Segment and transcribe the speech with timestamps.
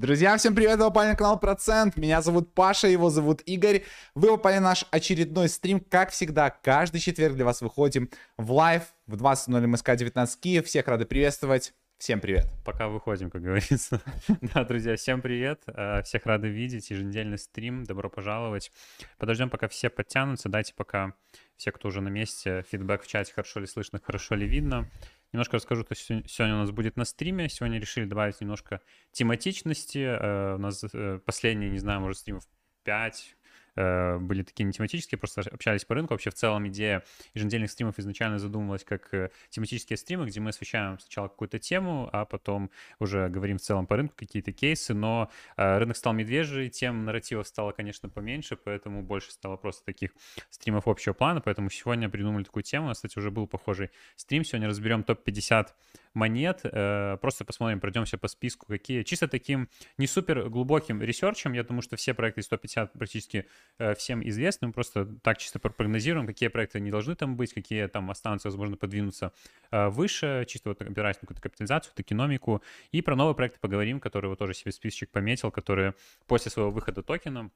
[0.00, 3.84] Друзья, всем привет, вы попали на канал Процент, меня зовут Паша, его зовут Игорь.
[4.14, 8.08] Вы попали на наш очередной стрим, как всегда, каждый четверг для вас выходим
[8.38, 11.74] в live в 20.00 МСК 19 Киев, всех рады приветствовать.
[11.98, 12.46] Всем привет.
[12.64, 14.00] Пока выходим, как говорится.
[14.40, 15.64] да, друзья, всем привет.
[15.66, 16.88] Э, всех рады видеть.
[16.88, 17.84] Еженедельный стрим.
[17.84, 18.72] Добро пожаловать.
[19.18, 20.48] Подождем, пока все подтянутся.
[20.48, 21.12] Дайте пока
[21.58, 24.88] все, кто уже на месте, фидбэк в чате, хорошо ли слышно, хорошо ли видно.
[25.32, 27.48] Немножко расскажу, что сегодня у нас будет на стриме.
[27.48, 28.80] Сегодня решили добавить немножко
[29.12, 29.98] тематичности.
[29.98, 32.44] Э, у нас э, последние, не знаю, может, стримов
[32.84, 33.39] 5, Э,
[33.76, 36.14] были такие не тематические, просто общались по рынку.
[36.14, 37.04] Вообще в целом идея
[37.34, 42.24] еженедельных стримов изначально задумывалась как э, тематические стримы, где мы освещаем сначала какую-то тему, а
[42.24, 47.04] потом уже говорим в целом по рынку какие-то кейсы, но э, рынок стал медвежий, тем
[47.04, 50.10] нарративов стало, конечно, поменьше, поэтому больше стало просто таких
[50.50, 52.92] стримов общего плана, поэтому сегодня придумали такую тему.
[52.92, 54.44] Кстати, уже был похожий стрим.
[54.44, 55.68] Сегодня разберем топ-50
[56.14, 56.62] монет.
[57.20, 59.02] Просто посмотрим, пройдемся по списку, какие.
[59.02, 61.52] Чисто таким не супер глубоким ресерчем.
[61.52, 63.46] Я думаю, что все проекты из 150 практически
[63.78, 64.66] Э, всем известны.
[64.68, 68.76] Мы просто так чисто прогнозируем, какие проекты не должны там быть, какие там останутся, возможно,
[68.76, 69.32] подвинуться
[69.70, 72.62] э, выше, чисто вот опираясь на какую-то капитализацию, токеномику.
[72.92, 75.94] И про новые проекты поговорим, которые вот тоже себе списочек пометил, которые
[76.26, 77.50] после своего выхода токена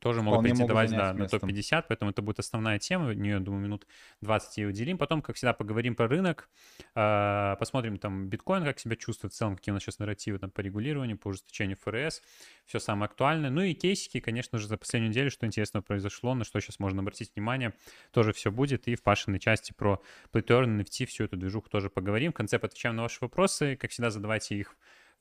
[0.00, 3.86] тоже могут претендовать да, на топ-50, поэтому это будет основная тема, в нее, думаю, минут
[4.22, 4.98] 20 и уделим.
[4.98, 6.48] Потом, как всегда, поговорим про рынок,
[6.94, 10.50] э, посмотрим там биткоин, как себя чувствует в целом, какие у нас сейчас нарративы там,
[10.50, 12.22] по регулированию, по ужесточению ФРС,
[12.64, 13.50] все самое актуальное.
[13.50, 17.02] Ну и кейсики, конечно же, за последнюю неделю, что интересного произошло, на что сейчас можно
[17.02, 17.74] обратить внимание,
[18.10, 18.88] тоже все будет.
[18.88, 22.32] И в Пашиной части про Play NFT, всю эту движуху тоже поговорим.
[22.32, 24.76] В конце отвечаем на ваши вопросы, как всегда, задавайте их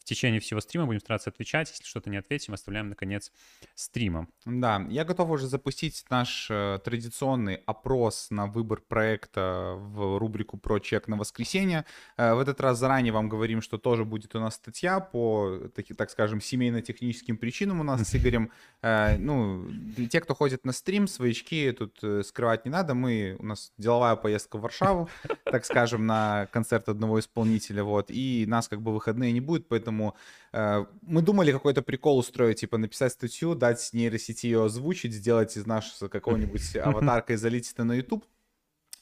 [0.09, 1.69] течение всего стрима будем стараться отвечать.
[1.69, 3.31] Если что-то не ответим, оставляем, наконец,
[3.75, 4.27] стрима.
[4.45, 10.79] Да, я готов уже запустить наш э, традиционный опрос на выбор проекта в рубрику про
[10.79, 11.85] чек на воскресенье.
[12.17, 15.93] Э, в этот раз заранее вам говорим, что тоже будет у нас статья по, таки,
[15.93, 18.51] так скажем, семейно-техническим причинам у нас с Игорем.
[18.81, 22.93] Э, ну, для тех, кто ходит на стрим, своячки тут э, скрывать не надо.
[22.93, 25.09] Мы, у нас деловая поездка в Варшаву,
[25.43, 29.98] так скажем, на концерт одного исполнителя, вот, и нас как бы выходные не будет, поэтому
[29.99, 30.15] поэтому
[30.53, 35.65] э, мы думали какой-то прикол устроить, типа написать статью, дать нейросети ее озвучить, сделать из
[35.65, 38.25] нашего какого-нибудь аватарка и залить это на YouTube.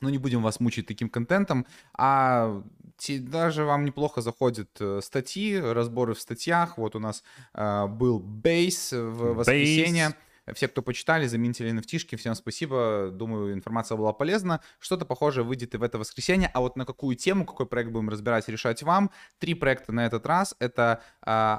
[0.01, 1.65] Но не будем вас мучить таким контентом,
[1.97, 2.61] а
[3.09, 6.77] даже вам неплохо заходят э, статьи, разборы в статьях.
[6.77, 7.23] Вот у нас
[7.53, 10.09] э, был бейс в воскресенье.
[10.09, 10.15] Base.
[10.53, 13.09] Все, кто почитали, заметили nft всем спасибо.
[13.11, 14.61] Думаю, информация была полезна.
[14.79, 16.49] Что-то похожее выйдет и в это воскресенье.
[16.53, 19.11] А вот на какую тему, какой проект будем разбирать, решать вам.
[19.39, 20.55] Три проекта на этот раз.
[20.59, 21.57] Это э,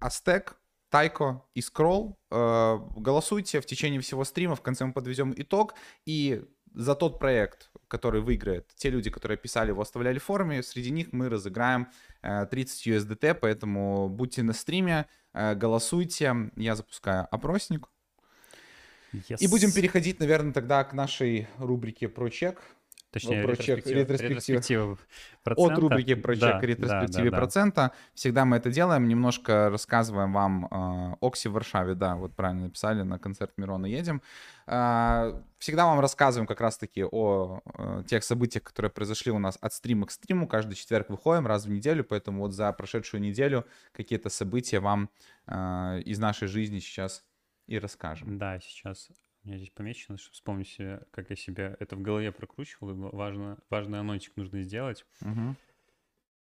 [0.00, 0.52] Aztec,
[0.90, 2.18] Тайко и Скролл.
[2.30, 4.54] Э, голосуйте в течение всего стрима.
[4.54, 5.74] В конце мы подведем итог.
[6.04, 6.44] И
[6.74, 11.12] за тот проект, который выиграет, те люди, которые писали его, оставляли в форуме, среди них
[11.12, 11.88] мы разыграем
[12.22, 16.50] 30 э, USDT, поэтому будьте на стриме, э, голосуйте.
[16.56, 17.88] Я запускаю опросник.
[19.12, 19.38] Yes.
[19.40, 22.60] И будем переходить, наверное, тогда к нашей рубрике про чек.
[23.10, 24.96] Точнее, ну, про чек, ретроспектива,
[25.44, 27.92] От рубрики про чек да, ретроспективе да, да, процента.
[28.14, 33.02] Всегда мы это делаем, немножко рассказываем вам э, Окси в Варшаве, да, вот правильно написали,
[33.02, 34.22] на концерт Мирона едем.
[34.68, 39.72] Э, всегда вам рассказываем как раз-таки о э, тех событиях, которые произошли у нас от
[39.74, 40.46] стрима к стриму.
[40.46, 45.10] Каждый четверг выходим раз в неделю, поэтому вот за прошедшую неделю какие-то события вам
[45.48, 47.24] э, из нашей жизни сейчас
[47.70, 48.36] и расскажем.
[48.36, 49.10] Да, сейчас
[49.44, 53.16] у меня здесь помечено, чтобы вспомнить себе, как я себя это в голове прокручивал, и
[53.16, 55.06] важно, важный анонсик нужно сделать.
[55.22, 55.54] Угу.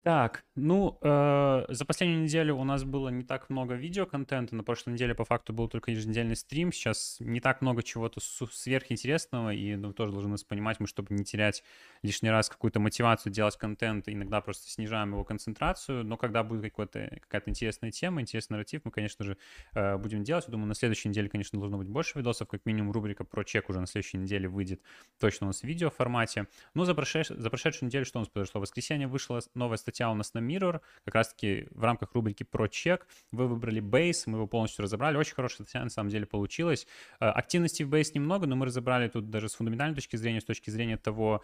[0.03, 4.55] Так, ну, э, за последнюю неделю у нас было не так много видеоконтента.
[4.55, 6.71] На прошлой неделе, по факту, был только еженедельный стрим.
[6.71, 11.23] Сейчас не так много чего-то сверхинтересного, и ну, тоже должны нас понимать, мы, чтобы не
[11.23, 11.63] терять
[12.01, 16.03] лишний раз какую-то мотивацию делать контент, иногда просто снижаем его концентрацию.
[16.03, 19.37] Но когда будет какая-то интересная тема, интересный нарратив, мы, конечно же,
[19.75, 20.45] э, будем делать.
[20.47, 22.47] Я думаю, на следующей неделе, конечно, должно быть больше видосов.
[22.47, 24.81] Как минимум, рубрика про чек уже на следующей неделе выйдет
[25.19, 26.47] точно у нас в видео формате.
[26.73, 27.27] Ну, за, прошедш...
[27.27, 28.59] за прошедшую неделю что у нас произошло?
[28.59, 32.43] В воскресенье вышла новая статья статья у нас на Mirror, как раз-таки в рамках рубрики
[32.43, 33.07] про чек.
[33.31, 35.17] Вы выбрали Base, мы его полностью разобрали.
[35.17, 36.87] Очень хорошая статья на самом деле получилась.
[37.19, 40.45] Э, активности в Base немного, но мы разобрали тут даже с фундаментальной точки зрения, с
[40.45, 41.43] точки зрения того,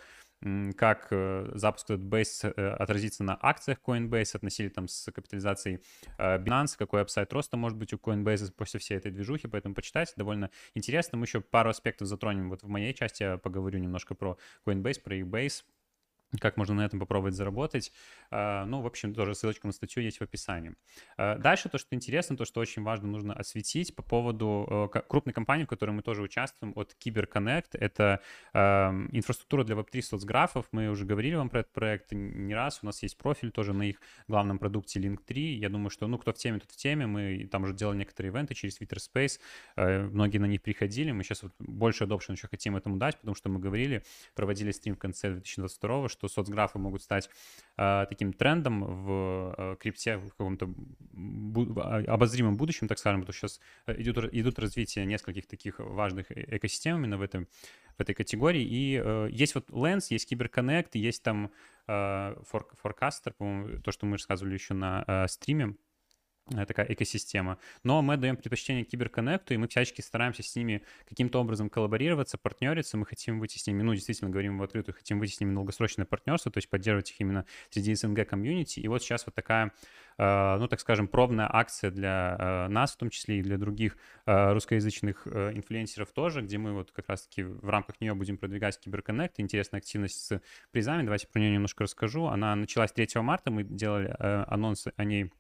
[0.78, 5.80] как э, запуск этот Base э, отразится на акциях Coinbase, относили там с капитализацией
[6.18, 10.52] Binance, какой апсайд роста может быть у Coinbase после всей этой движухи, поэтому почитайте, довольно
[10.74, 11.18] интересно.
[11.18, 15.16] Мы еще пару аспектов затронем вот в моей части, я поговорю немножко про Coinbase, про
[15.16, 15.64] их Base,
[16.40, 17.92] как можно на этом попробовать заработать.
[18.32, 20.76] А, ну, в общем, тоже ссылочка на статью есть в описании.
[21.18, 25.34] А, дальше то, что интересно, то, что очень важно, нужно осветить по поводу э, крупной
[25.34, 27.70] компании, в которой мы тоже участвуем, от CyberConnect.
[27.74, 28.22] Это
[28.54, 30.68] инфраструктура для Web3 соцграфов.
[30.72, 32.80] Мы уже говорили вам про этот проект не раз.
[32.82, 35.40] У нас есть профиль тоже на их главном продукте Link3.
[35.40, 37.08] Я думаю, что, ну, кто в теме, тот в теме.
[37.08, 39.40] Мы там уже делали некоторые ивенты через Twitter Space.
[39.76, 41.12] Э, многие на них приходили.
[41.12, 44.04] Мы сейчас вот больше adoption еще хотим этому дать, потому что мы говорили,
[44.36, 47.30] проводили стрим в конце 2022 что соцграфы могут стать
[47.78, 50.70] э, таким трендом в э, крипте в каком-то
[51.78, 56.32] а, обозримом будущем, так скажем, потому что сейчас э, идут, идут развитие нескольких таких важных
[56.32, 57.48] э, экосистем именно в, этом,
[57.98, 58.64] в этой категории.
[58.64, 61.52] И э, есть вот Lens, есть CyberConnect, есть там
[61.88, 65.76] э, Forecaster, по-моему, то, что мы рассказывали еще на стриме,
[66.68, 67.58] такая экосистема.
[67.84, 72.98] Но мы даем предпочтение киберконнекту, и мы всячески стараемся с ними каким-то образом коллаборироваться, партнериться.
[72.98, 76.06] Мы хотим выйти с ними, ну, действительно, говорим в открытую, хотим выйти с ними долгосрочное
[76.06, 78.80] партнерство, то есть поддерживать их именно среди СНГ комьюнити.
[78.80, 79.74] И вот сейчас вот такая,
[80.18, 83.98] э, ну, так скажем, пробная акция для э, нас, в том числе и для других
[84.26, 89.40] русскоязычных инфлюенсеров тоже, где мы вот как раз-таки в рамках нее будем продвигать киберконнект.
[89.40, 90.42] Интересная активность с
[90.72, 91.04] призами.
[91.04, 92.26] Давайте про нее немножко расскажу.
[92.26, 95.32] Она началась 3 марта, мы делали анонсы о ней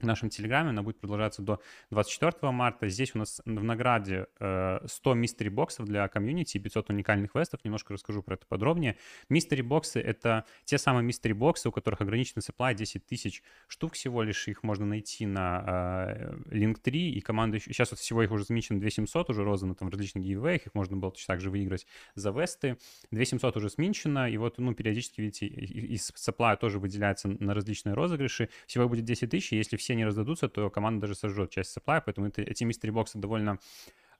[0.00, 0.70] в нашем Телеграме.
[0.70, 1.60] Она будет продолжаться до
[1.90, 2.88] 24 марта.
[2.88, 7.64] Здесь у нас в награде 100 мистери боксов для комьюнити и 500 уникальных вестов.
[7.64, 8.96] Немножко расскажу про это подробнее.
[9.28, 14.22] Мистери боксы— это те самые мистери боксы, у которых ограниченный supply 10 тысяч штук всего
[14.22, 14.46] лишь.
[14.48, 17.58] Их можно найти на э, Link3, и команда...
[17.58, 20.96] Сейчас вот всего их уже замечено 2700, уже роздано там в различных гейвеях, их можно
[20.96, 22.78] было точно так же выиграть за весты.
[23.10, 28.48] 2700 уже сменчено, и вот, ну, периодически, видите, из supply тоже выделяется на различные розыгрыши.
[28.66, 32.02] Всего будет 10 тысяч, если все все не раздадутся, то команда даже сожжет часть supply,
[32.04, 33.58] поэтому это, эти мистери боксы довольно,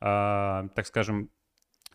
[0.01, 1.31] э, так скажем,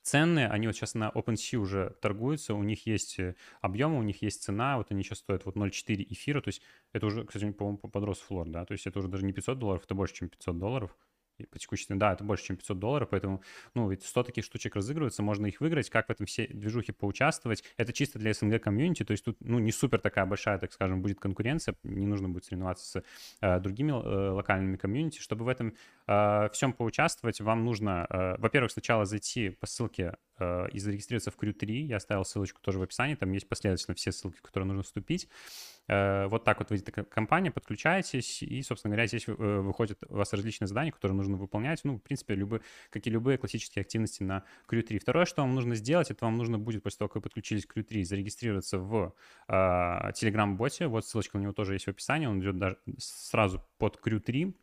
[0.04, 4.22] ценные, они вот сейчас на OpenSea уже торгуются, у них есть э, объемы, у них
[4.22, 6.62] есть цена, вот они сейчас стоят вот 0,4 эфира, то есть
[6.92, 9.84] это уже, кстати, по-моему, подрос флор, да, то есть это уже даже не 500 долларов,
[9.86, 10.96] это больше, чем 500 долларов,
[11.52, 13.42] по текущей да, это больше, чем 500 долларов, поэтому,
[13.74, 17.64] ну, ведь 100 таких штучек разыгрываются, можно их выиграть, как в этом все движухе поучаствовать.
[17.78, 21.02] Это чисто для СНГ комьюнити, то есть тут, ну, не супер такая большая, так скажем,
[21.02, 23.04] будет конкуренция, не нужно будет соревноваться с
[23.42, 25.20] э, другими э, локальными комьюнити.
[25.20, 25.76] Чтобы в этом
[26.08, 31.38] э, всем поучаствовать, вам нужно, э, во-первых, сначала зайти по ссылке э, и зарегистрироваться в
[31.38, 34.68] Crew 3, я оставил ссылочку тоже в описании, там есть последовательно все ссылки, в которые
[34.68, 35.30] нужно вступить.
[35.86, 40.94] Вот так вот выйдет компания, подключаетесь, и, собственно говоря, здесь выходят у вас различные задания,
[40.94, 41.82] которые нужно выполнять.
[41.84, 44.98] Ну, в принципе, любые, как и любые классические активности на Crew 3.
[45.00, 47.76] Второе, что вам нужно сделать, это вам нужно будет, после того, как вы подключились к
[47.76, 49.14] Crew 3, зарегистрироваться в
[49.50, 50.88] э, Telegram-боте.
[50.88, 54.56] Вот ссылочка на него тоже есть в описании, он идет даже сразу под Crew 3.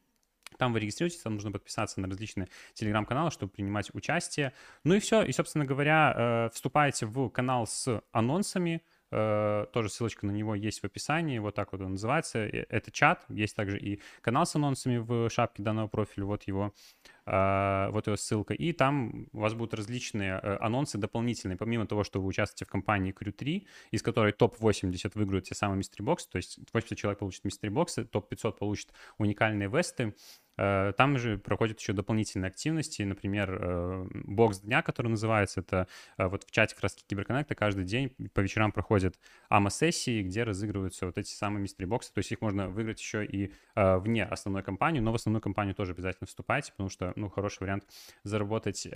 [0.61, 4.52] Там вы регистрируетесь, там нужно подписаться на различные телеграм-каналы, чтобы принимать участие.
[4.85, 5.23] Ну и все.
[5.23, 10.85] И, собственно говоря, вступаете в канал с анонсами, Э, тоже ссылочка на него есть в
[10.85, 12.38] описании, вот так вот он называется.
[12.38, 16.73] Это чат, есть также и канал с анонсами в шапке данного профиля, вот его,
[17.20, 18.55] э, вот его ссылка.
[18.55, 22.69] И там у вас будут различные э, анонсы дополнительные, помимо того, что вы участвуете в
[22.69, 27.21] компании Crew 3, из которой топ-80 выиграют те самые мистери боксы, то есть 80 человек
[27.21, 30.15] получит мистери боксы, топ-500 получит уникальные весты,
[30.61, 36.45] Э, там же проходят еще дополнительные активности, например, э, бокс дня, который называется, это вот
[36.45, 39.19] в чате краски Киберконнекта каждый день по вечерам проходят
[39.49, 44.25] АМА-сессии, где разыгрываются вот эти самые мистери-боксы, то есть их можно выиграть еще и вне
[44.25, 47.85] основной компании, но в основную компанию тоже обязательно вступайте, потому что, ну, хороший вариант
[48.25, 48.87] заработать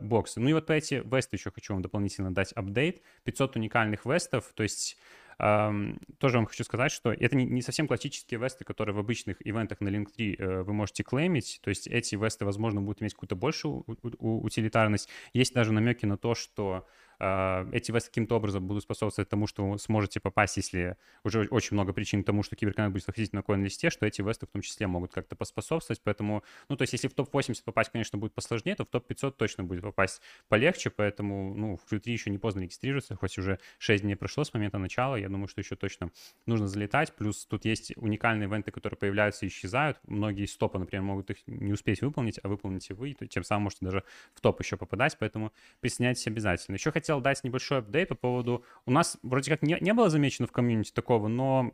[0.00, 0.40] боксы.
[0.40, 3.02] Ну и вот по эти весты еще хочу вам дополнительно дать апдейт.
[3.24, 4.98] 500 уникальных вестов, то есть
[6.18, 9.80] тоже вам хочу сказать, что это не, не совсем классические весты, которые в обычных ивентах
[9.80, 11.60] на Link3 э, вы можете клеймить.
[11.62, 13.84] То есть эти весты, возможно, будут иметь какую-то большую
[14.18, 15.08] утилитарность.
[15.32, 16.86] Есть даже намеки на то, что
[17.20, 21.92] эти вас каким-то образом будут способствовать тому, что вы сможете попасть, если уже очень много
[21.92, 24.86] причин к тому, что киберконнект будет выходить на коин-листе, что эти весты в том числе
[24.86, 28.84] могут как-то поспособствовать, поэтому, ну, то есть если в топ-80 попасть, конечно, будет посложнее, то
[28.84, 33.36] в топ-500 точно будет попасть полегче, поэтому, ну, в Q3 еще не поздно регистрироваться, хоть
[33.38, 36.10] уже 6 дней прошло с момента начала, я думаю, что еще точно
[36.46, 41.02] нужно залетать, плюс тут есть уникальные ивенты, которые появляются и исчезают, многие из топа, например,
[41.02, 44.60] могут их не успеть выполнить, а выполните вы, то тем самым можете даже в топ
[44.60, 46.76] еще попадать, поэтому присоединяйтесь обязательно.
[46.76, 48.64] Еще хотел хотел дать небольшой апдейт по поводу...
[48.86, 51.72] У нас вроде как не, не было замечено в комьюнити такого, но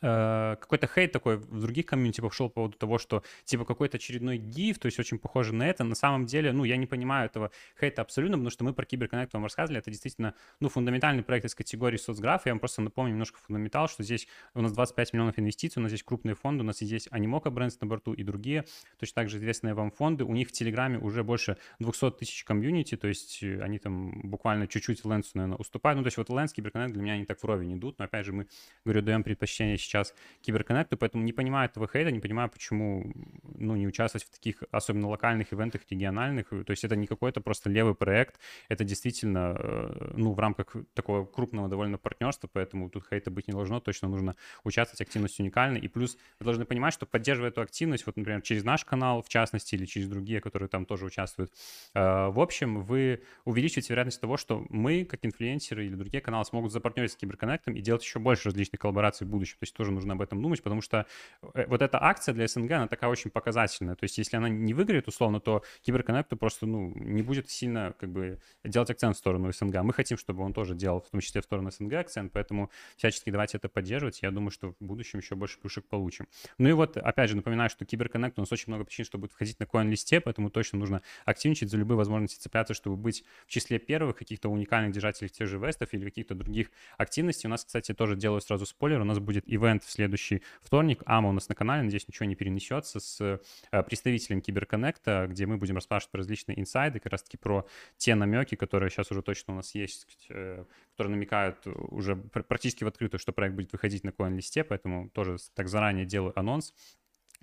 [0.00, 4.78] какой-то хейт такой в других комьюнити пошел по поводу того, что типа какой-то очередной гиф,
[4.78, 5.84] то есть очень похоже на это.
[5.84, 9.32] На самом деле, ну, я не понимаю этого хейта абсолютно, потому что мы про CyberConnect
[9.34, 12.46] вам рассказывали, это действительно, ну, фундаментальный проект из категории соцграф.
[12.46, 15.90] Я вам просто напомню немножко фундаментал, что здесь у нас 25 миллионов инвестиций, у нас
[15.90, 18.64] здесь крупные фонды, у нас здесь Animoca Brands на борту и другие,
[18.98, 20.24] точно так же известные вам фонды.
[20.24, 24.66] У них в Телеграме уже больше 200 тысяч комьюнити, то есть э, они там буквально
[24.66, 25.96] чуть-чуть Lens у, наверное, уступают.
[25.96, 28.32] Ну, то есть вот Lens, CyberConnect для меня они так вровень идут, но опять же
[28.32, 28.46] мы,
[28.84, 33.12] говорю, даем предпочтение сейчас киберконнекту, поэтому не понимаю этого хейта, не понимаю, почему
[33.54, 36.48] ну, не участвовать в таких, особенно локальных ивентах, региональных.
[36.48, 41.24] То есть это не какой-то просто левый проект, это действительно, э, ну, в рамках такого
[41.24, 45.76] крупного довольно партнерства, поэтому тут хейта быть не должно, точно нужно участвовать, активность уникальна.
[45.76, 49.28] И плюс вы должны понимать, что поддерживая эту активность, вот, например, через наш канал, в
[49.28, 51.52] частности, или через другие, которые там тоже участвуют,
[51.94, 56.72] э, в общем, вы увеличиваете вероятность того, что мы, как инфлюенсеры или другие каналы, смогут
[56.72, 59.56] запартнериться с Киберконнектом и делать еще больше различных коллабораций в будущем.
[59.58, 61.06] То есть тоже нужно об этом думать, потому что
[61.54, 63.94] э, вот эта акция для СНГ, она такая очень показательная.
[63.94, 68.10] То есть если она не выиграет, условно, то Киберконнекту просто, ну, не будет сильно, как
[68.10, 69.82] бы, делать акцент в сторону СНГ.
[69.82, 73.30] Мы хотим, чтобы он тоже делал, в том числе в сторону СНГ акцент, поэтому всячески
[73.30, 74.22] давайте это поддерживать.
[74.22, 76.26] Я думаю, что в будущем еще больше плюшек получим.
[76.58, 79.58] Ну и вот, опять же, напоминаю, что Киберконнект, у нас очень много причин, чтобы входить
[79.60, 84.16] на коин-листе, поэтому точно нужно активничать, за любые возможности цепляться, чтобы быть в числе первых
[84.16, 87.46] каких-то уникальных держателей тех же вестов или каких-то других активностей.
[87.46, 91.02] У нас, кстати, тоже делаю сразу спойлер, у нас будет ивент в следующий вторник.
[91.06, 93.40] Ама у нас на канале, надеюсь, ничего не перенесется, с
[93.70, 97.66] э, представителем Киберконнекта, где мы будем расспрашивать про различные инсайды, как раз-таки про
[97.96, 102.86] те намеки, которые сейчас уже точно у нас есть, э, которые намекают уже практически в
[102.86, 106.74] открытую, что проект будет выходить на коин-листе, поэтому тоже так заранее делаю анонс.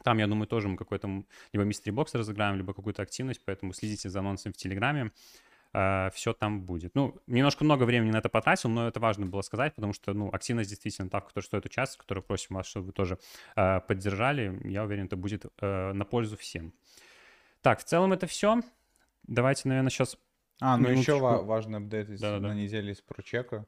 [0.03, 4.09] Там, я думаю, тоже мы какой-то либо мистери бокс разыграем, либо какую-то активность, поэтому следите
[4.09, 5.11] за анонсом в Телеграме.
[5.71, 6.95] Uh, все там будет.
[6.95, 10.29] Ну, немножко много времени на это потратил, но это важно было сказать, потому что, ну,
[10.33, 13.19] активность действительно та, в которой стоит участвовать, которую просим вас, чтобы вы тоже
[13.55, 14.59] uh, поддержали.
[14.67, 16.73] Я уверен, это будет uh, на пользу всем.
[17.61, 18.61] Так, в целом это все.
[19.23, 20.17] Давайте, наверное, сейчас...
[20.59, 21.11] А, ну минуточку.
[21.11, 23.65] еще важный апдейт из, на неделе из прочека.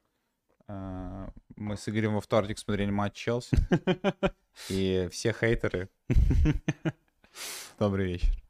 [0.67, 3.57] Мы с Игорем во вторник смотрели матч Челси.
[4.69, 5.89] И все хейтеры.
[7.79, 8.40] Добрый вечер.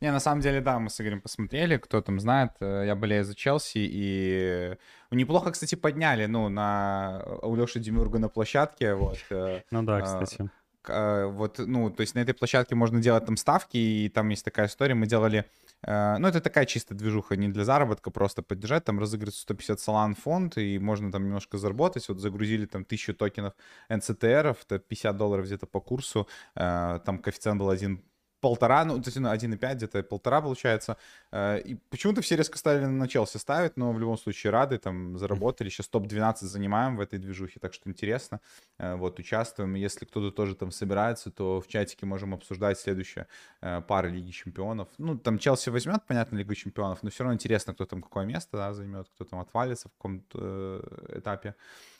[0.00, 3.22] Не, на самом деле, да, мы с Игорем посмотрели, кто там знает, э, я болею
[3.22, 4.76] за Челси, и
[5.10, 9.18] неплохо, кстати, подняли, ну, на у Леши Демюрга на площадке, вот.
[9.30, 10.50] Э, ну да, кстати.
[10.88, 14.66] Вот, ну, то есть на этой площадке можно делать там ставки, и там есть такая
[14.66, 15.44] история, мы делали
[15.82, 18.84] э, ну, это такая чисто движуха, не для заработка, просто поддержать.
[18.84, 22.08] Там разыгрывается 150 салан фонд, и можно там немножко заработать.
[22.08, 23.52] Вот загрузили там 1000 токенов
[23.90, 26.26] NCTR, это 50 долларов где-то по курсу.
[26.54, 28.02] Там коэффициент был 1
[28.40, 30.96] полтора, ну, то есть, ну, 1,5, где-то полтора получается.
[31.32, 35.18] Э, и почему-то все резко стали на Челси ставить, но в любом случае рады, там,
[35.18, 35.68] заработали.
[35.68, 38.40] Сейчас топ-12 занимаем в этой движухе, так что интересно.
[38.78, 39.74] Э, вот, участвуем.
[39.74, 43.26] Если кто-то тоже там собирается, то в чатике можем обсуждать следующие
[43.60, 44.88] э, пары Лиги Чемпионов.
[44.98, 48.56] Ну, там Челси возьмет, понятно, Лигу Чемпионов, но все равно интересно, кто там какое место
[48.56, 50.82] да, займет, кто там отвалится в каком-то
[51.14, 51.54] этапе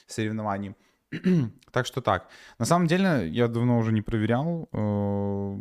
[0.07, 0.75] соревнований.
[1.73, 2.29] так что так.
[2.59, 5.57] На самом деле, я давно уже не проверял э,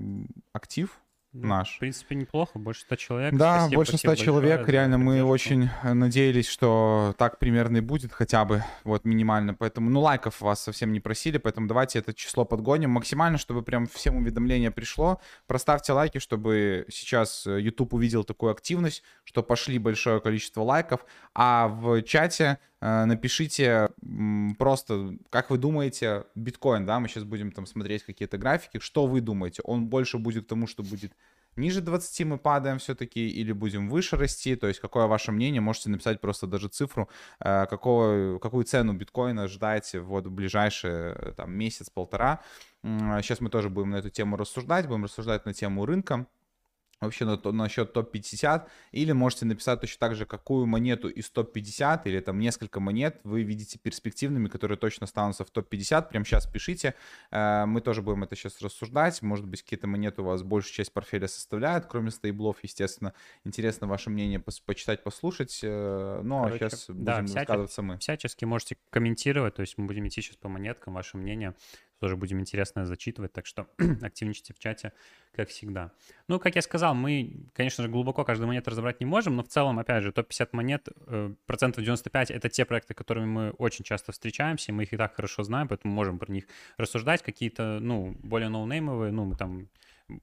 [0.53, 0.99] актив
[1.31, 1.75] ну, наш.
[1.75, 3.33] В принципе, неплохо, больше 100 человек.
[3.35, 4.57] Да, спасибо, больше 100 человек.
[4.57, 9.53] Большое, Реально, мы очень надеялись, что так примерно и будет хотя бы, вот минимально.
[9.53, 13.85] Поэтому, ну, лайков вас совсем не просили, поэтому давайте это число подгоним максимально, чтобы прям
[13.85, 15.21] всем уведомление пришло.
[15.45, 21.05] Проставьте лайки, чтобы сейчас э, YouTube увидел такую активность, что пошли большое количество лайков.
[21.35, 23.89] А в чате э, напишите
[24.57, 29.21] просто, как вы думаете, биткоин, да, мы сейчас будем там смотреть какие-то графики, что вы
[29.21, 31.13] думаете, он больше будет к тому, что будет
[31.55, 35.89] ниже 20 мы падаем все-таки или будем выше расти, то есть какое ваше мнение, можете
[35.89, 37.09] написать просто даже цифру,
[37.39, 42.41] э, какого, какую цену биткоина ожидаете вот в ближайшие э, там месяц-полтора.
[42.81, 46.27] Сейчас мы тоже будем на эту тему рассуждать, будем рассуждать на тему рынка,
[47.01, 52.19] вообще на, насчет топ-50, или можете написать точно так же, какую монету из топ-50, или
[52.19, 56.95] там несколько монет вы видите перспективными, которые точно останутся в топ-50, прямо сейчас пишите,
[57.31, 60.93] э, мы тоже будем это сейчас рассуждать, может быть, какие-то монеты у вас большую часть
[60.93, 63.13] портфеля составляют, кроме стейблов, естественно,
[63.45, 67.97] интересно ваше мнение почитать, послушать, э, ну а сейчас да, будем высказываться мы.
[67.97, 71.55] Всячески можете комментировать, то есть мы будем идти сейчас по монеткам, ваше мнение,
[71.99, 73.67] тоже будем интересно зачитывать, так что
[74.01, 74.93] активничайте в чате,
[75.33, 75.91] как всегда.
[76.27, 79.47] Ну, как я сказал, мы, конечно же, глубоко каждую монету разобрать не можем, но в
[79.47, 84.11] целом, опять же, топ-50 монет, э, процентов 95— это те проекты, которыми мы очень часто
[84.11, 86.45] встречаемся, мы их и так хорошо знаем, поэтому можем про них
[86.77, 87.21] рассуждать.
[87.21, 89.67] Какие-то, ну, более ноунеймовые, ну, мы там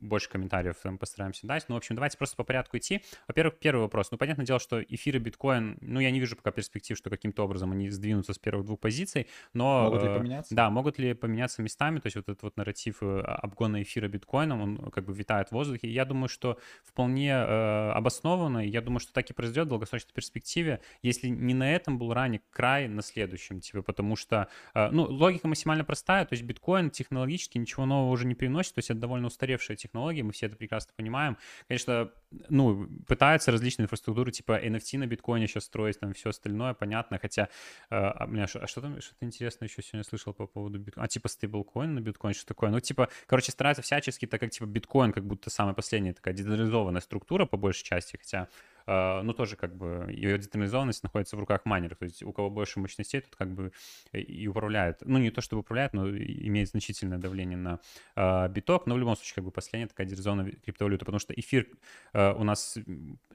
[0.00, 1.66] больше комментариев там постараемся дать.
[1.68, 3.02] Ну, в общем, давайте просто по порядку идти.
[3.28, 4.10] Во-первых, первый вопрос.
[4.10, 7.44] Ну, понятное дело, что эфир и биткоин, ну, я не вижу пока перспектив, что каким-то
[7.44, 9.84] образом они сдвинутся с первых двух позиций, но...
[9.84, 10.54] Могут ли поменяться?
[10.54, 14.90] Да, могут ли поменяться местами, то есть вот этот вот нарратив обгона эфира биткоином, он
[14.90, 15.88] как бы витает в воздухе.
[15.88, 20.80] Я думаю, что вполне э, обоснованно, я думаю, что так и произойдет в долгосрочной перспективе,
[21.02, 25.48] если не на этом был ранее край, на следующем, типа, потому что, э, ну, логика
[25.48, 29.26] максимально простая, то есть биткоин технологически ничего нового уже не приносит, то есть это довольно
[29.28, 31.36] устаревшая технология, мы все это прекрасно понимаем.
[31.68, 32.10] Конечно,
[32.48, 37.44] ну, пытаются различные инфраструктуры, типа NFT на биткоине сейчас строить, там все остальное, понятно, хотя,
[37.90, 41.04] э, а, а что, а что там, что-то интересное еще сегодня слышал по поводу биткоина,
[41.04, 44.66] а типа стейблкоин на биткоин, что такое, ну, типа, короче, стараются всячески, так как, типа,
[44.66, 48.48] биткоин как будто самая последняя такая децентрализованная структура по большей части, хотя
[48.86, 52.80] ну, тоже как бы ее децентрализованность находится в руках майнеров, то есть у кого больше
[52.80, 53.72] мощностей, тут как бы
[54.12, 57.80] и управляет, ну, не то чтобы управляет, но имеет значительное давление на
[58.14, 61.66] э, биток, но в любом случае как бы последняя такая дерзонная криптовалюта, потому что эфир
[62.12, 62.78] э, у нас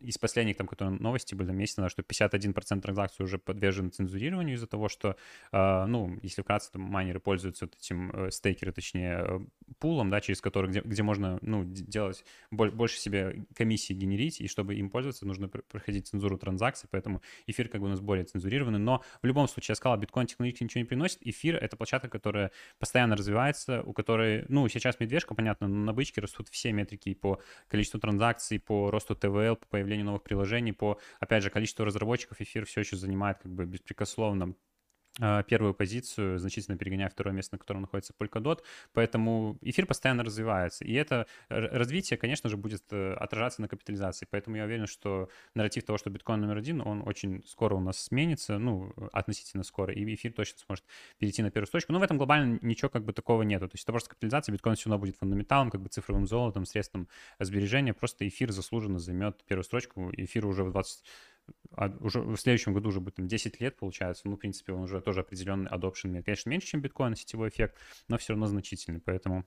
[0.01, 4.89] из последних там, которые новости были месяца, что 51% транзакций уже подвержены цензурированию из-за того,
[4.89, 5.15] что,
[5.51, 9.39] э, ну, если вкратце, то майнеры пользуются вот этим, э, стейкеры, точнее, э,
[9.79, 14.75] пулом, да, через который, где, где можно, ну, делать больше себе комиссии генерить, и чтобы
[14.75, 18.79] им пользоваться, нужно нужно проходить цензуру транзакций, поэтому эфир как бы у нас более цензурированный.
[18.79, 21.19] Но в любом случае, я сказал, биткоин технологически ничего не приносит.
[21.21, 26.21] Эфир— это площадка, которая постоянно развивается, у которой, ну, сейчас медвежка, понятно, но на бычке
[26.21, 31.43] растут все метрики по количеству транзакций, по росту ТВЛ, по появлению новых приложений, по, опять
[31.43, 34.55] же, количеству разработчиков эфир все еще занимает как бы беспрекословно
[35.47, 38.59] первую позицию, значительно перегоняя второе место, на котором находится Polkadot,
[38.93, 44.55] поэтому эфир постоянно развивается, и это развитие, конечно же, будет э, отражаться на капитализации, поэтому
[44.55, 48.57] я уверен, что нарратив того, что биткоин номер один, он очень скоро у нас сменится,
[48.57, 50.85] ну, относительно скоро, и эфир точно сможет
[51.17, 53.83] перейти на первую строчку, но в этом глобально ничего как бы такого нету, то есть
[53.83, 58.27] это просто капитализация, биткоин все равно будет фундаменталом, как бы цифровым золотом, средством сбережения, просто
[58.27, 61.03] эфир заслуженно займет первую строчку, эфир уже в 20
[61.75, 64.23] а уже в следующем году уже будет там 10 лет, получается.
[64.25, 66.25] Ну, в принципе, он уже тоже определенный adoption имеет.
[66.25, 67.77] Конечно, меньше, чем биткоин, сетевой эффект,
[68.07, 69.45] но все равно значительный, поэтому...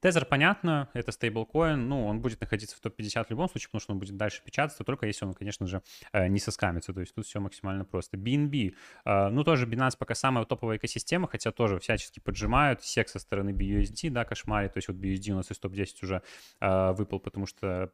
[0.00, 3.92] Тезер, понятно, это стейблкоин, ну, он будет находиться в топ-50 в любом случае, потому что
[3.94, 7.26] он будет дальше печататься, только если он, конечно же, э, не соскамится, то есть тут
[7.26, 8.16] все максимально просто.
[8.16, 13.18] BNB, э, ну, тоже Binance пока самая топовая экосистема, хотя тоже всячески поджимают, сек со
[13.18, 16.22] стороны BUSD, да, кошмарит, то есть вот BUSD у нас из топ-10 уже
[16.60, 17.90] э, выпал, потому что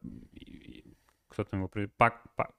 [1.35, 1.69] кто там его...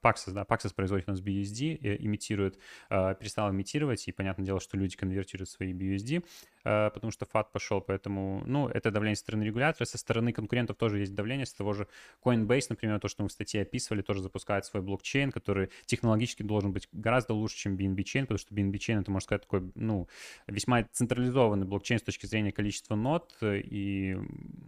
[0.03, 2.59] Paxos, да, Paxos производит у нас BUSD, имитирует,
[2.91, 6.23] э, перестал имитировать, и понятное дело, что люди конвертируют свои BUSD,
[6.65, 10.77] э, потому что FAT пошел, поэтому, ну, это давление со стороны регулятора, со стороны конкурентов
[10.77, 11.89] тоже есть давление, с того же
[12.23, 16.73] Coinbase, например, то, что мы в статье описывали, тоже запускает свой блокчейн, который технологически должен
[16.73, 20.07] быть гораздо лучше, чем BNB Chain, потому что BNB Chain это, можно сказать, такой, ну,
[20.47, 24.19] весьма централизованный блокчейн с точки зрения количества нот, и,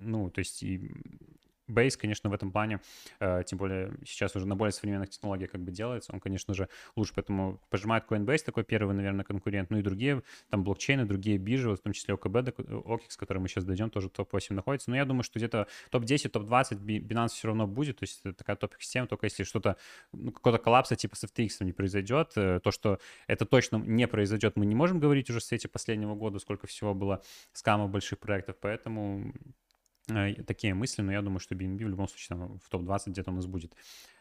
[0.00, 0.90] ну, то есть и
[1.68, 2.80] Base, конечно, в этом плане,
[3.20, 6.68] э, тем более сейчас уже на более современных технологиях как бы делается, он, конечно же,
[6.96, 11.74] лучше, поэтому пожимает Coinbase, такой первый, наверное, конкурент, ну и другие там блокчейны, другие биржи,
[11.74, 15.22] в том числе ОКБ, OKX, который мы сейчас дойдем, тоже топ-8 находится, но я думаю,
[15.22, 19.44] что где-то топ-10, топ-20 Binance все равно будет, то есть это такая топ-система, только если
[19.44, 19.76] что-то,
[20.12, 24.56] ну, какой-то коллапса типа с FTX не произойдет, э, то, что это точно не произойдет,
[24.56, 28.56] мы не можем говорить уже в свете последнего года, сколько всего было скамов больших проектов,
[28.60, 29.32] поэтому
[30.46, 33.34] такие мысли, но я думаю, что BNB в любом случае там, в топ-20 где-то у
[33.34, 33.74] нас будет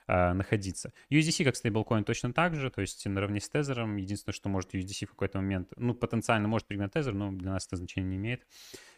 [0.07, 0.93] э, находиться.
[1.09, 3.97] USDC как стейблкоин точно так же, то есть наравне с тезером.
[3.97, 7.67] Единственное, что может USDC в какой-то момент, ну, потенциально может пригнать тезер, но для нас
[7.67, 8.45] это значения не имеет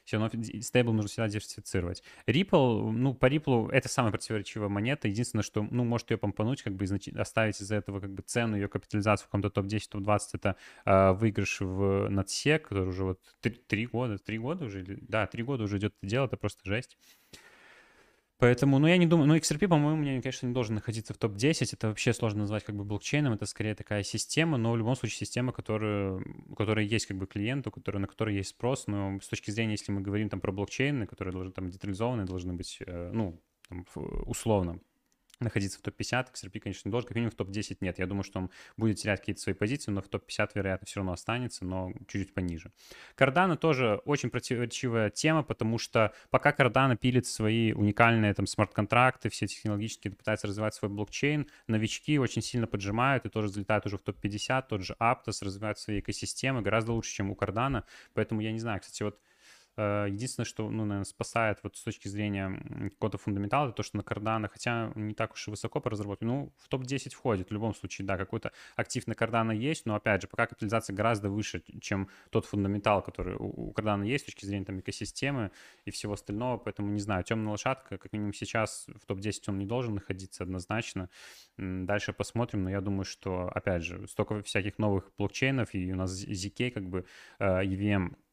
[0.10, 2.04] все равно стейбл нужно всегда диверсифицировать.
[2.26, 5.08] Ripple, ну, по Ripple это самая противоречивая монета.
[5.08, 8.68] Единственное, что, ну, может ее помпануть, как бы оставить из-за этого как бы цену, ее
[8.68, 14.18] капитализацию в каком-то топ-10, топ-20, это э, выигрыш в надсек, который уже вот три года,
[14.18, 16.98] три года уже, да, три года уже идет это дело, это просто жесть.
[18.40, 21.72] Поэтому, ну, я не думаю, ну, XRP, по-моему, мне, конечно, не должен находиться в топ-10,
[21.74, 25.18] это вообще сложно назвать как бы блокчейном, это скорее такая система, но в любом случае
[25.18, 29.28] система, которая, у которой есть как бы клиент, который, на которой есть спрос, но с
[29.28, 33.12] точки зрения, если мы говорим там про блокчейны, которые должны там детализованы, должны быть, э,
[33.14, 33.86] ну, там,
[34.26, 34.80] условно,
[35.40, 36.28] находиться в топ-50.
[36.34, 38.00] XRP, конечно, не должен, как минимум в топ-10 нет.
[38.00, 41.14] Я думаю, что он будет терять какие-то свои позиции, но в топ-50, вероятно, все равно
[41.14, 42.72] останется, но чуть-чуть пониже.
[43.18, 49.48] Cardano тоже очень противоречивая тема, потому что пока Cardano пилит свои уникальные там смарт-контракты, все
[49.48, 54.66] технологически пытается развивать свой блокчейн, новички очень сильно поджимают и тоже залетают уже в топ-50,
[54.68, 58.82] тот же Aptos развивает свои экосистемы гораздо лучше, чем у Cardano, поэтому я не знаю,
[58.82, 59.20] кстати, вот
[59.80, 64.02] единственное, что, ну, наверное, спасает вот с точки зрения какого-то фундаментала, это то, что на
[64.02, 67.74] Cardano, хотя не так уж и высоко по разработке, ну, в топ-10 входит в любом
[67.74, 72.10] случае, да, какой-то актив на Cardano есть, но, опять же, пока капитализация гораздо выше, чем
[72.30, 75.52] тот фундаментал, который у Cardano есть с точки зрения там экосистемы
[75.86, 79.66] и всего остального, поэтому, не знаю, темная лошадка, как минимум сейчас в топ-10 он не
[79.66, 81.10] должен находиться однозначно.
[81.58, 86.12] Дальше посмотрим, но я думаю, что, опять же, столько всяких новых блокчейнов, и у нас
[86.12, 87.06] ZK, как бы,
[87.40, 88.29] EVM Э,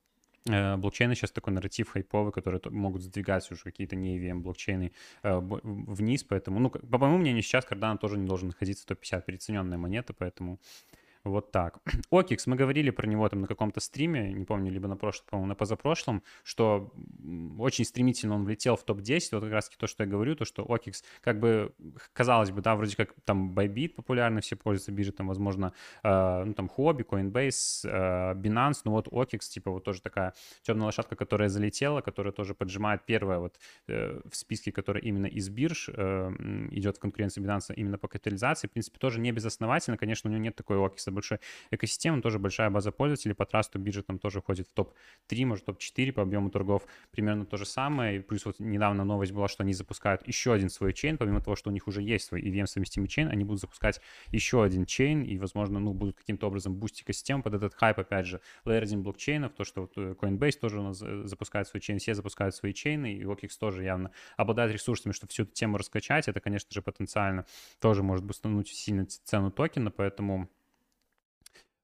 [0.47, 6.25] блокчейны сейчас такой нарратив хайповый, которые могут сдвигать уже какие-то не EVM блокчейны э, вниз,
[6.25, 10.13] поэтому, ну, по моему мнению, сейчас Cardano тоже не должен находиться в топ-50, переоцененная монета,
[10.13, 10.61] поэтому
[11.31, 11.79] вот так.
[12.11, 15.49] Окикс, мы говорили про него там на каком-то стриме, не помню, либо на прошлом, по-моему,
[15.49, 16.93] на позапрошлом, что
[17.59, 19.29] очень стремительно он влетел в топ-10.
[19.33, 21.73] Вот как раз-таки то, что я говорю, то, что Окикс, как бы,
[22.13, 26.55] казалось бы, да, вроде как там Bybit популярный, все пользуются биржей, там, возможно, э, ну,
[26.55, 31.49] там, Huobi, Coinbase, э, Binance, ну, вот Окикс, типа, вот тоже такая темная лошадка, которая
[31.49, 33.59] залетела, которая тоже поджимает первая вот
[33.89, 36.31] э, в списке, которая именно из бирж э,
[36.71, 40.43] идет в конкуренции Binance именно по капитализации, в принципе, тоже не безосновательно, конечно, у него
[40.43, 41.39] нет такой Окикса большой
[41.71, 43.35] экосистемы, тоже большая база пользователей.
[43.35, 46.87] По трасту биржа там тоже входит в топ-3, может, топ-4 по объему торгов.
[47.11, 48.17] Примерно то же самое.
[48.17, 51.57] И плюс вот недавно новость была, что они запускают еще один свой чейн, помимо того,
[51.57, 54.01] что у них уже есть свой EVM-совместимый чейн, они будут запускать
[54.31, 58.27] еще один чейн и, возможно, ну, будут каким-то образом бустить экосистему под этот хайп, опять
[58.27, 61.99] же, 1 блокчейнов, то, что вот э, Coinbase тоже у нас э, запускает свой чейн,
[61.99, 66.29] все запускают свои чейны, и OKX тоже явно обладает ресурсами, чтобы всю эту тему раскачать.
[66.29, 67.47] Это, конечно же, потенциально
[67.81, 70.49] тоже может бустануть сильно цену токена, поэтому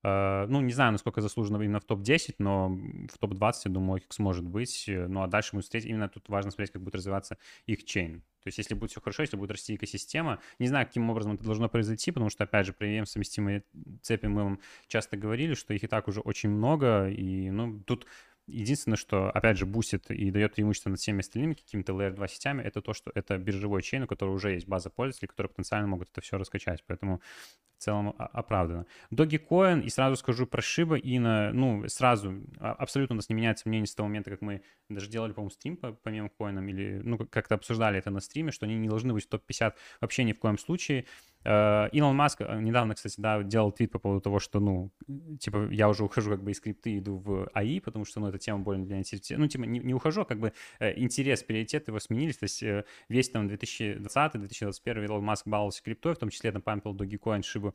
[0.03, 4.45] ну, не знаю, насколько заслуженно именно в топ-10, но в топ-20, я думаю, X может
[4.45, 4.85] быть.
[4.89, 8.23] Ну, а дальше мы встретим, именно тут важно смотреть, как будет развиваться их чейн.
[8.43, 11.45] То есть, если будет все хорошо, если будет расти экосистема, не знаю, каким образом это
[11.45, 13.63] должно произойти, потому что, опять же, про EM совместимые
[14.03, 18.07] цепи мы вам часто говорили, что их и так уже очень много, и, ну, тут
[18.53, 22.63] Единственное, что, опять же, бустит и дает преимущество над всеми остальными какими-то Layer 2 сетями,
[22.63, 26.11] это то, что это биржевой чейн, у которого уже есть база пользователей, которые потенциально могут
[26.11, 26.85] это все раскачать.
[26.87, 27.21] Поэтому
[27.79, 28.87] в целом оправдано.
[29.11, 33.69] Dogecoin, и сразу скажу про Shiba Inu, ну, сразу, а, абсолютно у нас не меняется
[33.69, 37.19] мнение с того момента, как мы даже делали, по-моему, стрим по, по мемкоинам, или, ну,
[37.19, 40.39] как-то обсуждали это на стриме, что они не должны быть в топ-50 вообще ни в
[40.39, 41.07] коем случае.
[41.45, 44.91] Э, Илон Маск э, недавно, кстати, да, делал твит по поводу того, что, ну,
[45.41, 48.39] типа, я уже ухожу как бы из крипты, иду в АИ, потому что, ну, эта
[48.39, 49.37] тема более для интереса.
[49.37, 52.37] Ну, типа, не, не ухожу, а как бы э, интерес, приоритеты его сменились.
[52.37, 52.63] То есть
[53.09, 57.75] весь там 2020-2021 Илон Маск баловался криптой, в том числе там пампил Dogecoin, Шибу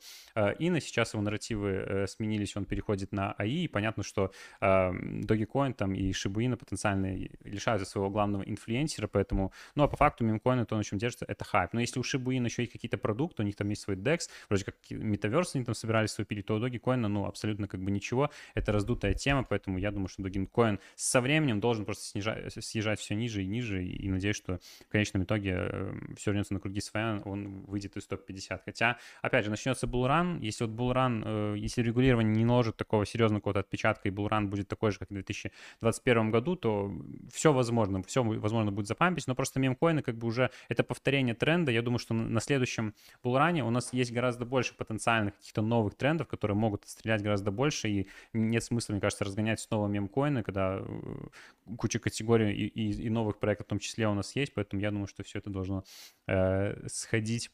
[0.58, 5.94] и на сейчас его нарративы сменились, он переходит на АИ, и понятно, что Dogecoin там
[5.94, 10.84] и Shiba потенциально лишаются своего главного инфлюенсера, поэтому, ну, а по факту мемкоин, то, на
[10.84, 11.72] чем держится, это хайп.
[11.72, 14.64] Но если у Shiba еще есть какие-то продукты, у них там есть свой DEX, вроде
[14.64, 18.30] как метаверс они там собирались свой пилить, то у Dogecoin, ну, абсолютно как бы ничего,
[18.54, 23.14] это раздутая тема, поэтому я думаю, что Dogecoin со временем должен просто снижать, съезжать все
[23.14, 27.20] ниже и ниже, и, надеюсь, что в конечном итоге э, все вернется на круги своя,
[27.24, 28.60] он выйдет из топ-50.
[28.64, 33.40] Хотя, опять же, начнется булран, если вот булран, э, если регулирование не наложит такого серьезного
[33.40, 36.92] какого-то отпечатка, и булран будет такой же, как в 2021 году, то
[37.32, 41.72] все возможно, все возможно будет запампить, но просто мемкоины как бы уже это повторение тренда,
[41.72, 45.94] я думаю, что на следующем булране плане у нас есть гораздо больше потенциальных каких-то новых
[45.94, 50.80] трендов, которые могут стрелять гораздо больше, и нет смысла, мне кажется, разгонять снова мемкоины, когда
[50.80, 54.82] э, куча категорий и, и, и новых проектов в том числе у нас есть, поэтому
[54.82, 55.82] я думаю, что все это должно
[56.26, 57.50] э, сходить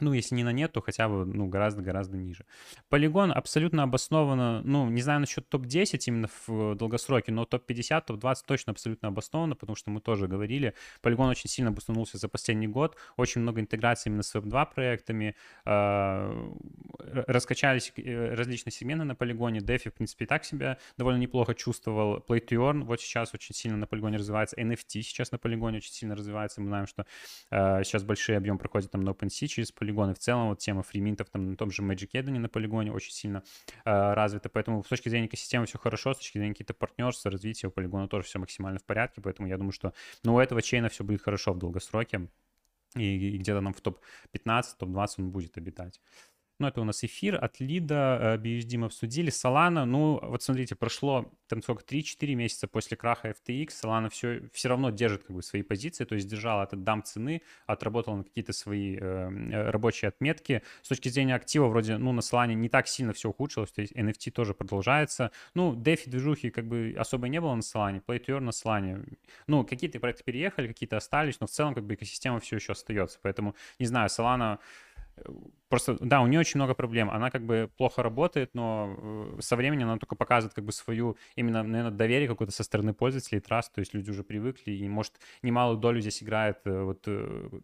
[0.00, 2.44] ну, если не на нет, то хотя бы, ну, гораздо-гораздо ниже.
[2.88, 8.72] Полигон абсолютно обоснованно, ну, не знаю насчет топ-10 именно в долгосроке, но топ-50, топ-20 точно
[8.72, 13.40] абсолютно обоснованно, потому что мы тоже говорили, полигон очень сильно бустанулся за последний год, очень
[13.40, 16.52] много интеграции именно с Web2 проектами, э,
[17.26, 22.18] раскачались э, различные сегменты на полигоне, DeFi, в принципе, и так себя довольно неплохо чувствовал,
[22.18, 25.92] Play to Earn вот сейчас очень сильно на полигоне развивается, NFT сейчас на полигоне очень
[25.92, 27.06] сильно развивается, мы знаем, что
[27.50, 30.14] э, сейчас большие объемы проходят там на OpenSea через полигон, полигоны.
[30.14, 33.42] В целом вот тема фриминтов там на том же Magic Eden на полигоне очень сильно
[33.84, 37.68] э, развита, поэтому с точки зрения экосистемы все хорошо, с точки зрения каких-то партнерств, развития
[37.68, 39.92] у полигона тоже все максимально в порядке, поэтому я думаю, что
[40.24, 42.28] ну, у этого чейна все будет хорошо в долгосроке,
[42.96, 46.00] и, и где-то там в топ-15, топ-20 он будет обитать.
[46.60, 49.30] Ну, это у нас эфир от Лида, BUSD мы обсудили.
[49.30, 54.68] Solana, ну, вот смотрите, прошло там сколько, 3-4 месяца после краха FTX, Solana все, все
[54.68, 58.52] равно держит как бы свои позиции, то есть держала этот дам цены, отработала на какие-то
[58.52, 60.62] свои э, э рабочие отметки.
[60.82, 63.94] С точки зрения актива, вроде, ну, на Solana не так сильно все ухудшилось, то есть
[63.94, 65.32] NFT тоже продолжается.
[65.54, 69.02] Ну, DeFi движухи как бы особо не было на Solana, Play to Earn на Solana.
[69.46, 73.18] Ну, какие-то проекты переехали, какие-то остались, но в целом как бы экосистема все еще остается,
[73.22, 74.58] поэтому, не знаю, Solana
[75.68, 77.10] просто, да, у нее очень много проблем.
[77.10, 81.16] Она как бы плохо работает, но э, со временем она только показывает как бы свою
[81.36, 85.14] именно, наверное, доверие какое-то со стороны пользователей, trust, то есть люди уже привыкли, и, может,
[85.42, 87.08] немалую долю здесь играет э, вот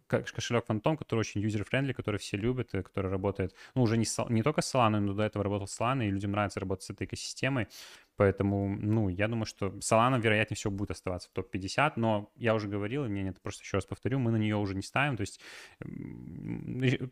[0.07, 4.61] кошелек Phantom, который очень user-friendly, который все любят, который работает, ну, уже не, не только
[4.61, 7.67] с Solana, но до этого работал с Solana, и людям нравится работать с этой экосистемой,
[8.17, 12.67] Поэтому, ну, я думаю, что Solana, вероятнее всего, будет оставаться в топ-50, но я уже
[12.67, 15.21] говорил, и мне нет, просто еще раз повторю, мы на нее уже не ставим, то
[15.21, 15.39] есть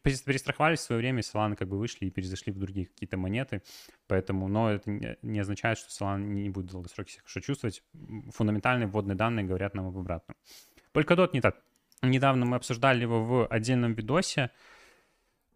[0.04, 3.62] перестраховались в свое время, Solana как бы вышли и перезашли в другие какие-то монеты,
[4.08, 4.90] поэтому, но это
[5.22, 7.84] не означает, что Solana не будет в долгосроке себя хорошо чувствовать.
[8.32, 10.36] Фундаментальные вводные данные говорят нам об обратном.
[10.92, 11.62] Polkadot не так.
[12.02, 14.50] Недавно мы обсуждали его в отдельном видосе,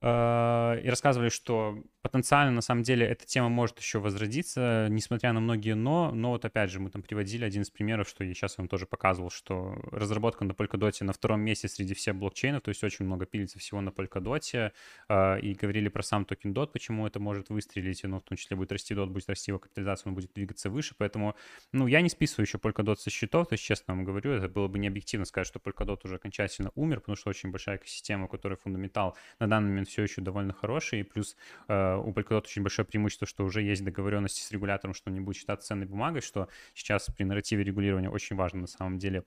[0.01, 5.75] и рассказывали, что потенциально, на самом деле, эта тема может еще возродиться, несмотря на многие
[5.75, 6.11] «но».
[6.11, 8.85] Но вот опять же, мы там приводили один из примеров, что я сейчас вам тоже
[8.85, 13.25] показывал, что разработка на Polkadot на втором месте среди всех блокчейнов, то есть очень много
[13.25, 14.71] пилится всего на Polkadot,
[15.09, 18.55] э, и говорили про сам токен DOT, почему это может выстрелить, но в том числе
[18.55, 21.35] будет расти DOT, будет расти его капитализация, он будет двигаться выше, поэтому,
[21.73, 24.69] ну, я не списываю еще Polkadot со счетов, то есть, честно вам говорю, это было
[24.69, 28.55] бы необъективно сказать, что Polkadot уже окончательно умер, потому что очень большая экосистема, у которой
[28.55, 31.35] фундаментал на данный момент все еще довольно хороший, и плюс
[31.67, 35.21] э, у Polkadot очень большое преимущество, что уже есть договоренности с регулятором, что он не
[35.21, 39.23] будет считаться ценной бумагой, что сейчас при нарративе регулирования очень важно на самом деле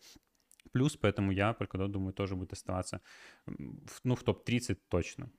[0.72, 3.01] плюс, поэтому я Polkadot, думаю, тоже будет оставаться
[4.05, 5.31] ну, в топ-30 точно.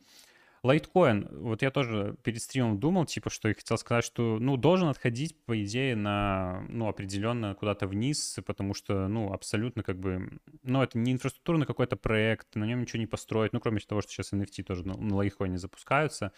[0.64, 4.88] Лайткоин, вот я тоже перед стримом думал, типа, что я хотел сказать, что, ну, должен
[4.88, 10.82] отходить, по идее, на, ну, определенно куда-то вниз, потому что, ну, абсолютно как бы, ну,
[10.82, 14.32] это не инфраструктурный какой-то проект, на нем ничего не построить, ну, кроме того, что сейчас
[14.32, 16.32] NFT тоже на, на лайткоине запускаются,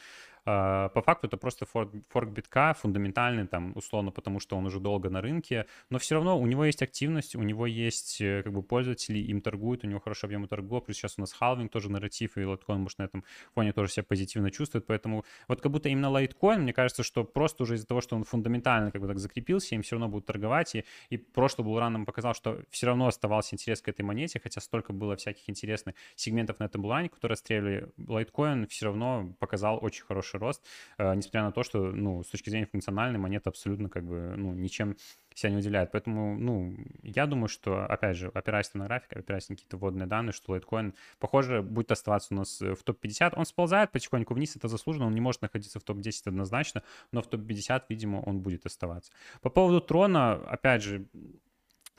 [0.45, 5.09] по факту это просто форк, форк битка, фундаментальный, там, условно, потому что он уже долго
[5.09, 8.61] на рынке, но все равно у него есть активность, у него есть э, как бы
[8.61, 12.37] пользователи, им торгуют, у него хороший объем торгов, плюс сейчас у нас халвинг тоже нарратив,
[12.37, 13.23] и Litecoin, может, на этом
[13.55, 17.63] фоне тоже себя позитивно чувствует, поэтому вот как будто именно Litecoin, мне кажется, что просто
[17.63, 20.75] уже из-за того, что он фундаментально как бы так закрепился, им все равно будут торговать,
[20.75, 24.61] и, и прошлый был нам показал, что все равно оставался интерес к этой монете, хотя
[24.61, 30.03] столько было всяких интересных сегментов на этом булане, которые расстреливали, Litecoin все равно показал очень
[30.03, 30.63] хороший хороший рост,
[30.97, 34.53] э, несмотря на то, что, ну, с точки зрения функциональной монета абсолютно как бы, ну,
[34.53, 34.95] ничем
[35.33, 35.91] себя не удивляет.
[35.91, 40.31] Поэтому, ну, я думаю, что, опять же, опираясь на график, опираясь на какие-то вводные данные,
[40.31, 43.33] что Litecoin, похоже, будет оставаться у нас в топ-50.
[43.35, 47.27] Он сползает потихоньку вниз, это заслуженно, он не может находиться в топ-10 однозначно, но в
[47.27, 49.11] топ-50, видимо, он будет оставаться.
[49.41, 51.05] По поводу трона, опять же,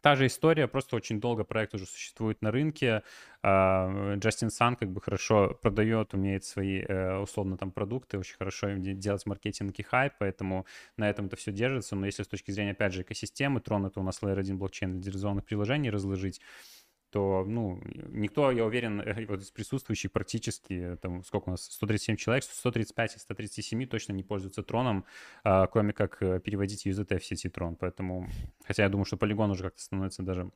[0.06, 3.02] та же история, просто очень долго проект уже существует на рынке.
[3.42, 8.68] А, Джастин Сан как бы хорошо продает, умеет свои э, условно там продукты, очень хорошо
[8.76, 10.64] делать маркетинг и хайп, поэтому
[10.96, 11.96] на этом это все держится.
[11.96, 15.00] Но если с точки зрения, опять же, экосистемы, Tron это у нас Layer 1 блокчейн
[15.00, 16.40] для реализованных приложений разложить,
[17.16, 22.44] то, ну, никто, я уверен, вот из присутствующих практически, там, сколько у нас, 137 человек,
[22.44, 25.06] 135 из 137 точно не пользуются троном,
[25.42, 27.76] а, кроме как э, переводить UZT в сети трон.
[27.76, 28.28] Поэтому,
[28.66, 30.48] хотя я думаю, что полигон уже как-то становится даже э,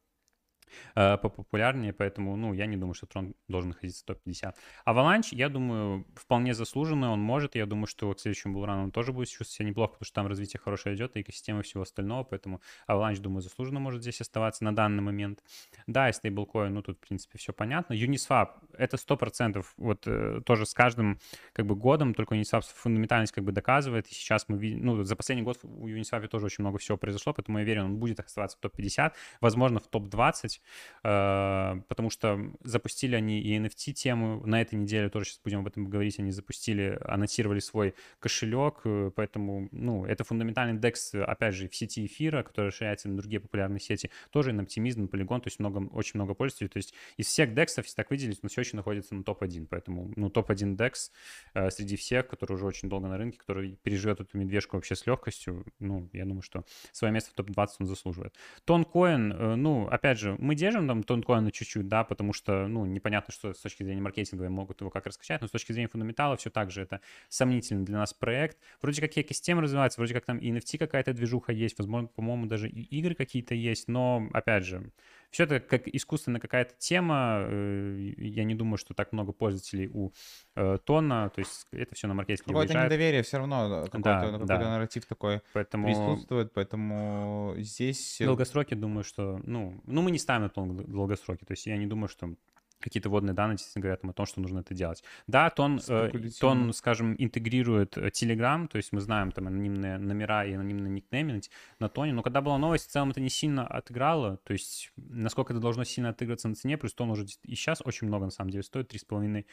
[0.95, 4.55] популярнее, поэтому, ну, я не думаю, что Трон должен находиться в топ-50.
[4.87, 9.13] Avalanche, я думаю, вполне заслуженный, он может, я думаю, что к следующему булрану он тоже
[9.13, 12.61] будет чувствовать себя неплохо, потому что там развитие хорошее идет, и экосистема всего остального, поэтому
[12.89, 15.43] Avalanche, думаю, заслуженно может здесь оставаться на данный момент.
[15.87, 17.95] Да, и стейблкоин, ну, тут, в принципе, все понятно.
[17.95, 21.19] Uniswap, это 100%, вот э, тоже с каждым,
[21.53, 25.17] как бы, годом, только Uniswap фундаментальность, как бы, доказывает, и сейчас мы видим, ну, за
[25.17, 28.57] последний год у Uniswap тоже очень много всего произошло, поэтому я верю, он будет оставаться
[28.57, 30.60] в топ-50, возможно, в топ-20,
[31.03, 35.89] Э, потому что запустили они и NFT-тему, на этой неделе тоже сейчас будем об этом
[35.89, 41.75] говорить, они запустили, анонсировали свой кошелек, э, поэтому, ну, это фундаментальный DEX, опять же, в
[41.75, 45.59] сети эфира, который расширяется на другие популярные сети, тоже на оптимизм, на полигон, то есть
[45.59, 48.77] много, очень много пользователей, то есть из всех DEX, если так выделить, он все еще
[48.77, 51.11] находится на топ-1, поэтому, ну, топ-1 DEX
[51.55, 55.07] э, среди всех, который уже очень долго на рынке, который переживет эту медвежку вообще с
[55.07, 58.35] легкостью, ну, я думаю, что свое место в топ-20 он заслуживает.
[58.65, 63.53] Тонкоин, ну, опять же, мы держим там тонкоина чуть-чуть, да, потому что, ну, непонятно, что
[63.55, 66.71] с точки зрения маркетинга могут его как раскачать, но с точки зрения фундаментала все так
[66.71, 68.59] же это сомнительный для нас проект.
[68.83, 72.69] Вроде как экосистема развивается, вроде как там и NFT какая-то движуха есть, возможно, по-моему, даже
[72.69, 74.93] и игры какие-то есть, но, опять же,
[75.31, 77.45] все это как искусственная какая-то тема.
[77.47, 80.13] Э, я не думаю, что так много пользователей у
[80.57, 81.31] э, Тона.
[81.31, 82.91] То есть это все на маркетинге Какое-то выезжает.
[82.91, 84.59] недоверие все равно, какой-то, да, какой-то да.
[84.59, 85.87] нарратив такой поэтому...
[85.87, 88.21] присутствует, поэтому здесь...
[88.21, 89.41] Э, долгосроки, думаю, что...
[89.45, 91.45] Ну, ну, мы не ставим на долгосроки.
[91.45, 92.35] То есть я не думаю, что
[92.81, 95.03] какие-то водные данные действительно говорят нам о том, что нужно это делать.
[95.27, 100.45] Да, тон, э, тон скажем, интегрирует э, Telegram, то есть мы знаем там анонимные номера
[100.45, 101.41] и анонимные никнеймы
[101.79, 105.53] на тоне, но когда была новость, в целом это не сильно отыграло, то есть насколько
[105.53, 108.51] это должно сильно отыграться на цене, плюс тон уже и сейчас очень много на самом
[108.51, 109.45] деле стоит, 3,5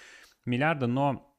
[0.46, 1.37] миллиарда, но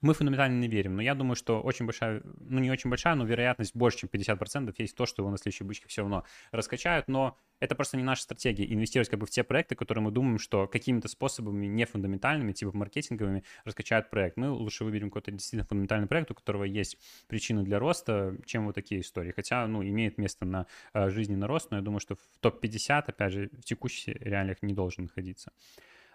[0.00, 3.24] мы фундаментально не верим, но я думаю, что очень большая, ну не очень большая, но
[3.24, 7.36] вероятность больше, чем 50% есть то, что его на следующей бычке все равно раскачают, но
[7.60, 10.66] это просто не наша стратегия, инвестировать как бы в те проекты, которые мы думаем, что
[10.66, 14.38] какими-то способами не фундаментальными, типа маркетинговыми, раскачают проект.
[14.38, 16.96] Мы лучше выберем какой-то действительно фундаментальный проект, у которого есть
[17.28, 19.32] причины для роста, чем вот такие истории.
[19.32, 23.32] Хотя, ну, имеет место на э, жизненный рост, но я думаю, что в топ-50, опять
[23.32, 25.52] же, в текущих реалиях не должен находиться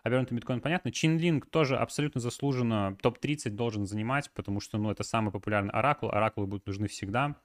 [0.06, 0.92] обернутый биткоин, понятно.
[0.92, 6.10] Чинлинг тоже абсолютно заслуженно топ-30 должен занимать, потому что, ну, это самый популярный оракул.
[6.10, 7.36] Оракулы будут нужны всегда.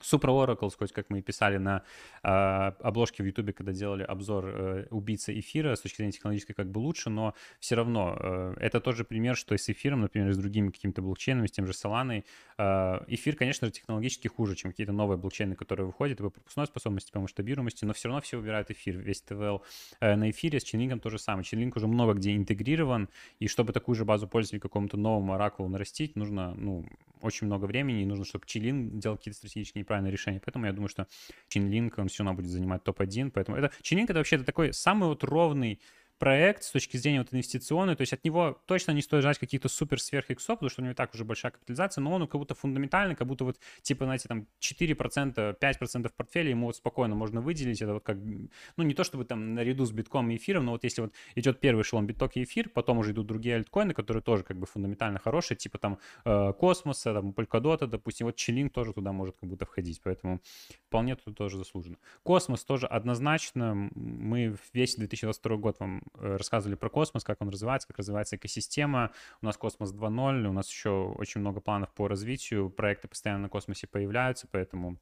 [0.00, 1.82] Супра Oracle, хоть как мы и писали на
[2.22, 6.70] э, обложке в Ютубе, когда делали обзор э, убийца эфира, с точки зрения технологической как
[6.70, 10.38] бы лучше, но все равно э, это тоже пример, что и с эфиром, например, с
[10.38, 12.24] другими какими-то блокчейнами, с тем же Solana,
[12.58, 17.10] э, эфир, конечно же, технологически хуже, чем какие-то новые блокчейны, которые выходят по пропускной способности,
[17.10, 18.96] по масштабируемости, но все равно все выбирают эфир.
[18.96, 19.62] Весь ТВЛ
[20.00, 21.44] э, на эфире с Chainlink то же самое.
[21.44, 23.08] Chainlink уже много где интегрирован,
[23.38, 26.86] и чтобы такую же базу пользователей какому-то новому оракулу нарастить, нужно, ну,
[27.22, 30.40] очень много времени, и нужно, чтобы Chainlink делал какие-то стратегические неправильное решение.
[30.44, 31.06] Поэтому я думаю, что
[31.52, 33.30] Chainlink, он все равно будет занимать топ-1.
[33.30, 35.80] Поэтому это Chainlink это вообще такой самый вот ровный
[36.18, 39.68] проект с точки зрения вот инвестиционной, то есть от него точно не стоит ждать каких-то
[39.68, 42.40] супер сверх иксов, потому что у него и так уже большая капитализация, но он как
[42.40, 47.40] будто фундаментальный, как будто вот типа, знаете, там 4%, 5% портфеля ему вот спокойно можно
[47.40, 50.72] выделить, это вот как, ну не то чтобы там наряду с битком и эфиром, но
[50.72, 54.22] вот если вот идет первый эшелон биток и эфир, потом уже идут другие альткоины, которые
[54.22, 58.92] тоже как бы фундаментально хорошие, типа там э, Космоса, там Polkadot, допустим, вот Chainlink тоже
[58.92, 60.40] туда может как будто входить, поэтому
[60.88, 61.96] вполне тут тоже заслуженно.
[62.24, 67.98] Космос тоже однозначно, мы весь 2022 год вам рассказывали про космос, как он развивается, как
[67.98, 69.12] развивается экосистема.
[69.42, 73.48] У нас космос 2.0, у нас еще очень много планов по развитию, проекты постоянно на
[73.48, 74.98] космосе появляются, поэтому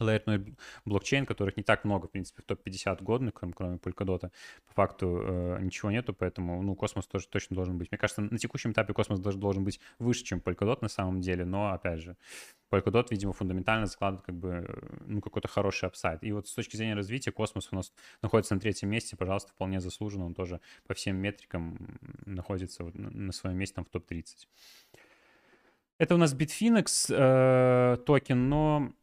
[0.00, 4.30] Layer блокчейн, которых не так много, в принципе, в топ-50 годных, кроме, кроме Polkadot,
[4.66, 7.90] по факту э, ничего нету, поэтому, ну, космос тоже точно должен быть.
[7.90, 11.44] Мне кажется, на текущем этапе космос даже должен быть выше, чем Polkadot на самом деле,
[11.44, 12.16] но, опять же,
[12.70, 14.66] Polkadot, видимо, фундаментально закладывает как бы,
[15.06, 16.22] ну, какой-то хороший upside.
[16.22, 19.80] И вот с точки зрения развития космос у нас находится на третьем месте, пожалуйста, вполне
[19.80, 24.46] заслуженно, он тоже по всем метрикам находится вот на своем месте там в топ-30.
[25.98, 28.94] Это у нас Bitfinex э, токен, но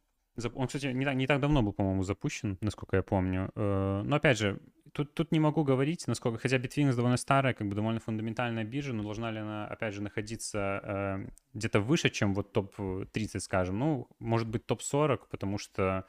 [0.54, 3.50] он, кстати, не так, не так давно был, по-моему, запущен, насколько я помню.
[3.54, 4.60] Э, но опять же,
[4.92, 6.38] тут, тут не могу говорить, насколько...
[6.38, 10.02] Хотя Bitfinex довольно старая, как бы довольно фундаментальная биржа, но должна ли она, опять же,
[10.02, 13.78] находиться э, где-то выше, чем вот топ-30, скажем?
[13.78, 16.04] Ну, может быть, топ-40, потому что...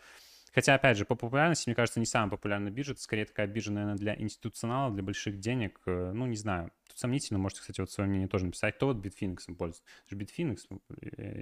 [0.53, 2.93] Хотя, опять же, по популярности, мне кажется, не самая популярная биржа.
[2.93, 5.79] Это скорее такая биржа, наверное, для институционалов, для больших денег.
[5.85, 6.71] Э, ну, не знаю.
[6.87, 7.39] Тут сомнительно.
[7.39, 8.75] Можете, кстати, вот свое мнение тоже написать.
[8.75, 9.83] Кто вот Bitfinex пользуется?
[10.05, 10.57] Это же Bitfinex,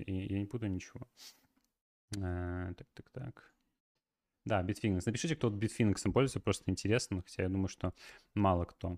[0.08, 1.08] я не путаю ничего.
[2.16, 3.54] А, так, так, так.
[4.46, 5.04] Да, Bitfinex.
[5.06, 7.94] Напишите, кто Bitfinex пользуется, просто интересно, хотя я думаю, что
[8.34, 8.98] мало кто.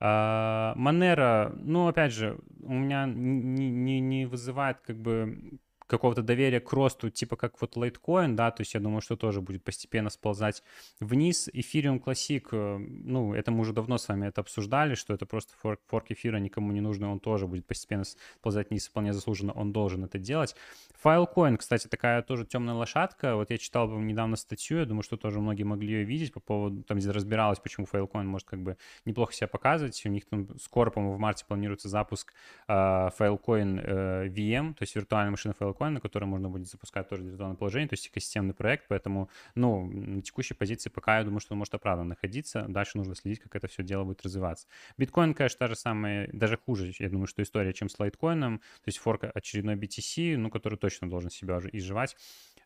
[0.00, 5.58] Манера, ну, опять же, у меня не, не, не вызывает как бы
[5.92, 9.40] какого-то доверия к росту, типа как вот Litecoin, да, то есть я думаю, что тоже
[9.40, 10.62] будет постепенно сползать
[11.00, 11.50] вниз.
[11.52, 15.52] Ethereum Classic, э, ну, это мы уже давно с вами это обсуждали, что это просто
[15.56, 19.72] форк, форк эфира никому не нужный, он тоже будет постепенно сползать вниз, вполне заслуженно, он
[19.72, 20.56] должен это делать.
[21.04, 25.40] Filecoin, кстати, такая тоже темная лошадка, вот я читал недавно статью, я думаю, что тоже
[25.40, 29.34] многие могли ее видеть по поводу, там, где разбиралось, почему Filecoin может как бы неплохо
[29.34, 32.32] себя показывать, у них там скоро, по-моему, в марте планируется запуск
[32.66, 37.08] э, Filecoin э, VM, то есть виртуальная машина Filecoin, Filecoin, на которой можно будет запускать
[37.08, 41.40] тоже виртуальное положение, то есть экосистемный проект, поэтому, ну, на текущей позиции пока я думаю,
[41.40, 44.66] что он может оправданно находиться, дальше нужно следить, как это все дело будет развиваться.
[44.98, 48.88] Биткоин, конечно, та же самая, даже хуже, я думаю, что история, чем с лайткоином, то
[48.88, 52.16] есть форк очередной BTC, ну, который точно должен себя уже изживать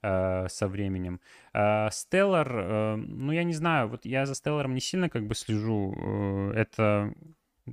[0.03, 1.21] э, со временем.
[1.53, 5.35] Э, Stellar, э, ну, я не знаю, вот я за Stellar не сильно как бы
[5.35, 7.15] слежу, э, это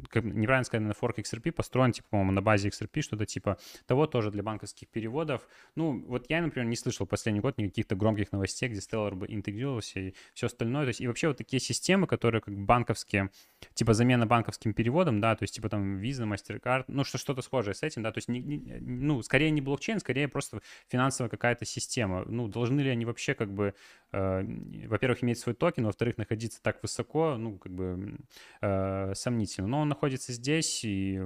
[0.10, 4.08] как, неправильно сказать, на форк XRP построен, типа, по-моему, на базе XRP, что-то типа того
[4.08, 5.48] тоже для банковских переводов.
[5.76, 10.00] Ну, вот я, например, не слышал последний год никаких-то громких новостей, где Stellar бы интегрировался
[10.00, 10.84] и все остальное.
[10.84, 13.30] То есть, и вообще вот такие системы, которые как банковские,
[13.74, 17.76] типа замена банковским переводом, да, то есть типа там Visa, MasterCard, ну, что, что-то схожее
[17.76, 21.66] с этим, да, то есть, не, не, ну, скорее не блокчейн, скорее просто финансовая какая-то
[21.66, 22.26] система.
[22.26, 23.76] Ну, должны ли они вообще как бы,
[24.12, 24.44] э,
[24.88, 28.18] во-первых, иметь свой токен, во-вторых, находиться так высоко, ну, как бы
[28.62, 29.68] э, сомнительно.
[29.68, 31.22] Но он находится здесь, и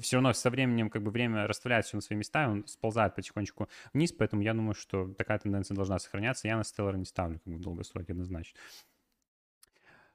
[0.00, 3.14] все равно со временем как бы время расставляет все на свои места, и он сползает
[3.14, 6.48] потихонечку вниз, поэтому я думаю, что такая тенденция должна сохраняться.
[6.48, 8.58] Я на Stellar не ставлю как бы в долгосроке однозначно.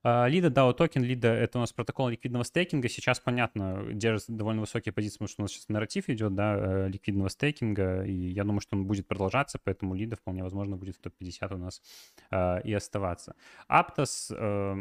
[0.05, 2.88] Lido DAO токен, Лида— это у нас протокол ликвидного стейкинга.
[2.89, 6.89] Сейчас, понятно, держит довольно высокие позиции, потому что у нас сейчас нарратив идет, да, э,
[6.89, 10.99] ликвидного стейкинга, и я думаю, что он будет продолжаться, поэтому Lido вполне возможно будет в
[10.99, 11.82] топ-50 у нас
[12.30, 13.36] э, и оставаться.
[13.68, 14.76] Aptos, э,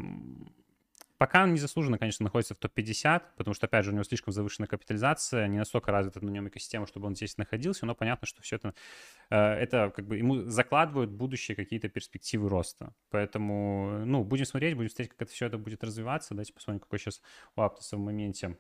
[1.25, 4.69] пока он незаслуженно, конечно, находится в топ-50, потому что, опять же, у него слишком завышенная
[4.69, 8.57] капитализация, не настолько развита на нем экосистема, чтобы он здесь находился, но понятно, что все
[8.57, 8.75] это,
[9.31, 12.93] э, это как бы ему закладывают будущие какие-то перспективы роста.
[13.09, 16.35] Поэтому, ну, будем смотреть, будем смотреть, как это все это будет развиваться.
[16.35, 17.23] Давайте посмотрим, какой сейчас
[17.57, 18.59] у Аптоса в моменте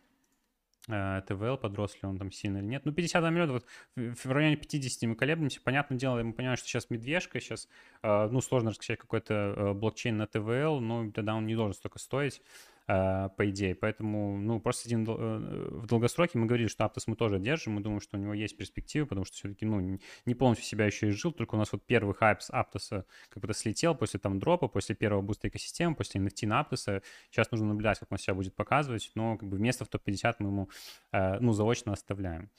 [0.87, 2.83] ТВЛ, подрос ли он там сильно или нет.
[2.85, 3.67] Ну, 52 миллиона, вот
[3.97, 5.61] в, районе 50 мы колеблемся.
[5.63, 7.69] Понятное дело, мы понимаем, что сейчас медвежка, сейчас,
[8.03, 11.99] э, ну, сложно раскачать какой-то э, блокчейн на TVL, но тогда он не должен столько
[11.99, 12.43] стоить.
[12.87, 13.75] А, по идее.
[13.75, 17.81] Поэтому, ну, просто один э, в долгосроке мы говорили, что Aptos мы тоже держим, мы
[17.81, 21.33] думаем, что у него есть перспективы, потому что все-таки, ну, не полностью себя еще изжил,
[21.33, 24.69] только у нас вот первый хайп с Aptos а как бы слетел после там дропа,
[24.69, 27.03] после первого буста экосистемы, после NFT на Aptos а.
[27.31, 30.49] Сейчас нужно наблюдать, как он себя будет показывать, но как бы место в топ-50 мы
[30.51, 30.69] ему,
[31.13, 32.51] э, ну, заочно оставляем.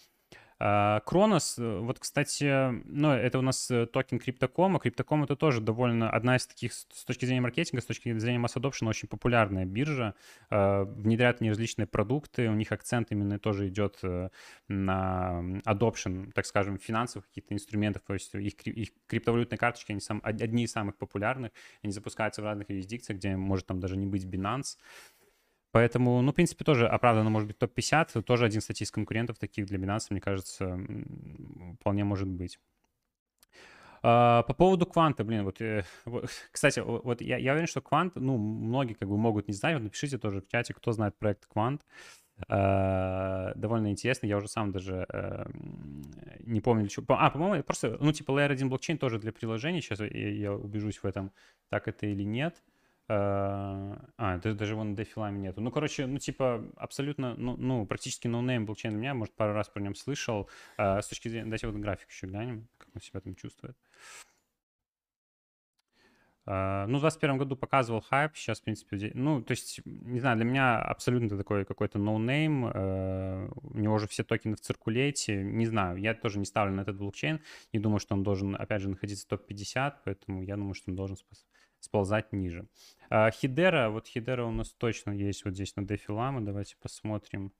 [0.57, 4.79] Кронос, э, вот, кстати, ну, это у нас э, токен Криптокома.
[4.79, 8.55] Криптоком это тоже довольно одна из таких, с точки зрения маркетинга, с точки зрения масс
[8.55, 10.15] adoption, очень популярная биржа.
[10.49, 14.29] А, внедряют они различные продукты, у них акцент именно тоже идет э,
[14.69, 20.21] на adoption, так скажем, финансовых каких-то инструментов, то есть их, их криптовалютные карточки, они сам,
[20.23, 21.51] одни из самых популярных,
[21.83, 24.77] они запускаются в разных юрисдикциях, где может там даже не быть Binance.
[25.75, 28.21] Поэтому, ну, в принципе, тоже оправданно может быть топ-50.
[28.21, 30.79] Тоже один, кстати, из конкурентов таких для Binance, мне кажется,
[31.81, 32.59] вполне может быть.
[34.01, 38.15] Uh, по поводу кванта, блин, вот, э, вот кстати, вот я, я уверен, что квант,
[38.15, 41.45] ну, многие как бы могут не знать, вот напишите тоже в чате, кто знает проект
[41.47, 41.81] квант,
[42.47, 45.51] uh, довольно интересно, я уже сам даже uh,
[46.45, 49.99] не помню, что, а, по-моему, просто, ну, типа Layer 1 блокчейн тоже для приложений, сейчас
[49.99, 51.31] я, я убежусь в этом,
[51.69, 52.74] так это или нет, Э,
[53.07, 55.61] а, даже, даже вон DefiLlama нету.
[55.61, 59.69] Ну, короче, ну, типа, абсолютно, ну, ну практически no-name блокчейн для меня, может, пару раз
[59.69, 60.49] про нем слышал.
[60.77, 63.77] А, с точки зрения, давайте вот график еще глянем, как он себя там чувствует.
[66.47, 70.35] Э, ну, в 2021 году показывал хайп, сейчас, в принципе, ну, то есть, не знаю,
[70.35, 75.65] для меня абсолютно такой какой-то no-name, э, у него уже все токены в circulate, не
[75.65, 77.41] знаю, я тоже не ставлю на этот блокчейн,
[77.73, 80.95] не думаю, что он должен, опять же, находиться в топ-50, поэтому я думаю, что он
[80.95, 81.47] должен спас
[81.85, 82.67] сползать ниже.
[83.09, 86.41] А, Хидера, вот Хидера у нас точно есть вот здесь на Дефилама.
[86.41, 87.51] Давайте посмотрим.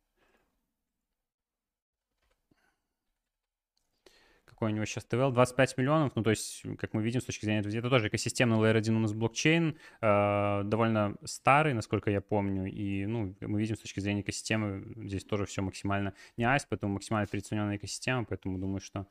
[4.56, 7.44] какой у него сейчас ТВЛ, 25 миллионов, ну, то есть, как мы видим, с точки
[7.44, 12.66] зрения это тоже экосистемный Layer 1 у нас блокчейн, э, довольно старый, насколько я помню,
[12.66, 16.94] и, ну, мы видим с точки зрения экосистемы, здесь тоже все максимально не айс, поэтому
[16.94, 19.08] максимально переоцененная экосистема, поэтому думаю, что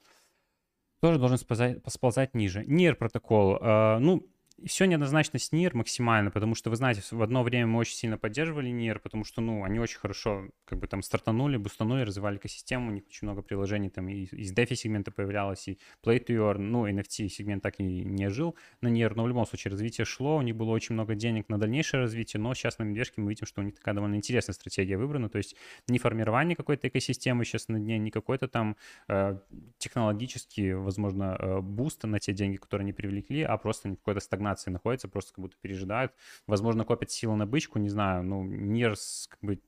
[1.00, 2.64] тоже должен сползать, сползать ниже.
[2.64, 4.26] NIR протокол, э, ну,
[4.64, 8.16] все неоднозначно с NIR максимально, потому что, вы знаете, в одно время мы очень сильно
[8.16, 12.90] поддерживали NIR, потому что, ну, они очень хорошо как бы там стартанули, бустанули, развивали экосистему,
[12.90, 16.58] у них очень много приложений там и из DeFi сегмента появлялось, и Play to Earn,
[16.58, 20.36] ну, NFT сегмент так и не жил на NIR, но в любом случае развитие шло,
[20.36, 23.46] у них было очень много денег на дальнейшее развитие, но сейчас на медвежке мы видим,
[23.46, 25.56] что у них такая довольно интересная стратегия выбрана, то есть
[25.88, 28.76] не формирование какой-то экосистемы сейчас на дне, не какой-то там
[29.08, 29.38] э,
[29.78, 35.08] технологический, возможно, э, на те деньги, которые они привлекли, а просто какой-то стагнация стагнации находятся,
[35.08, 36.12] просто как будто пережидают.
[36.46, 38.22] Возможно, копят силы на бычку, не знаю.
[38.22, 39.60] Ну, Нирс как бы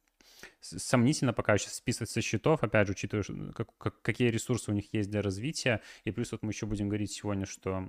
[0.61, 4.93] сомнительно пока сейчас списывать со счетов, опять же, учитывая, как, как, какие ресурсы у них
[4.93, 5.81] есть для развития.
[6.05, 7.89] И плюс вот мы еще будем говорить сегодня, что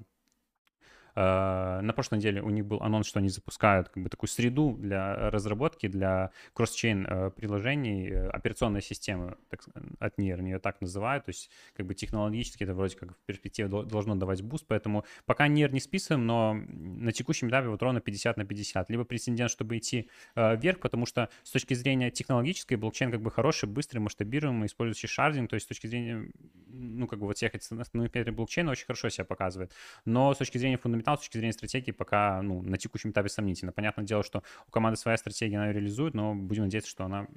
[1.18, 5.32] на прошлой неделе у них был анонс, что они запускают как бы такую среду для
[5.32, 9.64] разработки, для кросс-чейн э, приложений, э, операционной системы так,
[10.00, 13.68] от NEAR, ее так называют, то есть как бы технологически это вроде как в перспективе
[13.68, 18.38] должно давать буст, поэтому пока NEAR не списываем, но на текущем этапе вот ровно 50
[18.38, 18.90] на 50.
[18.92, 23.68] Либо претендент, чтобы идти вверх, потому что с точки зрения технологической блокчейн как бы хороший,
[23.68, 26.30] быстрый, масштабируемый, использующий шардинг, то есть с точки зрения,
[26.68, 29.74] ну как бы вот всех основных блокчейна очень хорошо себя показывает.
[30.06, 33.30] Но с точки зрения фундаментального капитал с точки зрения стратегии пока ну, на текущем этапе
[33.30, 33.72] сомнительно.
[33.72, 37.28] Понятное дело, что у команды своя стратегия, она ее реализует, но будем надеяться, что она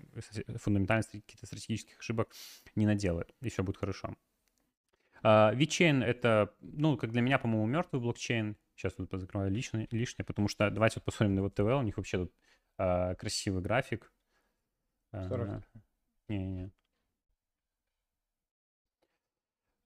[0.56, 2.34] фундаментально каких-то стратегических ошибок
[2.74, 4.16] не наделает, и все будет хорошо.
[5.22, 8.56] VeChain uh,— это, ну, как для меня, по-моему, мертвый блокчейн.
[8.74, 11.78] Сейчас тут закрываю лишнее, лишнее, потому что давайте вот посмотрим на его ТВЛ.
[11.78, 12.32] У них вообще тут
[12.78, 14.12] uh, красивый график.
[15.12, 15.62] Uh,
[16.28, 16.64] Не-не-не.
[16.64, 16.70] Uh,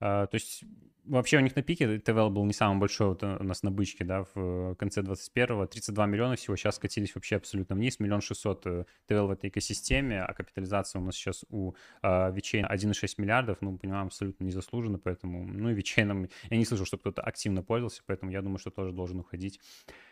[0.05, 0.65] то есть
[1.07, 4.05] Вообще у них на пике ТВЛ был не самый большой вот у нас на бычке,
[4.05, 5.67] да, в конце 21-го.
[5.67, 8.01] 32 миллиона всего, сейчас скатились вообще абсолютно вниз.
[8.01, 12.69] Миллион шестьсот э, ТВЛ в этой экосистеме, а капитализация у нас сейчас у э, Вичейна
[12.73, 13.59] 1,6 миллиардов.
[13.61, 18.03] Ну, понимаем, абсолютно незаслуженно, поэтому, ну, и Вичейном я не слышал, что кто-то активно пользовался,
[18.07, 19.61] поэтому я думаю, что тоже должен уходить,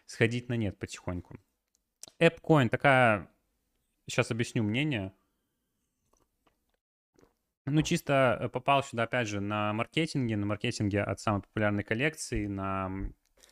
[0.04, 1.38] сходить на нет потихоньку.
[2.20, 3.30] AppCoin такая,
[4.10, 5.14] сейчас объясню мнение,
[7.66, 12.46] ну, чисто э, попал сюда, опять же, на маркетинге, на маркетинге от самой популярной коллекции,
[12.46, 12.90] на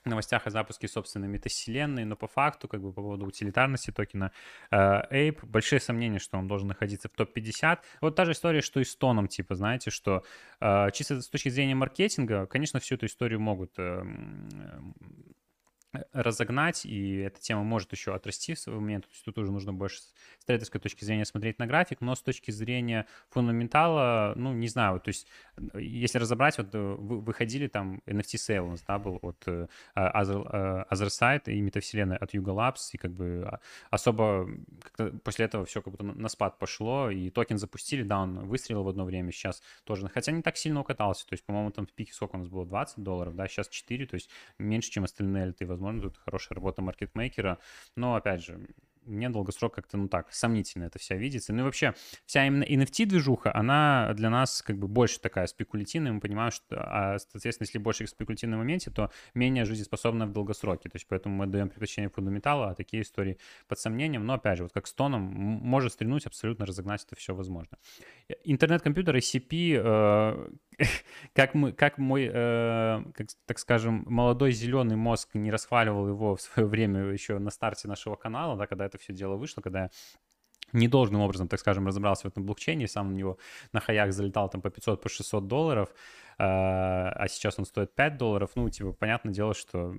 [0.05, 4.33] новостях о запуске собственной метавселенной, но по факту, как бы по поводу утилитарности токена
[4.71, 7.79] э, Ape, большие сомнения, что он должен находиться в топ-50.
[8.01, 10.25] Вот та же история, что и с тоном, типа, знаете, что
[10.61, 13.79] э, чисто с точки зрения маркетинга, конечно, всю эту историю могут
[16.13, 19.07] разогнать, и эта тема может еще отрасти в свой момент.
[19.07, 22.23] То есть тут уже нужно больше с трейдерской точки зрения смотреть на график, но с
[22.23, 25.27] точки зрения фундаментала, ну, не знаю, то есть
[25.75, 31.53] если разобрать, вот э, выходили там NFT нас, да, был от uh, Other, uh, Side
[31.53, 33.61] и метавселенная от Yuga Labs, и как бы а,
[33.91, 34.49] особо
[35.25, 38.89] после этого все как будто на спад пошло, и токен запустили, да, он выстрелил в
[38.89, 42.13] одно время, сейчас тоже, хотя не так сильно укатался, то есть, по-моему, там в пике
[42.13, 45.67] сколько у нас было, 20 долларов, да, сейчас 4, то есть меньше, чем остальные альты,
[45.67, 47.59] возможно, тут хорошая работа маркетмейкера,
[47.97, 48.67] но, опять же,
[49.11, 51.53] мне долгосрок как-то, ну так, сомнительно это вся видится.
[51.53, 51.95] Ну и вообще,
[52.27, 56.13] вся именно NFT-движуха, она для нас как бы больше такая спекулятивная.
[56.13, 60.89] Мы понимаем, что, а, соответственно, если больше в спекулятивном моменте, то менее жизнеспособна в долгосроке.
[60.89, 64.27] То есть поэтому мы даем предпочтение фундаменталу, а такие истории под сомнением.
[64.27, 67.79] Но опять же, вот как с тоном, может стрянуть, абсолютно разогнать это все возможно.
[68.45, 70.49] Интернет-компьютер, ICP, э,
[71.35, 76.41] как, мы, как мой, э, как, так скажем, молодой зеленый мозг не расхваливал его в
[76.41, 79.91] свое время еще на старте нашего канала, да, когда это все дело вышло, когда я
[80.73, 83.39] недолжным образом, так скажем, разобрался в этом блокчейне, сам на него
[83.73, 85.93] на хаях залетал там по 500, по 600 долларов, э,
[86.39, 89.95] а сейчас он стоит 5 долларов, ну, типа, понятное дело, что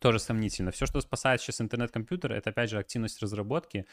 [0.00, 0.70] тоже сомнительно.
[0.70, 3.86] Все, что спасает сейчас интернет-компьютер, это, опять же, активность разработки.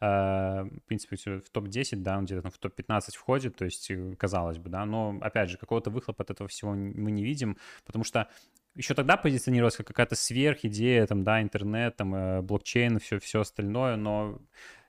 [0.00, 4.58] Э, в принципе, в топ-10, да, он где-то в топ-15 входит, то есть, э, казалось
[4.58, 8.28] бы, да, но, опять же, какого-то выхлопа от этого всего мы не видим, потому что
[8.74, 13.96] еще тогда позиционировалась как какая-то сверхидея, там, да, интернет, там, э, блокчейн, все, все остальное,
[13.96, 14.40] но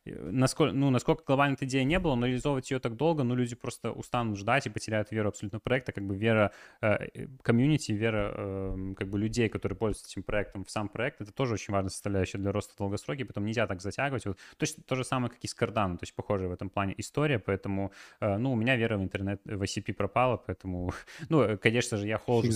[0.06, 3.56] насколько, ну, насколько глобальной этой идеи не было, но реализовывать ее так долго, ну, люди
[3.56, 6.52] просто устанут ждать и потеряют веру абсолютно в проект, а как бы вера
[6.82, 11.22] э, э, комьюнити, вера э, как бы людей, которые пользуются этим проектом в сам проект,
[11.22, 14.26] это тоже очень важная составляющая для роста долгосроки, потом нельзя так затягивать.
[14.26, 16.94] Вот, точно то же самое, как и с Cardano, то есть похожая в этом плане
[16.98, 20.94] история, поэтому, э, ну, у меня вера в интернет, в ICP пропала, поэтому,
[21.30, 22.52] ну, конечно же, я холжу,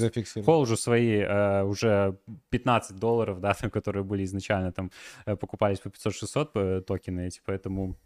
[0.45, 2.17] холжу свои э, уже
[2.49, 4.91] 15 долларов, да, которые были изначально там,
[5.25, 7.97] э, покупались по 500-600 э, токены эти, поэтому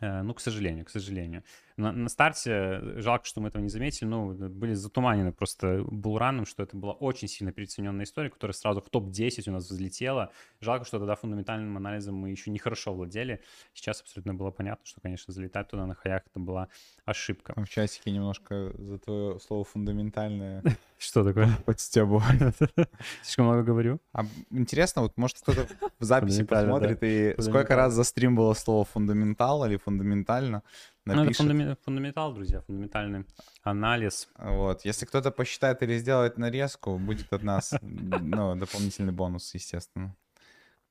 [0.00, 1.44] э, ну, к сожалению, к сожалению
[1.76, 6.62] на, на старте, жалко, что мы этого не заметили, ну, были затуманены просто булраном, что
[6.62, 10.30] это была очень сильно переоцененная история, которая сразу в топ-10 у нас взлетела.
[10.60, 13.42] Жалко, что тогда фундаментальным анализом мы еще нехорошо владели.
[13.72, 16.68] Сейчас абсолютно было понятно, что, конечно, залетать туда на хаях это была
[17.04, 17.54] ошибка.
[17.56, 20.62] в часике немножко за твое слово фундаментальное.
[20.98, 21.48] Что такое?
[21.66, 22.22] Подстебу.
[23.22, 24.00] Слишком много говорю.
[24.12, 25.66] А интересно, вот может кто-то
[25.98, 30.62] в записи посмотрит и сколько раз за стрим было слово фундаментал или фундаментально?
[31.04, 31.46] Напишет.
[31.46, 33.24] Ну, это фундаментал, друзья, фундаментальный
[33.62, 34.28] анализ.
[34.38, 40.14] Вот, если кто-то посчитает или сделает нарезку, будет от нас ну, дополнительный бонус, естественно.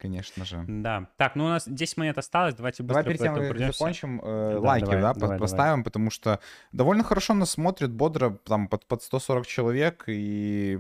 [0.04, 0.66] Конечно же.
[0.68, 1.08] Да.
[1.16, 4.52] Так, ну у нас 10 монет осталось, давайте быстро Давай перед тем, как закончим, э,
[4.56, 5.84] да, лайки, давай, да, давай, поставим, давай.
[5.86, 6.42] потому что
[6.74, 10.78] довольно хорошо нас смотрит, бодро, там, под, под 140 человек, и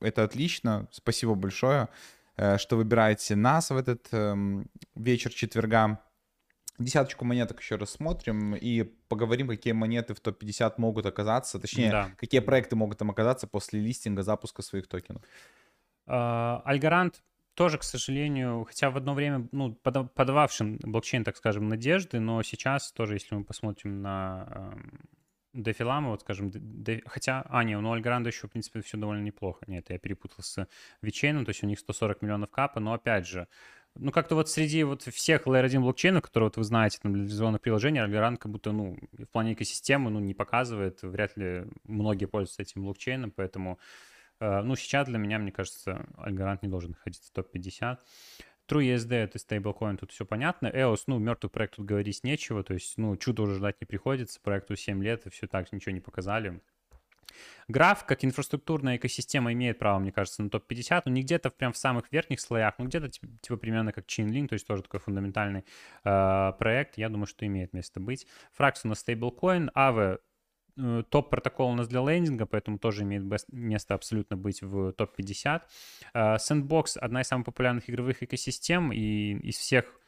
[0.00, 1.88] это отлично, спасибо большое,
[2.36, 4.36] э, что выбираете нас в этот э,
[4.94, 6.00] вечер четверга.
[6.78, 12.10] Десяточку монеток еще рассмотрим и поговорим, какие монеты в топ-50 могут оказаться, точнее, да.
[12.16, 15.22] какие проекты могут там оказаться после листинга, запуска своих токенов.
[16.06, 17.22] А, Альгарант
[17.54, 22.92] тоже, к сожалению, хотя в одно время, ну, подававшим блокчейн, так скажем, надежды, но сейчас
[22.92, 24.76] тоже, если мы посмотрим на
[25.54, 29.64] Дефилама, вот скажем, де, хотя, а, не, у Альгранда еще, в принципе, все довольно неплохо.
[29.66, 30.68] Нет, я перепутал с
[31.02, 33.48] Вичейном, то есть у них 140 миллионов капа, но опять же,
[33.98, 37.22] ну, как-то вот среди вот всех Layer 1 блокчейнов, которые вот вы знаете, там, для
[37.22, 42.26] реализованных приложений, Algorand как будто, ну, в плане экосистемы, ну, не показывает, вряд ли многие
[42.26, 43.78] пользуются этим блокчейном, поэтому,
[44.40, 47.98] э, ну, сейчас для меня, мне кажется, Algorand не должен находиться в топ-50.
[48.68, 50.66] TrueUSD— это стейблкоин, тут все понятно.
[50.66, 54.40] EOS, ну, мертвый проект тут говорить нечего, то есть, ну, чудо уже ждать не приходится,
[54.40, 56.60] проекту 7 лет, и все так, ничего не показали.
[57.68, 61.76] Граф, как инфраструктурная экосистема, имеет право, мне кажется, на топ-50, но не где-то прям в
[61.76, 65.64] самых верхних слоях, но где-то типа, примерно как Chainlink, то есть тоже такой фундаментальный
[66.04, 68.26] э, проект, я думаю, что имеет место быть.
[68.54, 70.18] Фракс у нас стейблкоин, Aave
[70.76, 75.62] э, топ-протокол у нас для лендинга, поэтому тоже имеет место абсолютно быть в топ-50.
[76.14, 80.00] Э, Sandbox— одна из самых популярных игровых экосистем, и из всех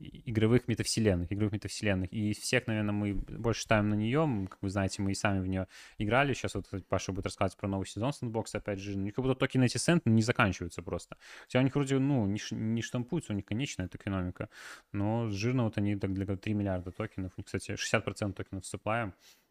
[0.00, 2.12] игровых метавселенных, игровых метавселенных.
[2.12, 4.46] И всех, наверное, мы больше ставим на нее.
[4.48, 5.66] Как вы знаете, мы и сами в нее
[5.98, 6.32] играли.
[6.32, 8.92] Сейчас вот Паша будет рассказывать про новый сезон Sandbox, опять же.
[8.92, 11.16] У них как будто токены эти сент не заканчиваются просто.
[11.42, 14.48] Хотя у них вроде, ну, не, не штампуются, у них конечная эта экономика.
[14.92, 17.32] Но жирно вот они так для 3 миллиарда токенов.
[17.36, 18.74] У них, кстати, 60% токенов с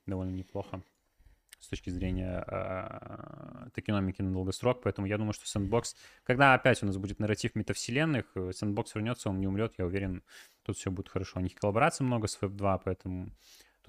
[0.05, 0.81] довольно неплохо.
[1.69, 6.97] Точки зрения э, токеномики на долгосрок, поэтому я думаю, что Sandbox, когда опять у нас
[6.97, 10.23] будет нарратив метавселенных, Sandbox вернется, он не умрет, я уверен,
[10.63, 11.39] тут все будет хорошо.
[11.39, 13.31] У них коллабораций много с Web2, поэтому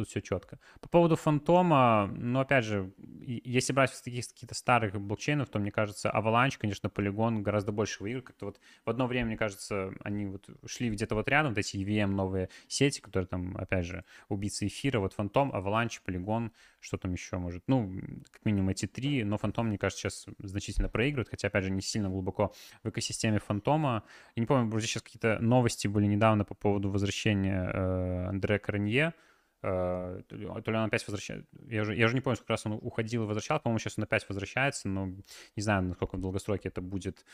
[0.01, 0.59] тут все четко.
[0.81, 2.93] По поводу фантома, ну, опять же,
[3.27, 8.03] если брать из таких каких-то старых блокчейнов, то, мне кажется, Avalanche, конечно, Polygon гораздо больше
[8.03, 8.27] выигрывает.
[8.27, 11.77] Как-то вот в одно время, мне кажется, они вот шли где-то вот рядом, вот эти
[11.77, 17.13] EVM новые сети, которые там, опять же, убийцы эфира, вот Фантом, Avalanche, Polygon, что там
[17.13, 17.91] еще может, ну,
[18.31, 21.83] как минимум эти три, но Фантом, мне кажется, сейчас значительно проигрывает, хотя, опять же, не
[21.83, 24.03] сильно глубоко в экосистеме Фантома.
[24.35, 29.11] Я не помню, вроде сейчас какие-то новости были недавно по поводу возвращения э, Андре Карнье,
[29.11, 29.30] Э,
[29.61, 31.47] то ли он опять возвращается.
[31.69, 33.63] Я уже, я уже не помню, сколько раз он уходил и возвращался.
[33.63, 37.25] По-моему, сейчас он опять возвращается, но не знаю, насколько в долгосроке это будет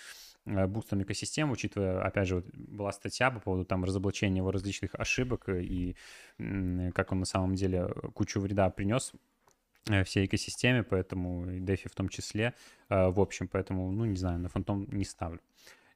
[0.45, 4.95] э, бустом экосистемы, учитывая, опять же, вот была статья по поводу там разоблачения его различных
[4.95, 5.97] ошибок и
[6.95, 9.12] как он на самом деле кучу вреда принес
[9.89, 12.55] э, всей экосистеме, поэтому и DeFi в том числе,
[12.89, 15.41] в общем, поэтому, ну, не знаю, на фантом не ставлю.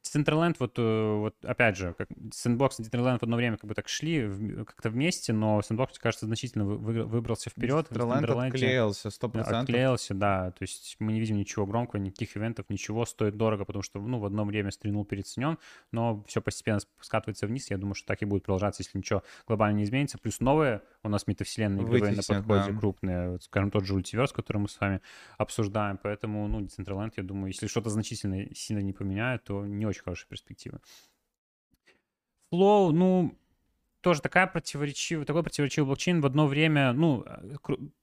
[0.02, 3.74] Decentraland, вот, э, вот опять же, как Sandbox и Decentraland в одно время как бы
[3.74, 7.88] так шли как-то вместе, но Sandbox, кажется, значительно вы, выбрался вперед.
[7.90, 9.40] Decentraland отклеился, 100%.
[9.40, 13.82] Отклеился, да, то есть мы не видим ничего громкого, никаких ивентов, ничего, стоит дорого, потому
[13.82, 15.58] что, ну, в одно время стрельнул переоценен,
[15.92, 19.78] но все постепенно скатывается вниз, я думаю, что так и будет продолжаться, если ничего глобально
[19.78, 20.18] не изменится.
[20.18, 22.78] Плюс новые у нас метавселенные игровые на подходе, да.
[22.78, 25.00] крупные, вот, скажем, тот же Ultiverse, который мы с вами
[25.38, 30.02] обсуждаем, поэтому, ну, Decentraland, я думаю, если что-то значительно сильно не поменяет, то не очень
[30.02, 30.80] хорошие перспективы.
[32.52, 33.34] Flow, ну,
[34.00, 37.56] тоже такая противоречивая, такой противоречивый блокчейн в одно время, ну, э,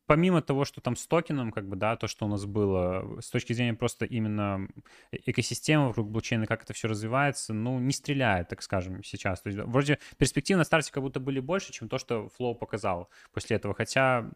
[0.05, 3.29] помимо того, что там с токеном, как бы, да, то, что у нас было, с
[3.29, 4.67] точки зрения просто именно
[5.11, 9.41] э, экосистемы вокруг блокчейна, как это все развивается, ну, не стреляет, так скажем, сейчас.
[9.41, 13.09] То есть вроде перспективы на старте как будто были больше, чем то, что Flow показал
[13.33, 14.29] после этого, хотя,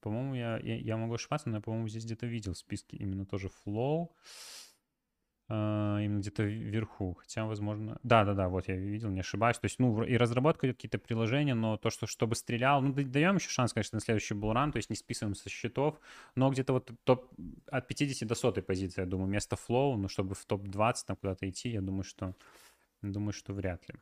[0.00, 3.50] по-моему, я, я, я могу ошибаться, но я, по-моему, здесь где-то видел списки именно тоже
[3.66, 4.08] Flow.
[5.52, 7.14] А, именно где-то вверху.
[7.14, 7.98] Хотя, возможно...
[8.04, 9.58] Да-да-да, вот я видел, не ошибаюсь.
[9.58, 12.80] То есть, ну, и разработка идет какие-то приложения, но то, что чтобы стрелял...
[12.80, 16.00] Ну, даем еще шанс, конечно, на следующий булран, то есть не списываем со счетов,
[16.36, 17.32] но где-то вот топ
[17.66, 21.48] от 50 до 100 позиции, я думаю, место флоу, но чтобы в топ-20 там куда-то
[21.48, 22.36] идти, я думаю, что...
[23.02, 23.94] Думаю, что вряд ли.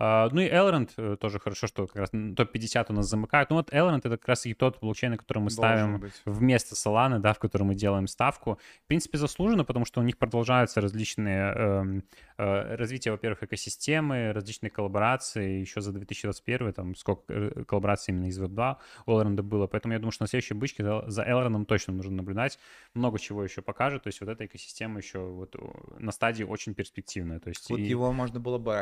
[0.00, 3.50] Uh, ну и Elrond э, тоже хорошо, что как раз топ-50 у нас замыкают.
[3.50, 7.18] Ну вот Elrond это как раз и тот блокчейн, на который мы ставим вместо Solana,
[7.18, 8.60] да, в который мы делаем ставку.
[8.84, 12.00] В принципе, заслуженно, потому что у них продолжаются различные э,
[12.38, 15.58] э, развития, во-первых, экосистемы, различные коллаборации.
[15.60, 18.76] Еще за 2021 там сколько э, коллабораций именно из Web2
[19.06, 19.66] у Elrond было.
[19.66, 22.60] Поэтому я думаю, что на следующей бычке за, за Elrond точно нужно наблюдать.
[22.94, 24.04] Много чего еще покажет.
[24.04, 25.56] То есть вот эта экосистема еще вот
[25.98, 27.40] на стадии очень перспективная.
[27.40, 27.82] То есть вот и...
[27.82, 28.76] его можно было бы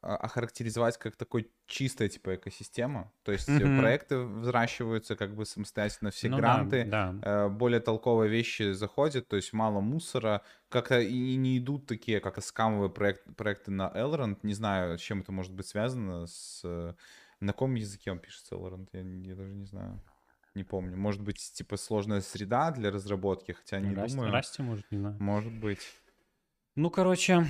[0.00, 3.12] охарактеризовать охарактеризовать как такой чистая типа экосистема.
[3.22, 3.78] То есть mm-hmm.
[3.78, 7.46] проекты взращиваются как бы самостоятельно, все ну, гранты, да, да.
[7.46, 10.42] Э, более толковые вещи заходят, то есть мало мусора.
[10.68, 14.38] Как-то и не идут такие, как скамовые проект, проекты на Elrond.
[14.42, 16.26] Не знаю, с чем это может быть связано.
[16.26, 16.62] С...
[17.40, 18.88] На каком языке он пишется Elrond?
[18.92, 20.02] Я, я даже не знаю.
[20.54, 20.96] Не помню.
[20.96, 24.32] Может быть, типа сложная среда для разработки, хотя не Rust, думаю.
[24.32, 25.16] Rust, может, не знаю.
[25.20, 25.80] Может быть.
[26.74, 27.46] Ну, короче,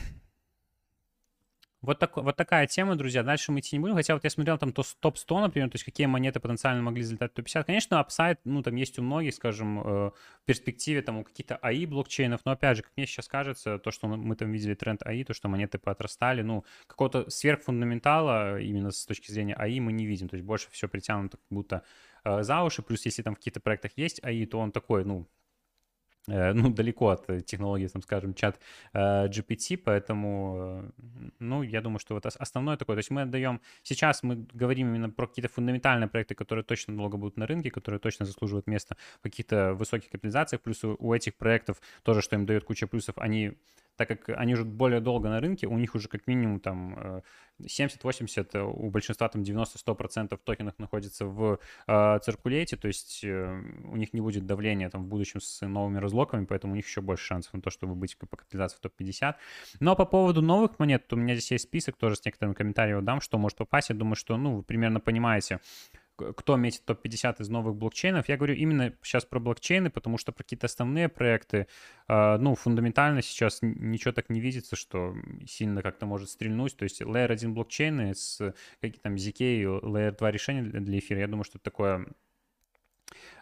[1.80, 3.22] вот, так, вот такая тема, друзья.
[3.22, 3.94] Дальше мы идти не будем.
[3.94, 7.30] Хотя вот я смотрел там то топ-100, например, то есть какие монеты потенциально могли залетать
[7.32, 7.64] в топ-50.
[7.64, 11.86] Конечно, апсайд, ну, там есть у многих, скажем, э, в перспективе там у каких-то AI
[11.86, 12.40] блокчейнов.
[12.44, 15.34] Но опять же, как мне сейчас кажется, то, что мы там видели тренд AI, то,
[15.34, 20.28] что монеты поотрастали, ну, какого-то сверхфундаментала именно с точки зрения AI мы не видим.
[20.28, 21.82] То есть больше все притянуто как будто
[22.24, 22.82] э, за уши.
[22.82, 25.28] Плюс если там в каких-то проектах есть АИ, то он такой, ну,
[26.28, 28.60] ну, далеко от технологии, там, скажем, чат
[28.92, 33.60] э, GPT, поэтому, э, ну, я думаю, что вот основное такое, то есть мы отдаем,
[33.82, 38.00] сейчас мы говорим именно про какие-то фундаментальные проекты, которые точно долго будут на рынке, которые
[38.00, 42.64] точно заслуживают места в каких-то высоких капитализациях, плюс у этих проектов тоже, что им дает
[42.64, 43.54] куча плюсов, они
[43.98, 47.22] так как они уже более долго на рынке, у них уже как минимум там
[47.60, 52.18] 70-80, э, у большинства там 90-100% токенов находится в э,
[52.76, 56.74] то есть э, у них не будет давления там в будущем с новыми разлоками, поэтому
[56.74, 59.34] у них еще больше шансов на то, чтобы быть по капитализации в топ-50.
[59.80, 63.20] Но по поводу новых монет, у меня здесь есть список, тоже с некоторыми комментариями дам,
[63.20, 63.90] что может попасть.
[63.90, 65.58] Я думаю, что, ну, вы примерно понимаете,
[66.36, 68.28] кто метит топ-50 из новых блокчейнов.
[68.28, 71.66] Я говорю именно сейчас про блокчейны, потому что про какие-то основные проекты,
[72.06, 75.14] а, ну, фундаментально сейчас ничего так не видится, что
[75.46, 76.76] сильно как-то может стрельнуть.
[76.76, 81.28] То есть Layer 1 блокчейны с какие там ZK, Layer 2 решения для эфира, я
[81.28, 82.06] думаю, что это такое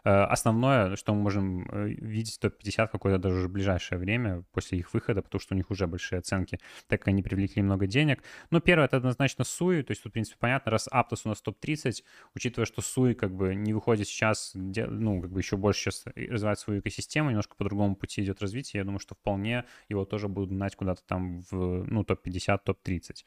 [0.06, 5.22] основное, что мы можем видеть в топ-50 какое-то даже уже ближайшее время после их выхода,
[5.22, 8.22] потому что у них уже большие оценки, так как они привлекли много денег.
[8.50, 11.40] Ну, первое, это однозначно Суи, то есть тут, в принципе, понятно, раз Aptos у нас
[11.40, 12.04] топ-30,
[12.34, 16.58] учитывая, что Суи как бы не выходит сейчас, ну, как бы еще больше сейчас развивать
[16.58, 20.50] свою экосистему, немножко по другому пути идет развитие, я думаю, что вполне его тоже будут
[20.50, 23.24] гнать куда-то там в, ну, топ-50, топ-30.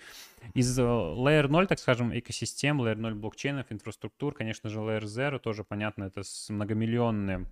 [0.53, 5.39] Из э, Layer 0, так скажем, экосистем, Layer 0 блокчейнов, инфраструктур, конечно же, Layer 0
[5.39, 7.45] тоже, понятно, это с многомиллионные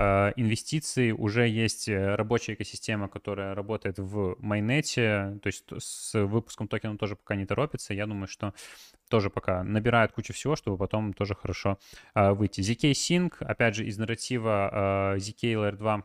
[0.00, 6.68] Э, инвестиций, уже есть э, рабочая экосистема, которая работает в майнете, то есть с выпуском
[6.68, 7.94] токена тоже пока не торопится.
[7.94, 8.54] Я думаю, что
[9.10, 11.80] тоже пока набирают кучу всего, чтобы потом тоже хорошо
[12.14, 12.60] э, выйти.
[12.60, 16.02] ZK Sync, опять же, из нарратива ZK Layer 2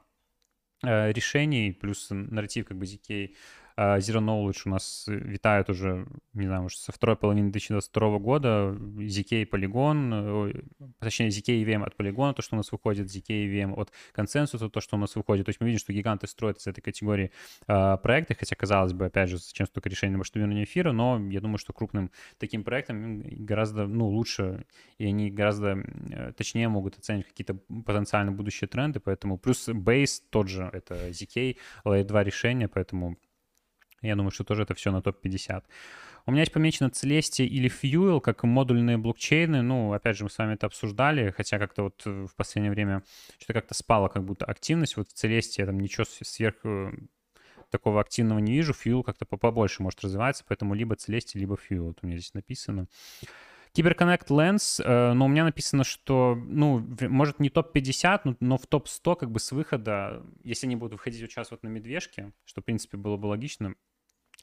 [1.13, 3.36] решений, плюс нарратив как бы ZK
[3.78, 8.78] Zero Knowledge у нас витает уже, не знаю, может, со второй половины 2022 года.
[8.97, 10.65] ZK Polygon,
[10.99, 14.80] точнее, ZK EVM от Polygon, то, что у нас выходит, ZK EVM от консенсуса, то,
[14.82, 15.45] что у нас выходит.
[15.45, 17.32] То есть мы видим, что гиганты строят из этой категории
[17.67, 21.41] э, проекты, хотя, казалось бы, опять же, зачем столько решений на масштабирование эфира, но я
[21.41, 24.65] думаю, что крупным таким проектам гораздо, ну, лучше,
[24.97, 25.84] и они гораздо
[26.38, 27.55] точнее могут оценить какие-то
[27.86, 33.17] потенциально будущие тренды, поэтому плюс Base тот же, это ZK, Layer 2 решения, поэтому
[34.08, 35.64] я думаю, что тоже это все на топ-50.
[36.26, 39.62] У меня есть помечено Celestia или Fuel как модульные блокчейны.
[39.62, 43.04] Ну, опять же, мы с вами это обсуждали, хотя как-то вот в последнее время
[43.38, 44.95] что-то как-то спала как будто активность.
[44.95, 46.91] Вот в Celestia там ничего сверх э,
[47.70, 48.74] такого активного не вижу.
[48.74, 51.88] Fuel как-то побольше может развиваться, поэтому либо Celestia, либо Fuel.
[51.88, 52.88] Вот у меня здесь написано.
[53.74, 58.68] Киберконнект Lens, э, но у меня написано, что, ну, может, не топ-50, но, но в
[58.68, 62.62] топ-100 как бы с выхода, если они будут выходить вот сейчас вот на медвежке, что,
[62.62, 63.74] в принципе, было бы логично,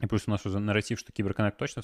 [0.01, 1.83] и плюс у нас уже нарратив, что Киберконнект точно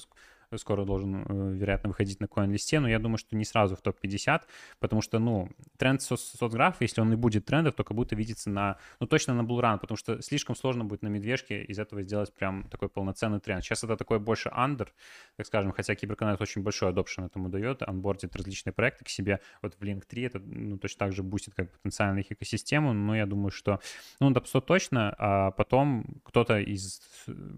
[0.55, 4.41] скоро должен, э, вероятно, выходить на CoinList, но я думаю, что не сразу в топ-50,
[4.79, 8.49] потому что, ну, тренд со соцграфа, если он и будет трендов, то как будто видится
[8.49, 12.33] на, ну, точно на Bullrun, потому что слишком сложно будет на медвежке из этого сделать
[12.33, 13.63] прям такой полноценный тренд.
[13.63, 14.87] Сейчас это такой больше under,
[15.35, 19.41] так скажем, хотя Киберконнект очень большой adoption этому дает, анбордит различные проекты к себе.
[19.61, 23.15] Вот в Link 3 это, ну, точно так же бустит как потенциально их экосистему, но
[23.15, 23.79] я думаю, что,
[24.19, 27.01] ну, топ 100 точно, а потом кто-то из,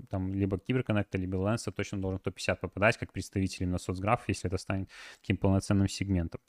[0.10, 4.24] там, либо Киберконнекта, либо Lens точно должен в топ-50 попадать попадать как представитель на соцграф,
[4.28, 6.40] если это станет таким полноценным сегментом.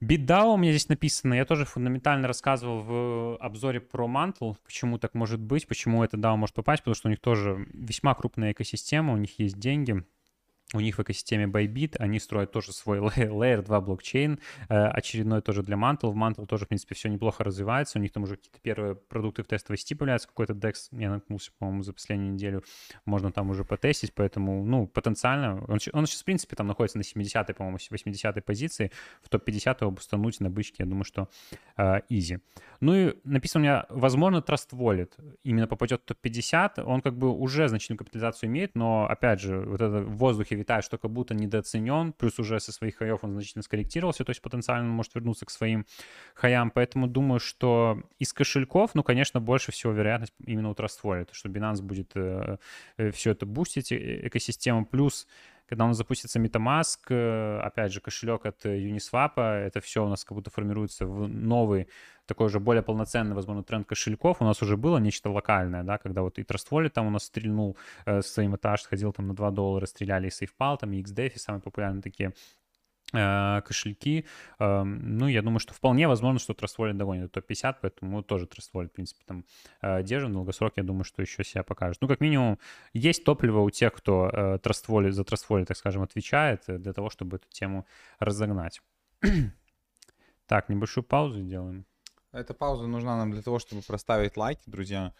[0.00, 5.14] BitDAO у меня здесь написано, я тоже фундаментально рассказывал в обзоре про Mantle, почему так
[5.14, 9.12] может быть, почему это DAO может попасть, потому что у них тоже весьма крупная экосистема,
[9.12, 10.04] у них есть деньги,
[10.74, 14.38] у них в экосистеме Bybit, они строят тоже свой Layer 2 блокчейн,
[14.68, 16.10] э, очередной тоже для Mantle.
[16.10, 17.98] В Mantle тоже, в принципе, все неплохо развивается.
[17.98, 20.28] У них там уже какие-то первые продукты в тестовой сети появляются.
[20.28, 22.64] Какой-то DEX, я наткнулся, по-моему, за последнюю неделю.
[23.06, 25.64] Можно там уже потестить, поэтому, ну, потенциально.
[25.68, 28.92] Он, он сейчас, в принципе, там находится на 70-й, по-моему, 80-й позиции.
[29.22, 31.28] В топ-50 его бустануть на бычке, я думаю, что
[31.78, 32.40] э, easy.
[32.80, 35.12] Ну и написано у меня, возможно, Trust Wallet
[35.44, 36.82] именно попадет в топ-50.
[36.82, 40.84] Он как бы уже значительную капитализацию имеет, но, опять же, вот это в воздухе витает,
[40.84, 44.88] что как будто недооценен, плюс уже со своих хаев он значительно скорректировался, то есть потенциально
[44.88, 45.86] может вернуться к своим
[46.34, 51.28] хаям, поэтому думаю, что из кошельков, ну, конечно, больше всего вероятность именно у Trust Wallet,
[51.32, 52.58] что Binance будет э,
[52.96, 55.26] э, все это бустить, э, экосистему, плюс
[55.68, 60.24] когда у нас запустится MetaMask, э, опять же, кошелек от Uniswap, это все у нас
[60.24, 61.88] как будто формируется в новый,
[62.26, 64.40] такой уже более полноценный, возможно, тренд кошельков.
[64.40, 67.24] У нас уже было нечто локальное, да, когда вот и Trust Wallet там у нас
[67.24, 71.38] стрельнул э, своим этаж, сходил там на 2 доллара, стреляли и SafePal, там и XDefi,
[71.38, 72.67] самые популярные такие Э,
[73.12, 74.26] кошельки.
[74.58, 78.70] Эм, ну, я думаю, что вполне возможно, что Trust Wallet догонит топ-50, поэтому тоже Trust
[78.74, 79.44] Wallet, в принципе, там
[79.82, 80.32] э, держит.
[80.32, 82.02] долгосрок, я думаю, что еще себя покажет.
[82.02, 82.58] Ну, как минимум,
[82.92, 86.92] есть топливо у тех, кто э, Trust Wallet, за Trust Wallet, так скажем, отвечает, для
[86.92, 87.86] того, чтобы эту тему
[88.18, 88.82] разогнать.
[90.46, 91.86] так, небольшую паузу сделаем.
[92.32, 95.14] Эта пауза нужна нам для того, чтобы проставить лайки, друзья.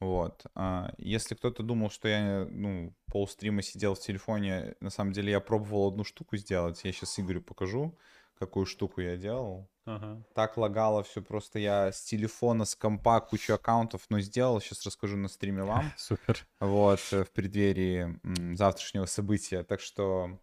[0.00, 0.46] Вот.
[0.54, 5.40] А, если кто-то думал, что я, ну, полстрима сидел в телефоне, на самом деле я
[5.40, 6.82] пробовал одну штуку сделать.
[6.84, 7.98] Я сейчас Игорю покажу,
[8.38, 9.68] какую штуку я делал.
[9.84, 10.22] Ага.
[10.34, 11.58] Так лагало все просто.
[11.58, 14.60] Я с телефона, с компа кучу аккаунтов, но сделал.
[14.60, 15.92] Сейчас расскажу на стриме вам.
[15.98, 16.46] Супер.
[16.60, 18.18] Вот, э, в преддверии
[18.56, 19.64] завтрашнего события.
[19.64, 20.38] Так что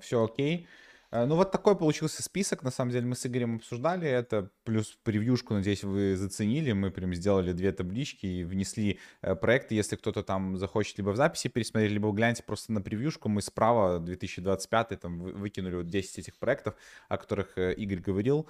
[0.00, 0.64] все окей.
[0.64, 2.62] Э, ну, вот такой получился список.
[2.62, 4.50] На самом деле, мы с Игорем обсуждали это.
[4.64, 6.72] Плюс превьюшку, надеюсь, вы заценили.
[6.72, 9.74] Мы прям сделали две таблички и внесли э, проекты.
[9.74, 13.28] Если кто-то там захочет либо в записи пересмотреть, либо гляньте просто на превьюшку.
[13.28, 16.74] Мы справа 2025 там выкинули вот 10 этих проектов,
[17.08, 18.48] о которых э, Игорь говорил,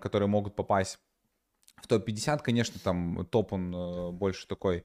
[0.00, 0.98] которые могут попасть
[1.82, 4.82] в топ-50, конечно, там топ он больше такой э,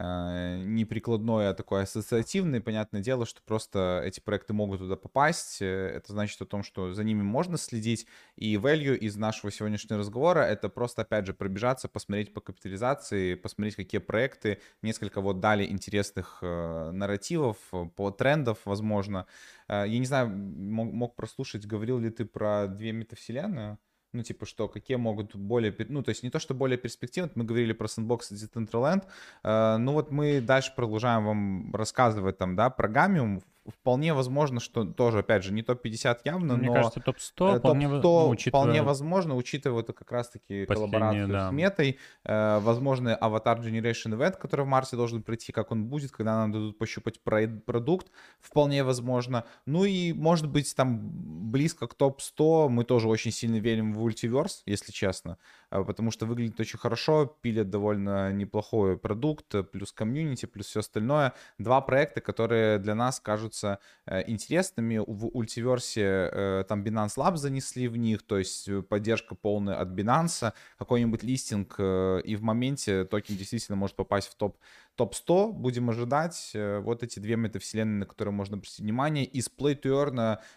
[0.00, 2.60] не прикладной, а такой ассоциативный.
[2.60, 5.60] Понятное дело, что просто эти проекты могут туда попасть.
[5.60, 8.06] Э, это значит о том, что за ними можно следить.
[8.36, 13.76] И value из нашего сегодняшнего разговора— это просто, опять же, пробежаться, посмотреть по капитализации, посмотреть,
[13.76, 17.56] какие проекты, несколько вот дали интересных э, нарративов,
[17.96, 19.26] по трендов, возможно.
[19.68, 23.78] Э, я не знаю, мог, мог прослушать, говорил ли ты про две метавселенные?
[24.12, 25.74] Ну, типа, что какие могут более...
[25.88, 29.04] Ну, то есть не то, что более перспективно, мы говорили про Sandbox и Decentraland,
[29.44, 34.84] э, ну вот мы дальше продолжаем вам рассказывать там, да, про Gamium, вполне возможно, что
[34.84, 36.74] тоже, опять же, не топ-50 явно, Мне но...
[36.74, 38.62] кажется, топ-100 э, вполне, топ-100 ну, учитывая...
[38.62, 41.48] вполне возможно, учитывая вот как раз-таки коллаборацию да.
[41.48, 46.12] с Метой, э, возможно, Avatar Generation Event, который в марте должен прийти, как он будет,
[46.12, 48.10] когда нам дадут пощупать про- продукт,
[48.40, 49.44] вполне возможно.
[49.66, 50.98] Ну и, может быть, там
[51.50, 55.38] близко к топ-100 мы тоже очень сильно верим в Ultiverse, если честно,
[55.70, 61.32] э, потому что выглядит очень хорошо, пилят довольно неплохой продукт, плюс комьюнити, плюс все остальное.
[61.58, 64.98] Два проекта, которые для нас кажутся кажутся э, интересными.
[64.98, 69.88] В Ultiverse э, там Binance Labs занесли в них, то есть э, поддержка полная от
[69.88, 74.56] Binance, какой-нибудь листинг, и в моменте токен действительно может попасть в топ
[74.98, 76.52] топ-100 будем ожидать.
[76.54, 79.24] Вот эти две метавселенные, на которые можно обратить внимание.
[79.24, 79.90] Из Play to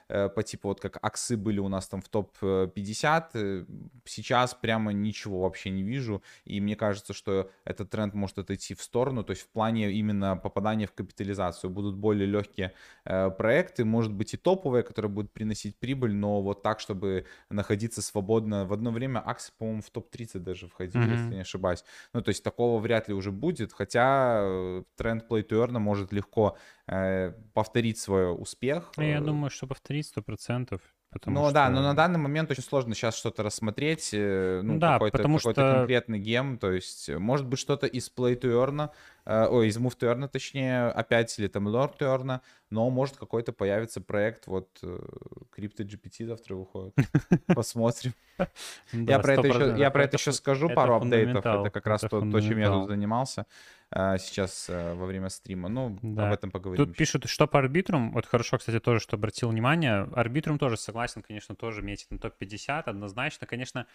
[0.07, 3.65] Earn по типу вот как аксы были у нас там в топ-50,
[4.05, 6.21] сейчас прямо ничего вообще не вижу.
[6.45, 9.23] И мне кажется, что этот тренд может отойти в сторону.
[9.23, 12.73] То есть в плане именно попадания в капитализацию будут более легкие
[13.05, 18.01] Э, проекты, может быть и топовые, которые будут приносить прибыль, но вот так, чтобы находиться
[18.01, 18.65] свободно.
[18.65, 21.11] В одно время акции, по-моему, в топ-30 даже входили, mm-hmm.
[21.11, 21.83] если не ошибаюсь.
[22.13, 26.57] Ну, то есть такого вряд ли уже будет, хотя э, тренд Earn может легко
[26.87, 28.91] э, повторить свой успех.
[28.97, 30.79] Ну, я думаю, что повторить 100%.
[31.11, 31.53] Потому ну что...
[31.53, 35.61] да, но на данный момент очень сложно сейчас что-то рассмотреть, ну, да, какой-то, потому какой-то
[35.61, 35.77] что...
[35.79, 38.89] конкретный гем, то есть может быть что-то из Play to Earn,
[39.25, 43.17] э, ой, из Move to Earn, точнее, опять, или там Lord to Earn, но может
[43.17, 44.99] какой-то появится проект, вот э,
[45.53, 46.93] Crypto GPT завтра выходит,
[47.47, 48.13] посмотрим.
[48.93, 53.41] Я про это еще, скажу, пару апдейтов, это как раз то, чем я тут занимался
[53.41, 53.45] э,
[53.93, 56.85] сейчас во время стрима, ну, об этом поговорим.
[56.85, 61.21] Тут пишут, что по арбитрум, вот хорошо, кстати, тоже, что обратил внимание, арбитрум тоже согласен,
[61.21, 63.85] конечно, тоже метит на топ-50, однозначно, конечно,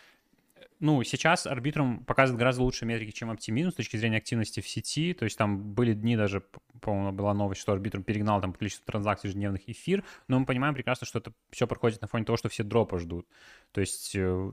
[0.79, 5.15] ну, сейчас арбитрум показывает гораздо лучше метрики, чем оптимизм с точки зрения активности в сети.
[5.15, 6.43] То есть там были дни даже,
[6.81, 10.05] по-моему, была новость, что арбитрум перегнал там по количеству транзакций ежедневных эфир.
[10.29, 13.27] Но мы понимаем прекрасно, что это все проходит на фоне того, что все дропы ждут.
[13.73, 14.51] То есть, э,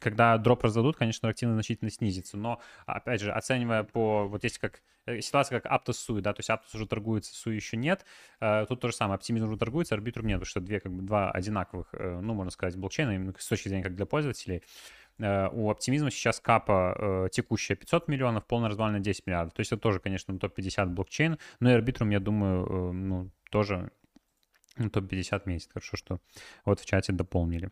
[0.00, 2.36] когда дроп раздадут, конечно, активность значительно снизится.
[2.36, 4.26] Но, опять же, оценивая по...
[4.26, 4.82] Вот есть как
[5.20, 8.04] ситуация как Aptos Sui, да, то есть Aptos уже торгуется, Sui еще нет.
[8.40, 11.02] Э, тут то же самое, оптимизм уже торгуется, арбитрум нет, потому что две, как бы,
[11.02, 14.62] два одинаковых, ну, можно сказать, блокчейна, именно с точки зрения как для пользователей.
[15.20, 19.54] Э, у оптимизма сейчас капа э, текущая 500 миллионов, полная развалина 10 миллиардов.
[19.54, 21.38] То есть это тоже, конечно, топ-50 блокчейн.
[21.60, 23.90] Но и арбитрум, я думаю, э, ну, тоже
[24.76, 25.68] топ-50 месяц.
[25.72, 26.20] Хорошо, что
[26.64, 27.70] вот в чате дополнили.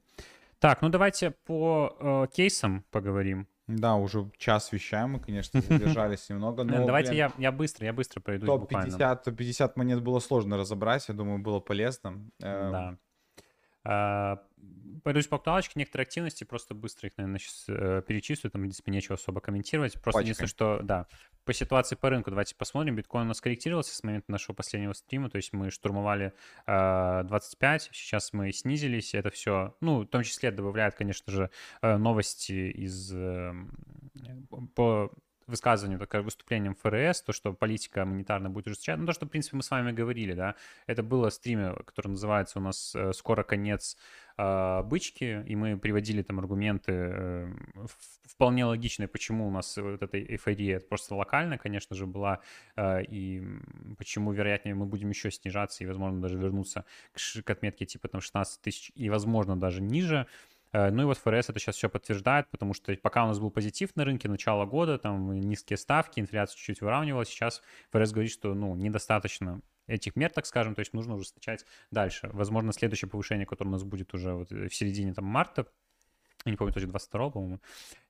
[0.58, 3.46] Так, ну давайте по э, кейсам поговорим.
[3.68, 6.64] Да, уже час вещаем мы, конечно, задержались немного.
[6.64, 11.06] Но, Давайте блин, я, я быстро, я быстро пройду топ-50, топ-50 монет было сложно разобрать,
[11.08, 12.24] я думаю, было полезно.
[12.38, 12.96] Да.
[13.84, 14.42] А,
[15.04, 18.90] Пойдусь по актуалочке, некоторые активности, просто быстро их, наверное, сейчас э, перечислю, там, в принципе,
[18.90, 19.92] нечего особо комментировать.
[19.94, 20.22] Просто Пачкой.
[20.22, 21.06] единственное, что, да,
[21.44, 22.96] по ситуации по рынку давайте посмотрим.
[22.96, 26.34] Биткоин у нас корректировался с момента нашего последнего стрима, то есть мы штурмовали
[26.66, 31.50] э, 25, сейчас мы снизились, это все, ну, в том числе добавляет, конечно же,
[31.80, 33.12] э, новости из...
[33.14, 33.54] Э,
[34.74, 35.12] по
[35.48, 39.56] высказыванию, такое выступлением ФРС, то, что политика монетарная будет ужесточаться, ну, то, что, в принципе,
[39.56, 40.54] мы с вами говорили, да,
[40.86, 43.96] это было стриме, который называется у нас э, «Скоро конец
[44.36, 47.54] э, бычки», и мы приводили там аргументы э,
[48.24, 52.40] вполне логичные, почему у нас вот эта эйфория просто локальная, конечно же, была,
[52.78, 53.42] и
[53.96, 56.84] почему, вероятнее, мы будем еще снижаться и, возможно, даже вернуться
[57.42, 60.26] к, отметке типа там 16 тысяч и, возможно, даже ниже,
[60.72, 63.94] ну и вот ФРС это сейчас все подтверждает, потому что пока у нас был позитив
[63.96, 68.74] на рынке начала года, там низкие ставки, инфляция чуть-чуть выравнивалась, сейчас ФРС говорит, что ну,
[68.74, 72.30] недостаточно этих мер, так скажем, то есть нужно ужесточать дальше.
[72.32, 75.66] Возможно, следующее повышение, которое у нас будет уже вот в середине там, марта,
[76.48, 77.60] я не помню, точно 22 по-моему,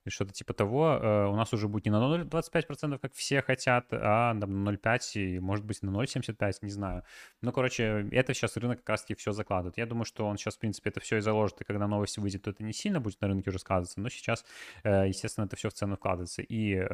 [0.05, 3.87] или что-то типа того, э, у нас уже будет не на 0,25%, как все хотят,
[3.91, 7.03] а на 0,5% и, может быть, на 0,75%, не знаю.
[7.41, 9.77] Ну, короче, это сейчас рынок как раз-таки все закладывает.
[9.77, 12.43] Я думаю, что он сейчас, в принципе, это все и заложит, и когда новость выйдет,
[12.43, 14.45] то это не сильно будет на рынке уже сказываться, но сейчас,
[14.83, 16.41] э, естественно, это все в цену вкладывается.
[16.41, 16.85] И э,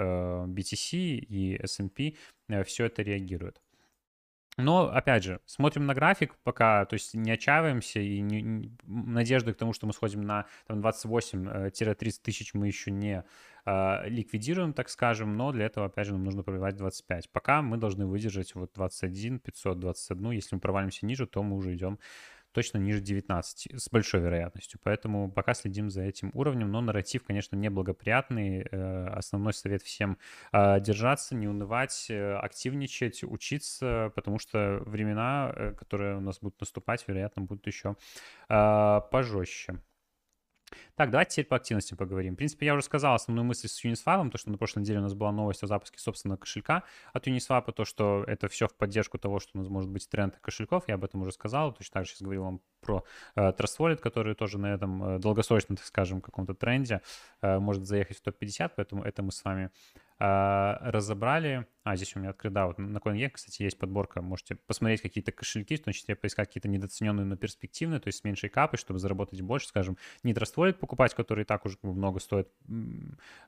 [0.48, 2.16] BTC, и S&P
[2.64, 3.62] все это реагирует.
[4.58, 9.54] Но, опять же, смотрим на график пока, то есть не отчаиваемся и не, не, надежды
[9.54, 13.26] к тому, что мы сходим на там, 28-30 тысяч мы еще не
[13.66, 17.32] э, ликвидируем, так скажем, но для этого, опять же, нам нужно пробивать 25.
[17.32, 20.32] Пока мы должны выдержать вот 21, 521.
[20.32, 22.00] Если мы провалимся ниже, то мы уже идем
[22.56, 24.80] точно ниже 19 с большой вероятностью.
[24.82, 28.66] Поэтому пока следим за этим уровнем, но нарратив, конечно, неблагоприятный.
[28.72, 30.18] Э, основной совет всем
[30.54, 37.04] э, держаться, не унывать, э, активничать, учиться, потому что времена, которые у нас будут наступать,
[37.08, 37.98] вероятно, будут еще
[38.48, 39.82] пожестче.
[40.96, 42.34] Так, давайте теперь по активности поговорим.
[42.34, 45.04] В принципе, я уже сказал основную мысль с Uniswap, то, что на прошлой неделе у
[45.04, 49.18] нас была новость о запуске собственного кошелька от Uniswap, то, что это все в поддержку
[49.18, 52.06] того, что у нас может быть тренд кошельков, я об этом уже сказал, точно так
[52.06, 53.04] же сейчас говорил вам про
[53.36, 57.02] э, Trust Wallet, который тоже на этом э, долгосрочном, так скажем, каком-то тренде
[57.42, 59.72] э, может заехать в топ-50, поэтому это мы с вами
[60.20, 61.68] разобрали.
[61.86, 65.32] А, здесь у меня открыт, да, вот на CoinGecko, кстати, есть подборка, можете посмотреть какие-то
[65.32, 68.98] кошельки, в том числе поискать какие-то недооцененные, но перспективные, то есть с меньшей капой, чтобы
[68.98, 72.50] заработать больше, скажем, не Trust Wallet покупать, который и так уже много стоит,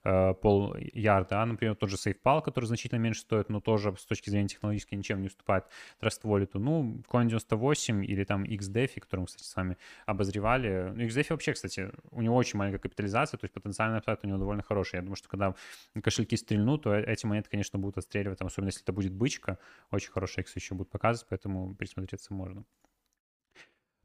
[0.04, 4.06] э, пол ярда, а, например, тот же SafePal, который значительно меньше стоит, но тоже с
[4.06, 5.66] точки зрения технологически ничем не уступает
[6.00, 6.52] Trust Wallet.
[6.54, 10.92] Ну, Coin98 или там XDeFi, который мы, кстати, с вами обозревали.
[10.96, 14.38] Ну, XDeFi вообще, кстати, у него очень маленькая капитализация, то есть потенциальный апсайд у него
[14.38, 14.98] довольно хороший.
[14.98, 15.56] Я думаю, что когда
[16.04, 19.58] кошельки стрельнут, то эти монеты, конечно, будут отстреливать там, особенно если это будет бычка,
[19.92, 22.66] очень хороший X еще будет показывать, поэтому присмотреться можно.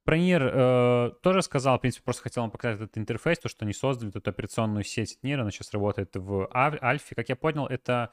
[0.05, 3.64] Про NIR э, тоже сказал, в принципе, просто хотел вам показать этот интерфейс, то, что
[3.64, 7.14] они создали, эту операционную сеть NIR, она сейчас работает в Альфе.
[7.14, 8.11] Как я понял, это,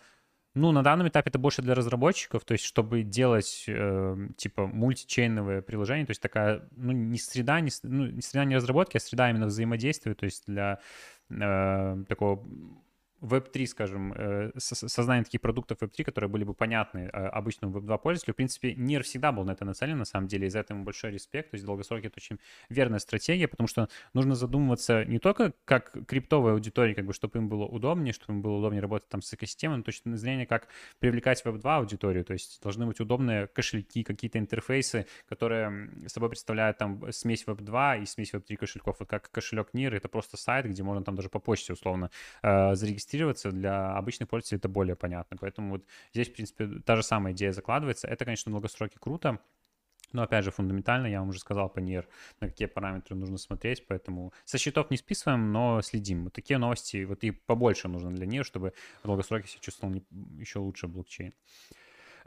[0.53, 5.63] ну, на данном этапе это больше для разработчиков, то есть чтобы делать, э, типа, мультичейновое
[5.63, 9.31] приложение, то есть такая, ну, не среда, не, ну, не среда не разработки, а среда
[9.31, 10.79] именно взаимодействия, то есть для
[11.31, 12.45] э, такого
[13.21, 18.33] Web3, скажем, э, создание таких продуктов Web3, которые были бы понятны э, обычному Web2 пользователю.
[18.33, 20.83] В принципе, НИР всегда был на это нацелен, на самом деле, и за это ему
[20.83, 21.51] большой респект.
[21.51, 22.39] То есть в долгосроке это очень
[22.69, 27.49] верная стратегия, потому что нужно задумываться не только как криптовая аудитория, как бы, чтобы им
[27.49, 30.67] было удобнее, чтобы им было удобнее работать там с экосистемой, но точно зрения, как
[30.99, 32.23] привлекать Web2 аудиторию.
[32.23, 38.05] То есть должны быть удобные кошельки, какие-то интерфейсы, которые собой представляют там смесь Web2 и
[38.05, 38.97] смесь Web3 кошельков.
[38.99, 42.09] Вот как кошелек НИР, это просто сайт, где можно там даже по почте условно
[42.41, 42.75] э,
[43.09, 45.37] регистрироваться, для обычных пользователей это более понятно.
[45.39, 48.07] Поэтому вот здесь, в принципе, та же самая идея закладывается.
[48.07, 49.39] Это, конечно, в круто,
[50.13, 52.05] но, опять же, фундаментально, я вам уже сказал по NIR,
[52.41, 56.23] на какие параметры нужно смотреть, поэтому со счетов не списываем, но следим.
[56.23, 60.03] Вот такие новости, вот и побольше нужно для NIR, чтобы в долгосроке себя чувствовал не,
[60.39, 61.33] еще лучше блокчейн.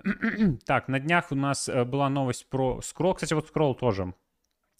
[0.64, 3.14] так, на днях у нас э, была новость про Scroll.
[3.14, 4.14] Кстати, вот Scroll тоже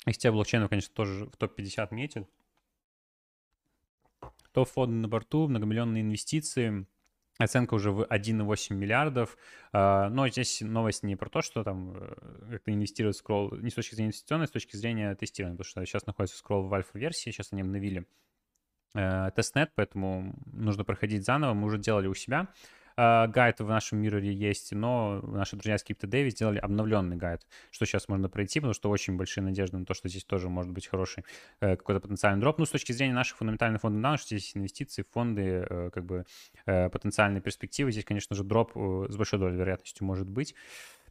[0.06, 2.28] из тех блокчейнов, конечно, тоже в топ-50 метит
[4.52, 6.86] топ-фонды на борту, многомиллионные инвестиции,
[7.38, 9.36] Оценка уже в 1,8 миллиардов.
[9.72, 13.74] А, но здесь новость не про то, что там э, как-то инвестирует Scroll не с
[13.74, 17.30] точки зрения инвестиционной, а с точки зрения тестирования, потому что сейчас находится Scroll в альфа-версии,
[17.30, 18.06] сейчас они обновили
[18.94, 21.54] э, тестнет, поэтому нужно проходить заново.
[21.54, 22.48] Мы уже делали у себя.
[22.96, 27.86] А, гайд в нашем Miro есть, но наши друзья с CryptoDev сделали обновленный гайд, что
[27.86, 30.86] сейчас можно пройти, потому что очень большие надежды на то, что здесь тоже может быть
[30.86, 31.24] хороший
[31.60, 32.58] э, какой-то потенциальный дроп.
[32.58, 36.24] Ну, с точки зрения наших фундаментальных фондов данных, что здесь инвестиции, фонды, э, как бы
[36.66, 40.54] э, потенциальные перспективы, здесь, конечно же, дроп с большой долей вероятностью может быть.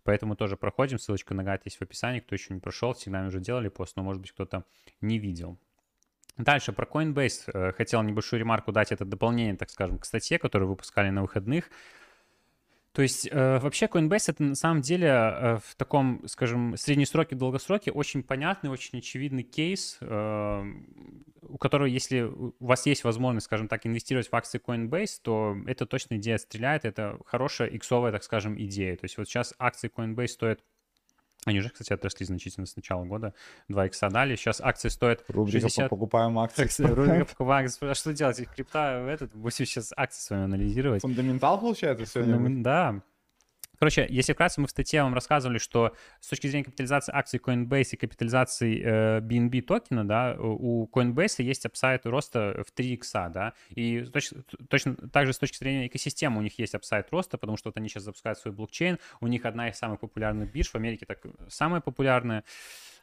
[0.03, 0.97] Поэтому тоже проходим.
[0.97, 2.19] Ссылочка на гайд есть в описании.
[2.19, 4.65] Кто еще не прошел, всегда мы уже делали пост, но, может быть, кто-то
[4.99, 5.59] не видел.
[6.37, 8.91] Дальше про Coinbase э, хотел небольшую ремарку дать.
[8.91, 11.69] Это дополнение, так скажем, к статье, которую выпускали на выходных.
[12.93, 17.35] То есть э, вообще Coinbase это на самом деле э, в таком, скажем, средней сроке,
[17.35, 23.85] долгосроке очень понятный, очень очевидный кейс, у которого, если у вас есть возможность, скажем так,
[23.85, 28.95] инвестировать в акции Coinbase, то это точно идея стреляет, это хорошая иксовая, так скажем, идея.
[28.95, 30.61] То есть вот сейчас акции Coinbase стоят
[31.45, 33.33] они уже, кстати, отросли значительно с начала года.
[33.67, 34.35] 2 икса дали.
[34.35, 35.89] Сейчас акции стоят Рубрика 60...
[35.89, 36.83] покупаем акции.
[36.83, 37.89] Рубрика покупаем акции.
[37.89, 38.47] А что делать?
[38.55, 41.01] Крипта в этот, будем сейчас акции с вами анализировать.
[41.01, 42.63] Фундаментал, получается, сегодня?
[42.63, 43.01] Да.
[43.81, 47.93] Короче, если вкратце, мы в статье вам рассказывали, что с точки зрения капитализации акций Coinbase
[47.93, 53.53] и капитализации э, BNB токена, да, у Coinbase есть апсайд роста в 3 икса, да,
[53.69, 54.33] и точ,
[54.69, 57.77] точно так же с точки зрения экосистемы у них есть апсайд роста, потому что вот
[57.77, 61.17] они сейчас запускают свой блокчейн, у них одна из самых популярных бирж, в Америке так
[61.49, 62.43] самая популярная,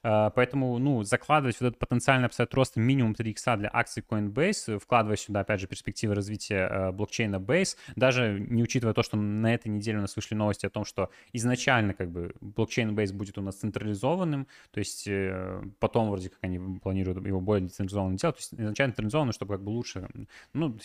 [0.02, 5.16] поэтому, ну, закладывать вот этот потенциальный апсайд роста минимум 3 икса для акций Coinbase, вкладывая
[5.16, 9.68] сюда, опять же, перспективы развития э, блокчейна Base, даже не учитывая то, что на этой
[9.68, 13.42] неделе у нас вышли новости о том, что изначально как бы блокчейн Base будет у
[13.42, 18.40] нас централизованным, то есть э, потом вроде как они планируют его более децентрализованным делать, то
[18.40, 20.08] есть изначально централизованным, чтобы как бы лучше,
[20.52, 20.76] ну,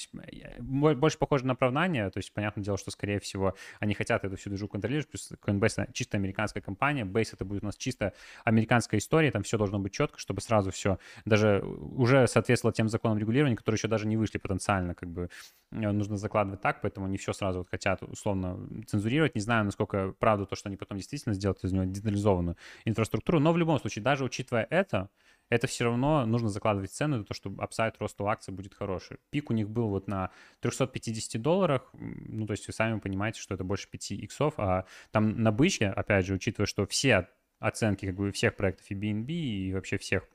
[0.60, 4.50] больше похоже на оправдание, то есть понятное дело, что скорее всего они хотят эту всю
[4.50, 9.30] движу контролировать, плюс Coinbase чисто американская компания, Base это будет у нас чисто американская истории,
[9.30, 13.78] там все должно быть четко, чтобы сразу все даже уже соответствовало тем законам регулирования, которые
[13.78, 15.30] еще даже не вышли потенциально, как бы
[15.72, 19.36] э, нужно закладывать так, поэтому не все сразу вот хотят условно цензурировать.
[19.36, 23.54] Не знаю, насколько правда то, что они потом действительно сделают из него децентрализованную инфраструктуру, но
[23.54, 25.10] в любом случае, даже учитывая это,
[25.50, 29.18] это все равно нужно закладывать цену на то, что апсайд роста акций будет хороший.
[29.30, 30.32] Пик у них был вот на
[30.62, 35.42] 350 долларах, ну, то есть вы сами понимаете, что это больше 5 иксов, а там
[35.42, 37.28] на бычке, опять же, учитывая, что все
[37.64, 40.28] оценки как бы всех проектов и BNB, и вообще всех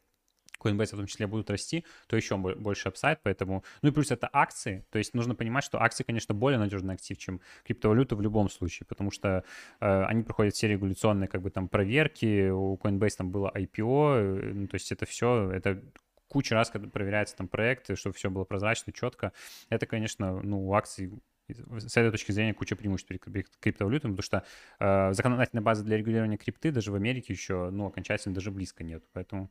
[0.60, 3.64] Coinbase в том числе будут расти, то еще больше апсайд, поэтому...
[3.82, 7.16] Ну и плюс это акции, то есть нужно понимать, что акции, конечно, более надежный актив,
[7.16, 9.44] чем криптовалюта в любом случае, потому что
[9.80, 14.52] э, они проходят все регуляционные как бы там проверки, у Coinbase там было IPO, э,
[14.54, 15.80] ну, то есть это все, это
[16.28, 19.32] куча раз, когда проверяется там проекты, чтобы все было прозрачно, четко.
[19.70, 21.10] Это, конечно, ну, у акций
[21.48, 24.44] с этой точки зрения куча преимуществ перед криптовалютами, потому что
[24.80, 29.02] э, законодательная база для регулирования крипты даже в Америке еще, ну, окончательно даже близко нет.
[29.12, 29.50] Поэтому...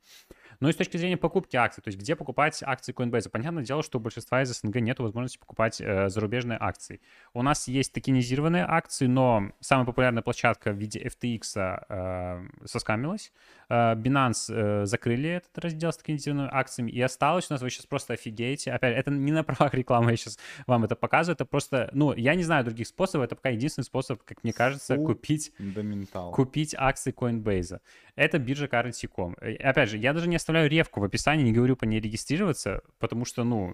[0.59, 3.29] Ну и с точки зрения покупки акций, то есть где покупать акции Coinbase?
[3.29, 7.01] Понятное дело, что у большинства из СНГ нет возможности покупать э, зарубежные акции.
[7.33, 13.31] У нас есть токенизированные акции, но самая популярная площадка в виде FTX э, соскамилась.
[13.69, 17.85] Э, Binance э, закрыли этот раздел с токенизированными акциями, и осталось у нас, вы сейчас
[17.85, 18.71] просто офигеете.
[18.71, 22.35] Опять, это не на правах рекламы, я сейчас вам это показываю, это просто, ну, я
[22.35, 25.51] не знаю других способов, это пока единственный способ, как мне кажется, Фу, купить,
[26.31, 27.79] купить акции Coinbase.
[28.15, 29.35] Это биржа Currency.com.
[29.41, 32.81] Э, опять же, я даже не оставляю ревку в описании, не говорю по ней регистрироваться,
[32.99, 33.73] потому что, ну,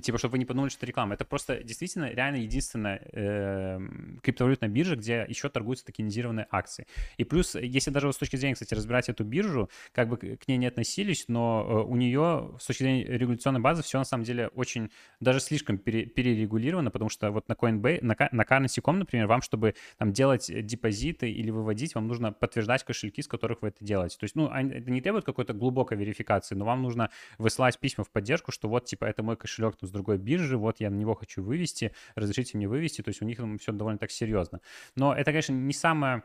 [0.00, 1.14] Типа, чтобы вы не подумали, что это реклама.
[1.14, 3.78] Это просто действительно реально единственная э,
[4.22, 6.86] криптовалютная биржа, где еще торгуются токенизированные акции.
[7.18, 10.48] И плюс, если даже вот с точки зрения, кстати, разбирать эту биржу, как бы к
[10.48, 14.24] ней не относились, но э, у нее с точки зрения регуляционной базы все на самом
[14.24, 19.26] деле очень, даже слишком пере, перерегулировано, потому что вот на Coinbase, на, на Currency.com, например,
[19.26, 23.84] вам, чтобы там делать депозиты или выводить, вам нужно подтверждать кошельки, с которых вы это
[23.84, 24.16] делаете.
[24.18, 28.10] То есть, ну, это не требует какой-то глубокой верификации, но вам нужно высылать письма в
[28.10, 31.42] поддержку, что вот, типа, это мой кошелек с другой биржи, вот я на него хочу
[31.42, 34.60] вывести, разрешите мне вывести, то есть у них там все довольно так серьезно.
[34.96, 36.22] Но это, конечно, не самое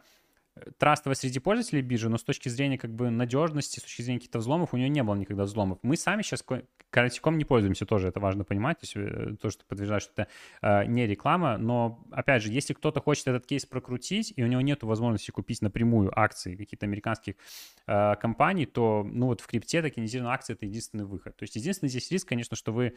[0.77, 4.39] трастовая среди пользователей биржи, но с точки зрения как бы надежности, с точки зрения каких-то
[4.39, 5.79] взломов, у нее не было никогда взломов.
[5.81, 6.43] Мы сами сейчас
[6.89, 10.27] Каратиком не пользуемся тоже, это важно понимать, то есть э, то, что подтверждает, что это
[10.61, 14.61] э, не реклама, но, опять же, если кто-то хочет этот кейс прокрутить, и у него
[14.61, 17.35] нет возможности купить напрямую акции каких-то американских
[17.87, 21.35] э, компаний, то, ну, вот в крипте токенизированные акции— это единственный выход.
[21.35, 22.93] То есть единственный здесь риск, конечно, что вы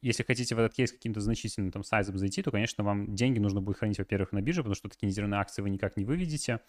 [0.00, 3.60] если хотите в этот кейс каким-то значительным там сайзом зайти, то, конечно, вам деньги нужно
[3.60, 6.60] будет хранить, во-первых, на бирже, потому что токенизированные акции вы никак не выведете.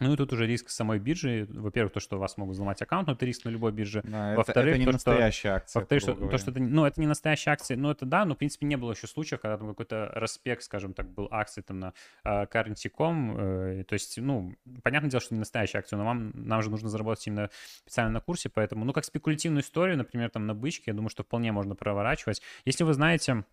[0.00, 1.46] Ну и тут уже риск самой биржи.
[1.50, 4.02] Во-первых, то, что вас могут взломать аккаунт, но это риск на любой бирже.
[4.02, 5.80] Да, Во-вторых, это, это не то, настоящая что, акция.
[5.80, 8.38] Во-вторых, что, то, что это, ну, это не настоящая акция, ну это да, но в
[8.38, 11.92] принципе не было еще случаев, когда там какой-то распек, скажем так, был акции там на
[12.26, 13.36] uh, currency.com.
[13.36, 16.88] Uh, то есть, ну, понятное дело, что не настоящая акция, но вам, нам же нужно
[16.88, 17.50] заработать именно
[17.82, 21.22] специально на курсе, поэтому, ну, как спекулятивную историю, например, там на бычке, я думаю, что
[21.22, 22.42] вполне можно проворачивать.
[22.64, 23.44] Если вы знаете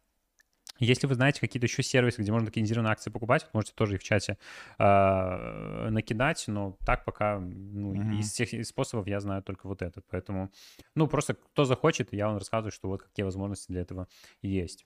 [0.80, 4.04] если вы знаете какие-то еще сервисы, где можно токенизированные акции покупать, можете тоже и в
[4.04, 4.38] чате
[4.80, 8.20] э, накидать, но так пока ну, mm-hmm.
[8.20, 10.06] из всех способов я знаю только вот этот.
[10.10, 10.52] Поэтому,
[10.96, 14.08] ну, просто кто захочет, я вам рассказываю, что вот какие возможности для этого
[14.42, 14.86] есть.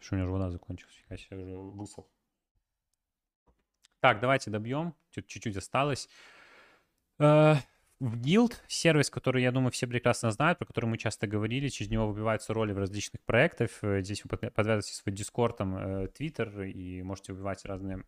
[0.00, 2.06] Что у меня же вода закончилась, я уже высох.
[4.00, 4.94] Так, давайте добьем.
[5.10, 6.08] Чуть-чуть осталось.
[7.18, 7.56] Э,
[8.00, 11.90] в Guild сервис, который, я думаю, все прекрасно знают, про который мы часто говорили, через
[11.90, 13.70] него выбиваются роли в различных проектах.
[13.82, 18.04] Э, здесь вы подвязываете свой Discord, там, э, Twitter, и можете выбивать разные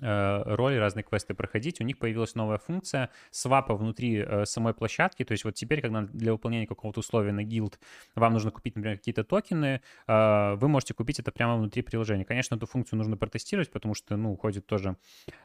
[0.00, 5.32] роли, разные квесты проходить, у них появилась новая функция свапа внутри э, самой площадки, то
[5.32, 7.78] есть вот теперь, когда для выполнения какого-то условия на гилд
[8.14, 12.24] вам нужно купить, например, какие-то токены, э, вы можете купить это прямо внутри приложения.
[12.24, 14.96] Конечно, эту функцию нужно протестировать, потому что, ну, ходят тоже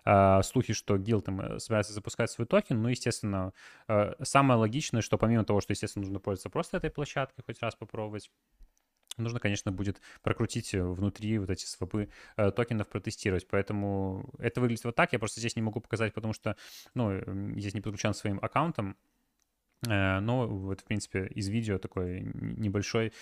[0.06, 3.54] э, слухи, что гилд там э, собирается запускать свой токен, но, естественно,
[3.88, 7.76] э, самое логичное, что помимо того, что, естественно, нужно пользоваться просто этой площадкой, хоть раз
[7.76, 8.30] попробовать,
[9.18, 13.48] нужно, конечно, будет прокрутить э, внутри вот эти свопы э, токенов, протестировать.
[13.48, 15.14] Поэтому это выглядит вот так.
[15.14, 16.56] Я просто здесь не могу показать, потому что,
[16.94, 17.20] ну,
[17.58, 18.98] здесь не подключен своим аккаунтом.
[19.88, 23.14] Э, но вот, в принципе, из видео такой небольшой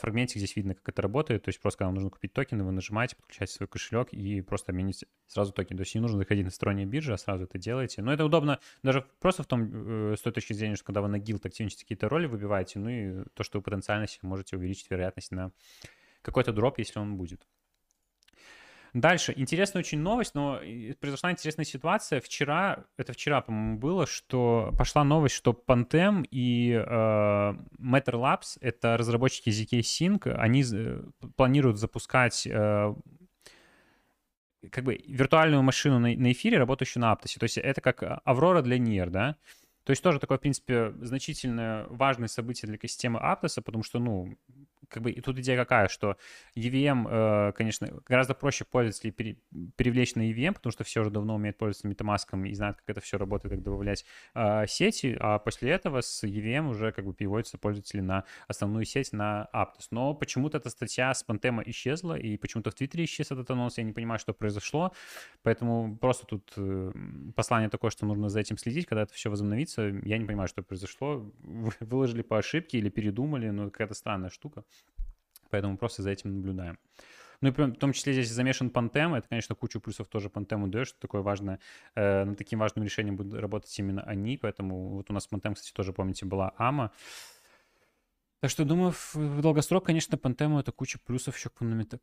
[0.00, 1.44] фрагментик здесь видно, как это работает.
[1.44, 4.72] То есть просто когда вам нужно купить токены, вы нажимаете, подключаете свой кошелек и просто
[4.72, 5.76] обмените сразу токен.
[5.76, 8.02] То есть не нужно заходить на сторонние биржи, а сразу это делаете.
[8.02, 11.08] Но это удобно даже просто в том, э, с той точки зрения, что когда вы
[11.08, 15.30] на гилд активничаете какие-то роли выбиваете, ну и то, что вы потенциально можете увеличить вероятность
[15.30, 15.52] на
[16.22, 17.46] какой-то дроп, если он будет.
[18.94, 19.32] Дальше.
[19.34, 20.60] Интересная очень новость, но
[21.00, 22.20] произошла интересная ситуация.
[22.20, 28.98] Вчера, это вчера, по-моему, было, что пошла новость, что Pantem и э, Matter Labs, это
[28.98, 31.04] разработчики ZK Sync, они э,
[31.36, 32.94] планируют запускать э,
[34.70, 37.40] как бы виртуальную машину на, на эфире, работающую на Аптосе.
[37.40, 39.36] То есть это как Аврора для NIR, да?
[39.84, 44.36] То есть тоже такое, в принципе, значительное, важное событие для системы Аптоса, потому что, ну,
[44.92, 46.16] как бы и тут идея какая, что
[46.56, 49.38] EVM, э, конечно, гораздо проще пользователей пере,
[49.76, 53.00] перевлечь на EVM, потому что все уже давно умеют пользоваться MetaMask и знают, как это
[53.00, 54.04] все работает, как добавлять
[54.34, 59.12] э, сети, а после этого с EVM уже как бы переводятся пользователи на основную сеть,
[59.12, 59.88] на Aptos.
[59.90, 63.84] Но почему-то эта статья с Pantema исчезла, и почему-то в Твиттере исчез этот анонс, я
[63.84, 64.92] не понимаю, что произошло,
[65.42, 66.92] поэтому просто тут э,
[67.34, 70.62] послание такое, что нужно за этим следить, когда это все возобновится, я не понимаю, что
[70.62, 71.32] произошло,
[71.80, 74.64] выложили по ошибке или передумали, но какая-то странная штука
[75.50, 76.78] поэтому просто за этим наблюдаем.
[77.40, 80.86] Ну и в том числе здесь замешан Panthem, это, конечно, кучу плюсов тоже Panthem дает,
[80.86, 81.58] что такое важное,
[81.96, 85.72] э, над таким важным решением будут работать именно они, поэтому вот у нас Panthem, кстати,
[85.72, 86.90] тоже, помните, была AMA,
[88.42, 91.58] так что, думаю, в, долгосрок, конечно, Panthem это куча плюсов еще к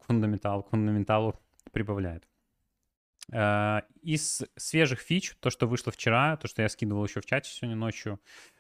[0.06, 1.39] фундаменталу, к фундаменталу
[1.72, 2.27] прибавляет.
[3.31, 7.51] Э, из свежих фич, то, что вышло вчера, то, что я скидывал еще в чате
[7.51, 8.19] сегодня ночью,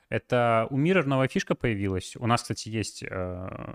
[0.09, 2.15] это у Mirror новая фишка появилась.
[2.15, 3.07] У нас, кстати, есть э,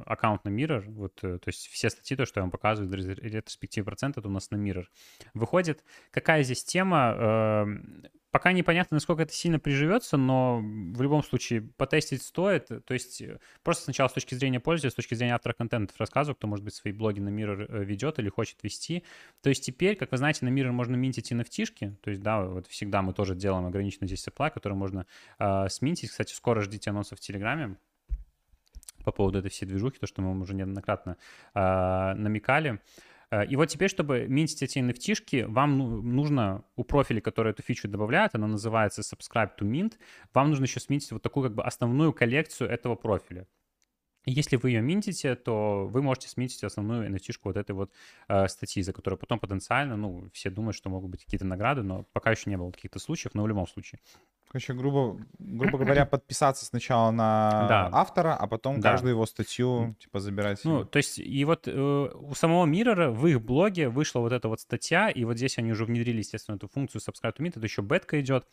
[0.05, 0.85] аккаунт на Mirror.
[0.89, 4.33] Вот, э, то есть все статьи, то, что я вам показываю, ретроспектив процент, это у
[4.33, 4.87] нас на Mirror.
[5.33, 7.15] Выходит, какая здесь тема?
[7.17, 7.67] Э,
[8.35, 12.67] Пока непонятно, насколько это сильно приживется, но в любом случае потестить стоит.
[12.67, 16.35] То есть э, просто сначала с точки зрения пользователя, с точки зрения автора контента рассказываю,
[16.35, 19.05] кто, может быть, свои блоги на Mirror э, ведет или хочет вести.
[19.41, 21.95] То есть теперь, как вы знаете, на Mirror можно минтить NFT-шки.
[22.03, 25.07] То есть, да, вот всегда мы тоже делаем ограниченный здесь supply, который можно
[25.39, 26.11] э, сминтить.
[26.11, 27.77] Кстати, скоро ждите анонсов в Телеграме
[29.05, 31.19] по поводу этой всей движухи, то, что мы уже неоднократно
[31.55, 32.73] э, намекали.
[32.73, 32.79] Э,
[33.43, 37.89] и вот теперь, чтобы минтить эти nft вам ну, нужно у профиля, который эту фичу
[37.89, 39.95] добавляет, она называется Subscribe to Mint,
[40.33, 43.47] вам нужно еще сминтить вот такую как бы основную коллекцию этого профиля.
[44.27, 47.91] Если вы ее минтите, то вы можете сменить основную nft вот этой вот
[48.29, 52.05] э, статьи, за которую потом потенциально, ну, все думают, что могут быть какие-то награды, но
[52.13, 54.01] пока еще не было каких-то случаев, но в любом случае.
[54.49, 57.91] Короче, грубо, грубо говоря, подписаться сначала на да.
[57.93, 58.93] автора, а потом да.
[58.93, 60.61] каждую его статью типа забирать.
[60.65, 64.49] Ну, то есть, и вот э, у самого Mirror в их блоге вышла вот эта
[64.49, 67.61] вот статья, и вот здесь они уже внедрили, естественно, эту функцию Subscribe to Meet, это
[67.61, 68.47] еще бетка идет.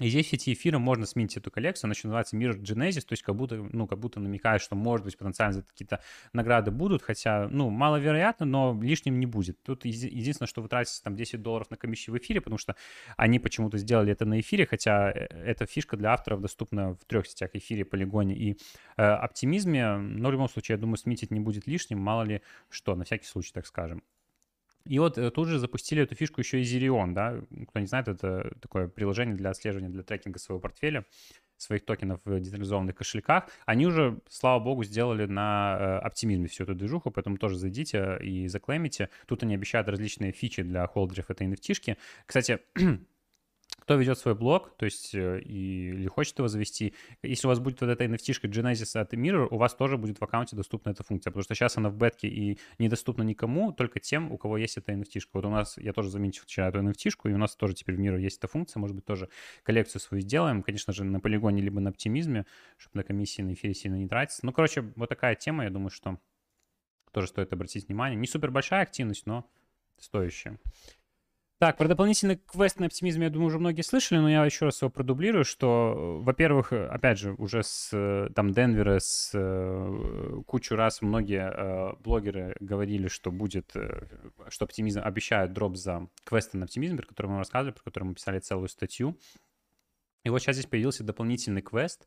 [0.00, 3.12] И здесь в сети эфира можно сменить эту коллекцию, она еще называется Mirror Genesis, то
[3.12, 6.00] есть как будто, ну, как будто намекает, что, может быть, потенциально какие-то
[6.32, 9.62] награды будут, хотя, ну, маловероятно, но лишним не будет.
[9.62, 12.74] Тут единственное, что вы тратите там 10 долларов на комиссию в эфире, потому что
[13.16, 17.28] они почему-то сделали это на эфире, хотя э, эта фишка для авторов доступна в трех
[17.28, 18.58] сетях эфире, полигоне и
[18.96, 22.96] э, оптимизме, но в любом случае, я думаю, сметить не будет лишним, мало ли что,
[22.96, 24.02] на всякий случай, так скажем.
[24.86, 28.08] И вот э, тут же запустили эту фишку еще и Zerion, да, кто не знает,
[28.08, 31.06] это такое приложение для отслеживания, для трекинга своего портфеля,
[31.56, 33.48] своих токенов в децентрализованных кошельках.
[33.64, 38.46] Они уже, слава богу, сделали на э, оптимизме всю эту движуху, поэтому тоже зайдите и
[38.48, 39.08] заклеймите.
[39.26, 41.96] Тут они обещают различные фичи для холдеров этой nft -шки.
[42.26, 42.60] Кстати,
[43.84, 47.60] кто ведет свой блог, то есть э, и, или хочет его завести, если у вас
[47.60, 51.02] будет вот эта nft Genesis от Mirror, у вас тоже будет в аккаунте доступна эта
[51.02, 54.78] функция, потому что сейчас она в бетке и недоступна никому, только тем, у кого есть
[54.78, 55.28] эта nft -шка.
[55.34, 58.00] Вот у нас, я тоже заметил вчера эту nft и у нас тоже теперь в
[58.00, 59.28] Mirror есть эта функция, может быть, тоже
[59.64, 62.46] коллекцию свою сделаем, конечно же, на полигоне либо на оптимизме,
[62.78, 64.46] чтобы на комиссии на эфире сильно не тратиться.
[64.46, 66.18] Ну, короче, вот такая тема, я думаю, что
[67.12, 68.18] тоже стоит обратить внимание.
[68.18, 69.46] Не супер большая активность, но
[69.98, 70.58] стоящая.
[71.58, 74.82] Так, про дополнительный квест на оптимизме, я думаю, уже многие слышали, но я еще раз
[74.82, 81.48] его продублирую, что, во-первых, опять же, уже с там Денвера с э, кучу раз многие
[81.48, 84.08] э, блогеры говорили, что будет, э,
[84.48, 88.14] что оптимизм обещает дроп за квесты на оптимизм, про который мы рассказывали, про который мы
[88.14, 89.16] писали целую статью.
[90.24, 92.06] И вот сейчас здесь появился дополнительный квест.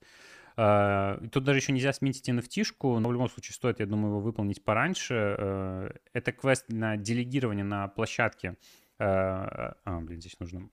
[0.57, 4.21] Uh, тут даже еще нельзя сменить NFT-шку, но в любом случае стоит, я думаю, его
[4.21, 5.13] выполнить пораньше.
[5.13, 8.55] Uh, это квест на делегирование на площадке
[8.99, 10.69] а, а, блин, здесь нужно...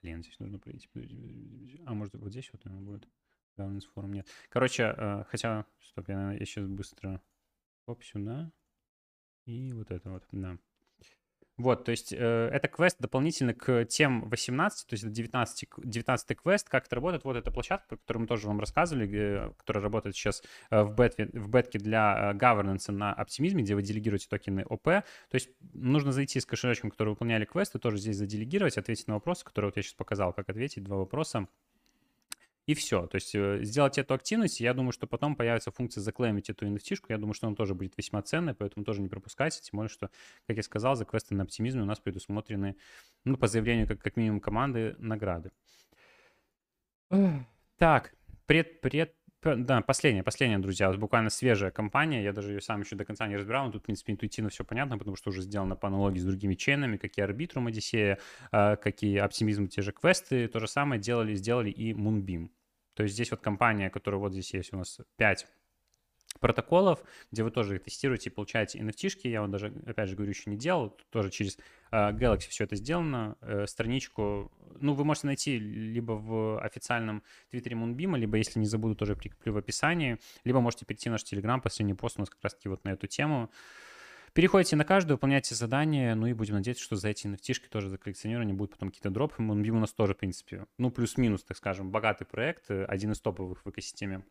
[0.00, 0.88] Блин, здесь нужно пройти.
[1.86, 3.08] А, может, вот здесь вот оно будет?
[3.56, 4.28] Governance форум нет.
[4.48, 5.66] Короче, а, хотя...
[5.80, 7.22] Стоп, я, я сейчас быстро...
[7.86, 8.52] Оп, сюда.
[9.46, 10.58] И вот это вот, да.
[11.58, 12.16] Вот, то есть э,
[12.52, 16.68] это квест дополнительно к тем 18, то есть 19, 19 квест.
[16.68, 17.24] Как это работает?
[17.24, 20.94] Вот эта площадка, про которую мы тоже вам рассказывали, э, которая работает сейчас э, в,
[20.94, 24.84] бетве, в бетке для э, governance на оптимизме, где вы делегируете токены ОП.
[24.84, 29.44] То есть нужно зайти с кошелечком, который выполняли квесты, тоже здесь заделегировать, ответить на вопросы,
[29.44, 31.48] которые вот я сейчас показал, как ответить, два вопроса
[32.68, 33.06] и все.
[33.06, 36.98] То есть э, сделать эту активность, я думаю, что потом появится функция заклеймить эту nft
[37.08, 40.10] я думаю, что он тоже будет весьма ценный, поэтому тоже не пропускайте, тем более, что,
[40.46, 42.76] как я сказал, за квесты на оптимизме у нас предусмотрены,
[43.24, 45.50] ну, по заявлению как, как минимум команды, награды.
[47.78, 48.12] Так,
[48.44, 50.90] пред, пред, Да, последняя, последняя, друзья.
[50.90, 52.22] Вот буквально свежая компания.
[52.22, 53.66] Я даже ее сам еще до конца не разбирал.
[53.66, 56.54] Но тут, в принципе, интуитивно все понятно, потому что уже сделано по аналогии с другими
[56.54, 58.18] чейнами, какие Arbitrum, Одиссея,
[58.50, 60.48] какие оптимизм, те же квесты.
[60.48, 62.50] То же самое делали, сделали и Moonbeam.
[62.98, 65.46] То есть здесь вот компания, которая вот здесь есть у нас 5
[66.40, 67.00] протоколов,
[67.30, 69.28] где вы тоже их тестируете и получаете NFT-шки.
[69.28, 70.98] Я вот даже, опять же говорю, еще не делал.
[71.10, 71.58] Тоже через
[71.92, 73.36] uh, Galaxy все это сделано.
[73.40, 74.50] Uh, страничку,
[74.80, 79.52] ну, вы можете найти либо в официальном твиттере Moonbeam, либо, если не забуду, тоже прикреплю
[79.52, 82.82] в описании, либо можете перейти в наш Telegram, последний пост у нас как раз-таки вот
[82.82, 83.48] на эту тему.
[84.32, 87.98] Переходите на каждую, выполняйте задание, ну и будем надеяться, что за эти nft тоже за
[87.98, 89.42] коллекционирование будут потом какие-то дропы.
[89.42, 93.64] Moonbeam у нас тоже, в принципе, ну, плюс-минус, так скажем, богатый проект, один из топовых
[93.64, 94.24] в экосистеме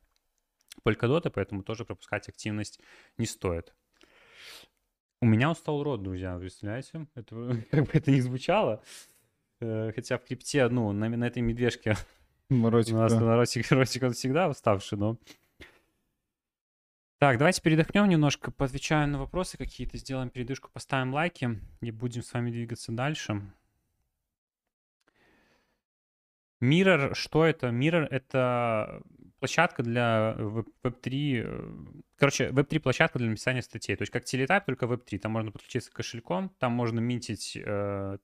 [0.84, 2.80] Polkadot, поэтому тоже пропускать активность
[3.18, 3.74] не стоит.
[5.20, 7.08] У меня устал рот, друзья, представляете?
[7.16, 8.84] Это, как бы это не звучало.
[9.60, 11.96] Э, хотя в крипте, ну, на, на этой медвежке
[12.50, 13.36] ротик, у нас да.
[13.36, 15.18] ротик, ротик он всегда уставший, но...
[17.20, 22.32] Так, давайте передохнем немножко, поотвечаем на вопросы какие-то, сделаем передышку, поставим лайки и будем с
[22.32, 23.42] вами двигаться дальше.
[26.62, 27.70] Mirror, что это?
[27.70, 29.02] Mirror— это
[29.40, 31.72] площадка для Web3, э,
[32.18, 33.96] короче, Web3 площадка для написания статей.
[33.96, 35.20] То есть как Teletype, только Web3.
[35.20, 38.18] Там можно подключиться к кошельком, там можно минтить, э,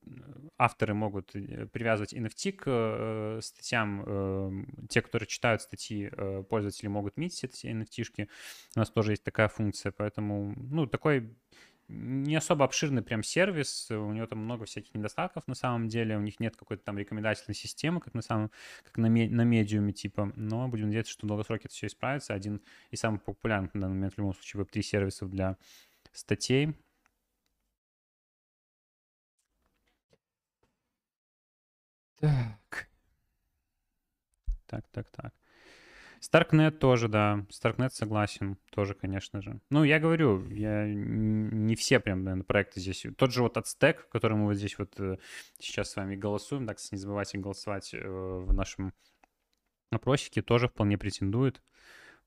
[0.57, 4.03] авторы могут э, привязывать NFT к э, статьям.
[4.05, 4.51] Э,
[4.89, 8.27] те, которые читают статьи, э, пользователи могут минтить эти NFT-шки.
[8.75, 11.35] У нас тоже есть такая функция, поэтому, ну, такой
[11.87, 16.21] не особо обширный прям сервис, у него там много всяких недостатков на самом деле, у
[16.21, 18.51] них нет какой-то там рекомендательной системы, как на самом,
[18.83, 22.33] как на, на медиуме типа, но будем надеяться, что в долгосроке это все исправится.
[22.33, 22.61] Один
[22.91, 25.57] из самых популярных на данный момент в любом случае Web3 сервисов для
[26.13, 26.75] статей.
[32.19, 32.89] Так.
[34.67, 35.33] Так, так, так.
[36.23, 37.45] Starknet тоже, да.
[37.49, 39.59] Starknet согласен, тоже, конечно же.
[39.69, 43.05] Ну, я говорю, я не все прям, наверное, проекты здесь.
[43.17, 45.17] Тот же вот Aztec, который мы вот здесь вот э,
[45.59, 48.93] сейчас с вами голосуем, так, не забывайте голосовать э, в нашем
[49.89, 51.61] опросике, тоже вполне претендует.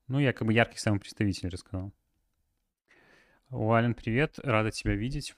[0.07, 1.91] Ну, я как бы яркий самый представитель рассказал.
[3.49, 5.35] Уален, привет, рада тебя видеть.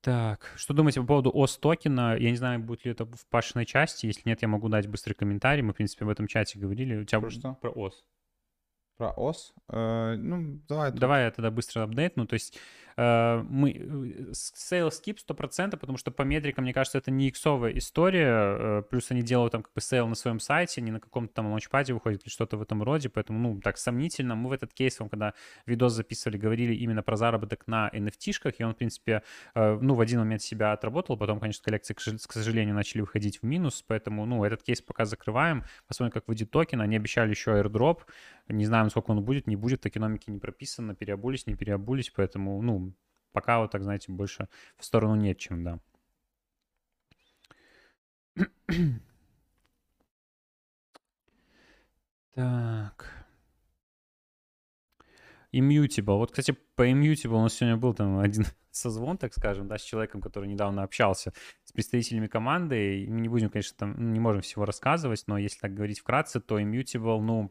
[0.00, 2.16] Так, что думаете по поводу ОС токена?
[2.16, 4.06] Я не знаю, будет ли это в пашиной части.
[4.06, 5.62] Если нет, я могу дать быстрый комментарий.
[5.62, 6.96] Мы, в принципе, в этом чате говорили.
[6.96, 7.54] У тебя про что?
[7.54, 8.04] Про ОС.
[8.96, 9.54] Про ОС?
[9.68, 10.92] Э, ну, давай.
[10.92, 12.16] Давай я тогда быстро апдейт.
[12.16, 12.58] Ну, то есть
[12.98, 13.70] мы...
[13.70, 18.28] Э, sale skip 100%, потому что по метрикам, мне кажется, это не иксовая история.
[18.28, 21.46] Э, плюс они делают там как бы сейл на своем сайте, не на каком-то там
[21.46, 23.08] лаунчпаде выходит или что-то в этом роде.
[23.08, 24.34] Поэтому, ну, так сомнительно.
[24.34, 25.34] Мы в этот кейс вам, когда
[25.64, 29.22] видос записывали, говорили именно про заработок на NFT-шках, и он, в принципе,
[29.54, 31.16] э, ну, в один момент себя отработал.
[31.16, 33.84] Потом, конечно, коллекции, к сожалению, начали выходить в минус.
[33.86, 35.62] Поэтому, ну, этот кейс пока закрываем.
[35.86, 36.80] Посмотрим, как выйдет токен.
[36.80, 38.00] Они обещали еще airdrop.
[38.48, 42.87] Не знаем, сколько он будет, не будет, токеномики не прописано, переобулись, не переобулись, поэтому, ну,
[43.32, 45.80] пока вот так, знаете, больше в сторону нет, чем да.
[52.34, 53.18] Так.
[55.52, 56.18] Immutable.
[56.18, 59.82] Вот, кстати, по Immutable у нас сегодня был там один созвон, так скажем, да, с
[59.82, 61.32] человеком, который недавно общался
[61.64, 63.02] с представителями команды.
[63.04, 66.40] И мы не будем, конечно, там, не можем всего рассказывать, но если так говорить вкратце,
[66.40, 67.50] то Immutable, ну,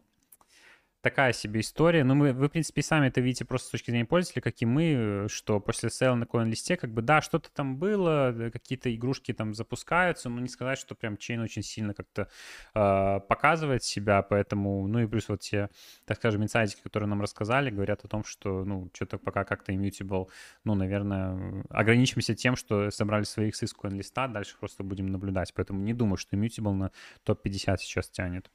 [1.07, 2.03] такая себе история.
[2.03, 4.65] Но мы, вы, в принципе, сами это видите просто с точки зрения пользователя, как и
[4.65, 9.53] мы, что после сейла на коин-листе, как бы, да, что-то там было, какие-то игрушки там
[9.53, 12.27] запускаются, но не сказать, что прям чейн очень сильно как-то
[12.75, 15.69] э, показывает себя, поэтому, ну и плюс вот те,
[16.03, 20.27] так скажем, инсайдики, которые нам рассказали, говорят о том, что, ну, что-то пока как-то immutable,
[20.65, 25.93] ну, наверное, ограничимся тем, что собрали своих с коин-листа, дальше просто будем наблюдать, поэтому не
[25.93, 26.91] думаю, что immutable на
[27.23, 28.51] топ-50 сейчас тянет.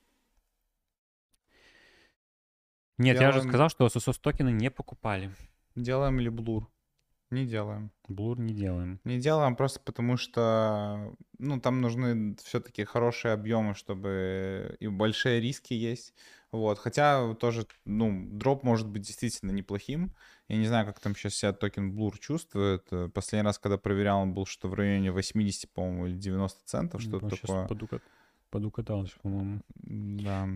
[3.03, 3.35] Нет, делаем...
[3.35, 5.31] я уже сказал, что SSOS токены не покупали.
[5.74, 6.70] Делаем ли блур?
[7.31, 7.91] Не делаем.
[8.09, 9.01] Блур не делаем.
[9.05, 15.73] Не делаем просто потому, что ну, там нужны все-таки хорошие объемы, чтобы и большие риски
[15.73, 16.15] есть.
[16.51, 16.79] Вот.
[16.79, 20.15] Хотя тоже, ну, дроп может быть действительно неплохим.
[20.49, 22.87] Я не знаю, как там сейчас себя токен Blur чувствует.
[23.15, 27.19] Последний раз, когда проверял, он был что в районе 80, по-моему, или 90 центов, ну,
[27.19, 27.66] что-то такое.
[27.66, 28.03] Подукат...
[28.51, 29.62] Подукатался, по-моему.
[29.73, 30.47] Да.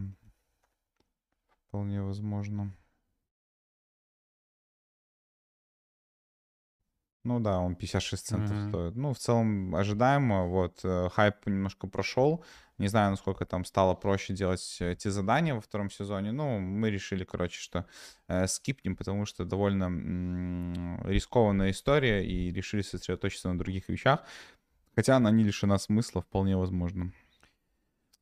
[1.76, 2.74] Вполне возможно.
[7.22, 8.68] Ну да, он 56 центов mm-hmm.
[8.70, 8.96] стоит.
[8.96, 10.46] Ну, в целом ожидаемо.
[10.46, 12.42] Вот, э, хайп немножко прошел.
[12.78, 16.32] Не знаю, насколько там стало проще делать эти задания во втором сезоне.
[16.32, 17.84] Ну, мы решили, короче, что
[18.28, 24.24] э, скипнем, потому что довольно м- рискованная история, и решили сосредоточиться на других вещах.
[24.94, 27.12] Хотя она не лишена смысла, вполне возможно.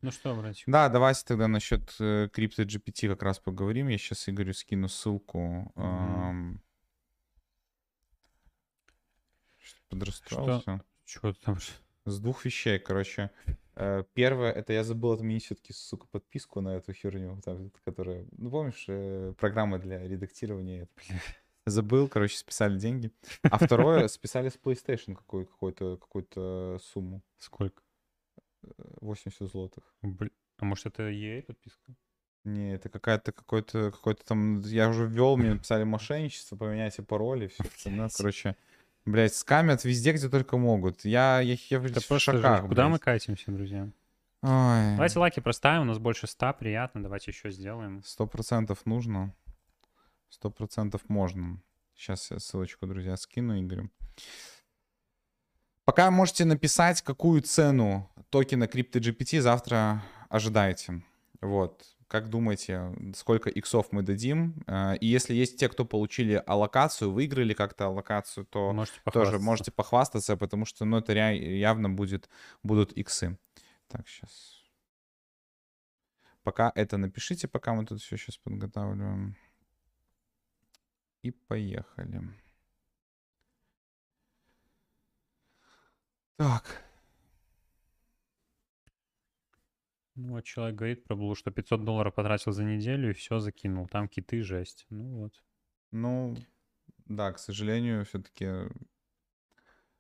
[0.05, 0.65] Ну что, братья?
[0.67, 3.89] Да, давайте тогда насчет э, крипто GPT как раз поговорим.
[3.89, 5.73] Я сейчас Игорю скину ссылку.
[9.57, 10.83] Что-то подрастроился.
[11.07, 11.57] Чего там?
[12.05, 13.31] С двух вещей, короче.
[13.77, 18.51] Э, Первое, это я забыл отменить все-таки, сука, подписку на эту херню, там, которая, ну,
[18.51, 20.87] помнишь, э, программа для редактирования.
[21.65, 23.11] Забыл, короче, списали деньги.
[23.45, 27.23] А второе, списали с PlayStation какую-то сумму.
[27.39, 27.84] Сколько?
[28.79, 29.85] Э, 80 злотых.
[30.03, 30.31] Блин.
[30.59, 31.95] А может это EA подписка?
[32.45, 34.61] Не, это какая-то какой-то какой-то там.
[34.61, 38.11] Я уже ввел, мне написали мошенничество, поменяйте пароли, все остальное.
[38.15, 38.57] Короче,
[39.07, 41.05] блядь, скамят везде, где только могут.
[41.05, 42.67] Я, я, я Это в шоках.
[42.69, 43.91] Куда мы катимся, друзья?
[44.43, 47.03] Ой, Давайте лайки проставим, у нас больше ста, приятно.
[47.03, 48.03] Давайте еще сделаем.
[48.05, 49.35] сто процентов нужно,
[50.29, 51.63] сто процентов можно.
[51.95, 53.89] Сейчас я ссылочку, друзья, скину Игорю.
[55.87, 61.05] Пока можете написать, какую цену токена CryptoGPT завтра ожидаете.
[61.41, 61.85] Вот.
[62.09, 64.61] Как думаете, сколько иксов мы дадим?
[64.67, 69.71] Э, И если есть те, кто получили аллокацию, выиграли как-то аллокацию, то Можете тоже можете
[69.71, 72.29] похвастаться, потому что, ну, это явно будет,
[72.65, 73.39] будут иксы.
[73.87, 74.65] Так, сейчас.
[76.43, 79.37] Пока это напишите, пока мы тут все сейчас подготавливаем.
[81.23, 82.21] И поехали.
[86.37, 86.84] Так,
[90.17, 93.89] Ну, вот человек говорит про Блу, что 500 долларов потратил за неделю и все закинул.
[93.89, 94.87] Там киты, жесть.
[94.91, 95.33] Ну вот.
[95.91, 96.37] ну,
[97.07, 98.69] да, к сожалению, все-таки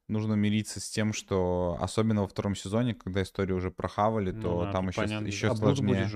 [0.08, 4.64] нужно мириться с тем, что особенно во втором сезоне, когда историю уже прохавали, Ну то
[4.64, 6.08] да, там еще, понятно, еще а сложнее.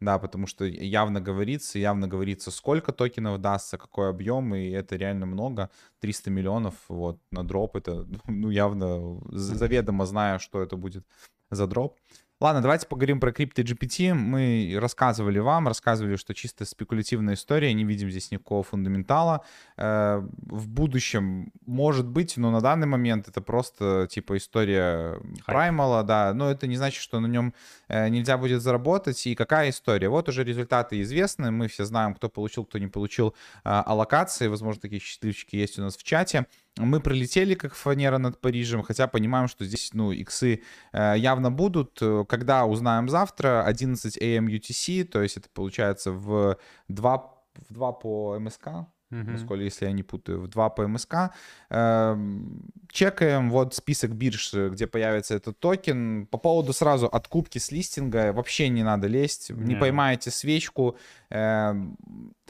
[0.00, 5.26] Да, потому что явно говорится, явно говорится, сколько токенов дастся, какой объем, и это реально
[5.26, 5.70] много.
[6.00, 11.06] 300 миллионов вот на дроп, это ну явно заведомо зная, что это будет
[11.50, 11.98] за дроп.
[12.42, 14.14] Ладно, давайте поговорим про крипто GPT.
[14.14, 19.44] Мы рассказывали вам, рассказывали, что чисто спекулятивная история, не видим здесь никакого фундаментала.
[19.76, 26.34] Э, В будущем может быть, но на данный момент это просто типа история праймала, да,
[26.34, 27.54] но это не значит, что на нем
[27.86, 29.24] э, нельзя будет заработать.
[29.28, 30.08] И какая история?
[30.08, 34.48] Вот уже результаты известны, мы все знаем, кто получил, кто не получил э, аллокации.
[34.48, 36.46] Возможно, такие счастливчики есть у нас в чате.
[36.78, 40.62] Мы пролетели как фанера над Парижем, хотя понимаем, что здесь, ну, иксы
[40.92, 42.00] э, явно будут.
[42.28, 46.56] Когда узнаем завтра, 11 AM UTC, то есть это получается в
[46.88, 47.16] 2,
[47.68, 48.68] в 2 по МСК,
[49.10, 49.32] Мгм.
[49.32, 51.14] насколько, если я не путаю, в 2 по МСК.
[51.68, 56.26] Эм, Чекаем, вот список бирж, где появится этот токен.
[56.26, 59.50] По поводу сразу откупки с листинга вообще не надо лезть.
[59.50, 59.80] Не Не.
[59.80, 60.96] поймаете свечку,
[61.32, 61.96] эм,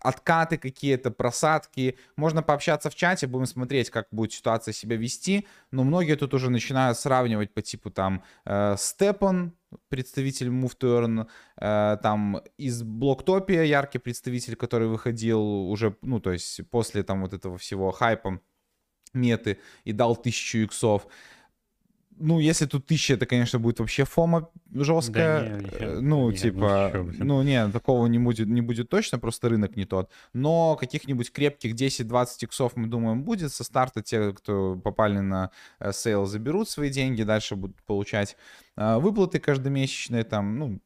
[0.00, 1.96] откаты какие-то, просадки.
[2.16, 5.46] Можно пообщаться в чате, будем смотреть, как будет ситуация себя вести.
[5.70, 9.54] Но многие тут уже начинают сравнивать по типу там э, Степан,
[9.88, 16.32] представитель Move to Earn, э, там из Блоктопия яркий представитель, который выходил уже, ну, то
[16.32, 18.40] есть после там вот этого всего хайпа
[19.14, 21.06] меты и дал тысячу иксов.
[22.24, 25.58] Ну, если тут тысяча, это, конечно, будет вообще фома жесткая.
[25.60, 29.18] не, Э, я- ну, я типа, ничего, ну, не, такого не будет, не будет точно,
[29.18, 30.08] просто рынок не тот.
[30.32, 33.52] Но каких-нибудь крепких 10-20 иксов, мы думаем, будет.
[33.52, 35.50] Со старта те, кто попали на
[35.80, 38.36] э, сейл, заберут свои деньги, дальше будут получать
[38.76, 40.80] выплаты каждомесячные, там, ну,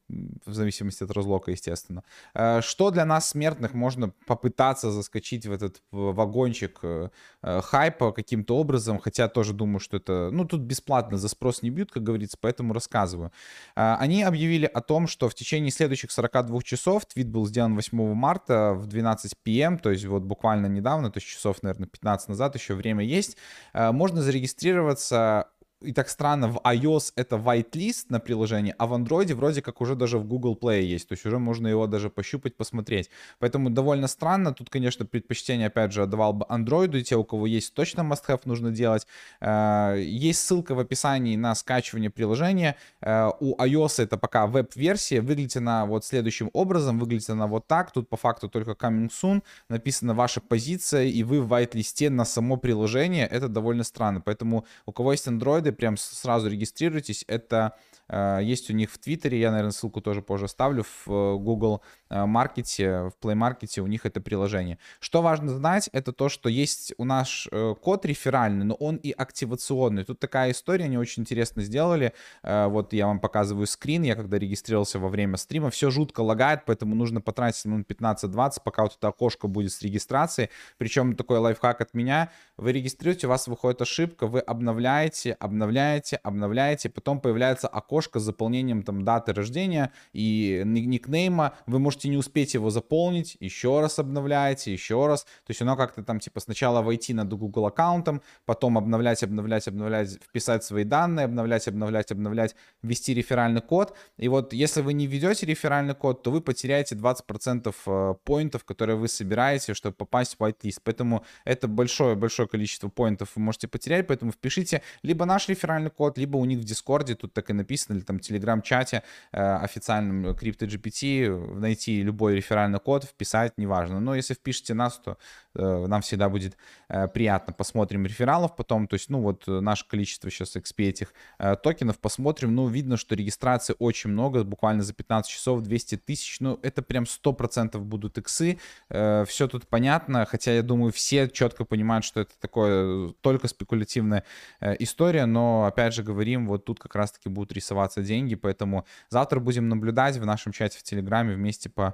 [0.45, 2.03] в зависимости от разлока, естественно.
[2.33, 7.09] Э, Что для нас, смертных, можно попытаться заскочить в этот вагончик э,
[7.43, 11.69] э, хайпа каким-то образом, хотя тоже думаю, что это, ну, тут бесплатно, за спрос не
[11.69, 13.31] бьют, как говорится, поэтому рассказываю.
[13.75, 18.13] А, Они объявили о том, что в течение следующих 42 часов, твит был сделан 8
[18.13, 22.55] марта в 12 pm, то есть вот буквально недавно, то есть часов, наверное, 15 назад,
[22.55, 23.37] еще время есть,
[23.73, 25.47] а, можно зарегистрироваться
[25.81, 29.95] и так странно, в iOS это whitelist на приложении, а в Android вроде как уже
[29.95, 33.09] даже в Google Play есть, то есть уже можно его даже пощупать, посмотреть.
[33.39, 37.45] Поэтому довольно странно, тут, конечно, предпочтение, опять же, отдавал бы Android, и те, у кого
[37.45, 39.05] есть, точно must-have нужно делать.
[39.39, 42.75] Э, Есть ссылка в описании на скачивание приложения.
[43.01, 47.91] Э, У iOS это пока веб-версия, выглядит она вот следующим образом, выглядит она вот так,
[47.91, 52.57] тут по факту только coming soon, написана ваша позиция, и вы в whitelist на само
[52.57, 57.75] приложение, это довольно странно, поэтому у кого есть Android, прям с- сразу регистрируйтесь, это
[58.09, 61.81] э, есть у них в Твиттере, я, наверное, ссылку тоже позже оставлю, в э, Google
[62.09, 64.77] маркете, в Play Market у них это приложение.
[64.99, 67.47] Что важно знать, это то, что есть у нас
[67.81, 70.03] код реферальный, но он и активационный.
[70.03, 72.13] Тут такая история, они очень интересно сделали.
[72.43, 76.95] Вот я вам показываю скрин, я когда регистрировался во время стрима, все жутко лагает, поэтому
[76.95, 80.49] нужно потратить минут 15-20, пока вот это окошко будет с регистрацией.
[80.77, 82.31] Причем такой лайфхак от меня.
[82.57, 88.83] Вы регистрируете, у вас выходит ошибка, вы обновляете, обновляете, обновляете, потом появляется окошко с заполнением
[88.83, 91.53] там даты рождения и никнейма.
[91.65, 95.23] Вы можете не успеть его заполнить, еще раз обновляете, еще раз.
[95.23, 100.13] То есть оно как-то там типа сначала войти над Google аккаунтом, потом обновлять, обновлять, обновлять,
[100.23, 103.95] вписать свои данные, обновлять, обновлять, обновлять, ввести реферальный код.
[104.17, 108.95] И вот если вы не введете реферальный код, то вы потеряете 20% э, поинтов, которые
[108.95, 110.81] вы собираете, чтобы попасть в whitelist.
[110.83, 116.37] Поэтому это большое-большое количество поинтов вы можете потерять, поэтому впишите либо наш реферальный код, либо
[116.37, 121.55] у них в Дискорде, тут так и написано, или там в Телеграм-чате э, официальном CryptoGPT,
[121.55, 123.99] найти любой реферальный код, вписать, неважно.
[123.99, 125.17] Но если впишете нас, то
[125.55, 126.57] э, нам всегда будет
[126.89, 127.53] э, приятно.
[127.53, 131.99] Посмотрим рефералов потом, то есть, ну вот наше количество сейчас XP этих э, токенов.
[131.99, 136.81] Посмотрим, ну видно, что регистрации очень много, буквально за 15 часов 200 тысяч, ну это
[136.81, 138.59] прям 100% будут иксы,
[138.89, 144.23] э, все тут понятно, хотя я думаю, все четко понимают, что это такое только спекулятивная
[144.59, 149.39] э, история, но опять же говорим, вот тут как раз-таки будут рисоваться деньги, поэтому завтра
[149.39, 151.93] будем наблюдать в нашем чате в Телеграме вместе по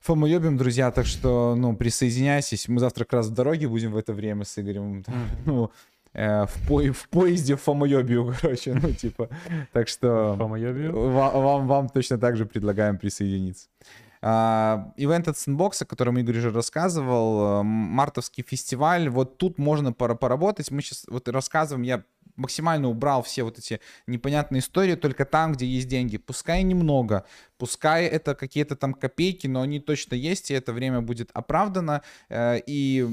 [0.00, 2.68] фомоебим, друзья, так что, ну, присоединяйтесь.
[2.68, 5.04] Мы завтра как раз в дороге будем в это время с Игорем.
[5.46, 5.70] Ну,
[6.12, 9.28] э, в, по, в поезде в Фомоебию, короче, ну, типа.
[9.72, 13.68] Так что вам, вам, вам точно так же предлагаем присоединиться.
[14.22, 20.70] Uh, ивент от Sandbox, о котором Игорь уже рассказывал, мартовский фестиваль, вот тут можно поработать.
[20.70, 22.02] Мы сейчас вот рассказываем, я
[22.36, 26.16] максимально убрал все вот эти непонятные истории только там, где есть деньги.
[26.16, 27.24] Пускай немного,
[27.58, 32.02] пускай это какие-то там копейки, но они точно есть, и это время будет оправдано.
[32.28, 33.06] Э, и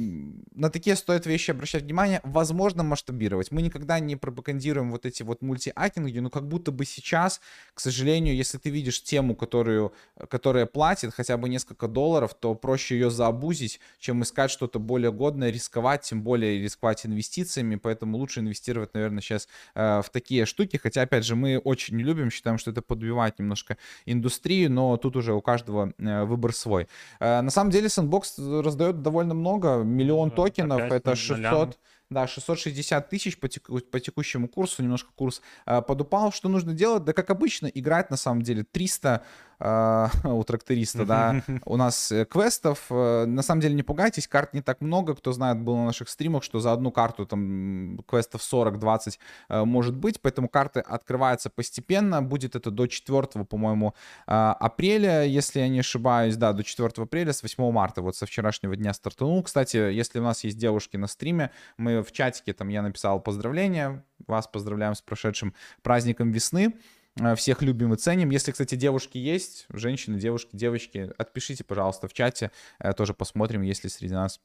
[0.54, 2.22] на такие стоит вещи обращать внимание.
[2.24, 3.52] Возможно, масштабировать.
[3.52, 7.42] Мы никогда не пропагандируем вот эти вот мультиакинги, но как будто бы сейчас,
[7.74, 9.94] к сожалению, если ты видишь тему, которую,
[10.30, 15.50] которая платит хотя бы несколько долларов, то проще ее заобузить, чем искать что-то более годное,
[15.50, 20.78] рисковать, тем более рисковать инвестициями, поэтому лучше инвестировать, наверное, сейчас э, в такие штуки.
[20.78, 24.31] Хотя, опять же, мы очень не любим, считаем, что это подбивает немножко индустрию,
[24.68, 26.88] но тут уже у каждого э, выбор свой.
[27.20, 31.78] Э, на самом деле, Sandbox раздает довольно много, миллион да, токенов, это 600...
[32.12, 36.34] Да, 660 тысяч по, теку, по текущему курсу, немножко курс э, подупал.
[36.34, 37.06] Что нужно делать?
[37.06, 39.20] Да, как обычно, играть на самом деле 300 э,
[40.24, 41.44] у тракториста, да.
[41.66, 42.86] У нас э, квестов.
[42.90, 45.16] Э, на самом деле не пугайтесь, карт не так много.
[45.16, 49.20] Кто знает, был на наших стримах, что за одну карту там квестов 40-20
[49.50, 50.20] э, может быть.
[50.22, 52.22] Поэтому карты открываются постепенно.
[52.22, 53.94] Будет это до 4, по-моему,
[54.28, 56.38] э, апреля, если я не ошибаюсь.
[56.38, 58.02] Да, до 4 апреля, с 8 марта.
[58.02, 59.44] Вот со вчерашнего дня стартанул.
[59.44, 64.04] Кстати, если у нас есть девушки на стриме, мы в чатике там я написал поздравления,
[64.28, 66.74] вас поздравляем с прошедшим праздником весны.
[67.20, 68.30] Э, всех любим и ценим.
[68.30, 72.52] Если, кстати, девушки есть, женщины, девушки, девочки, отпишите, пожалуйста, в чате.
[72.80, 74.40] Э, тоже посмотрим, есть ли среди нас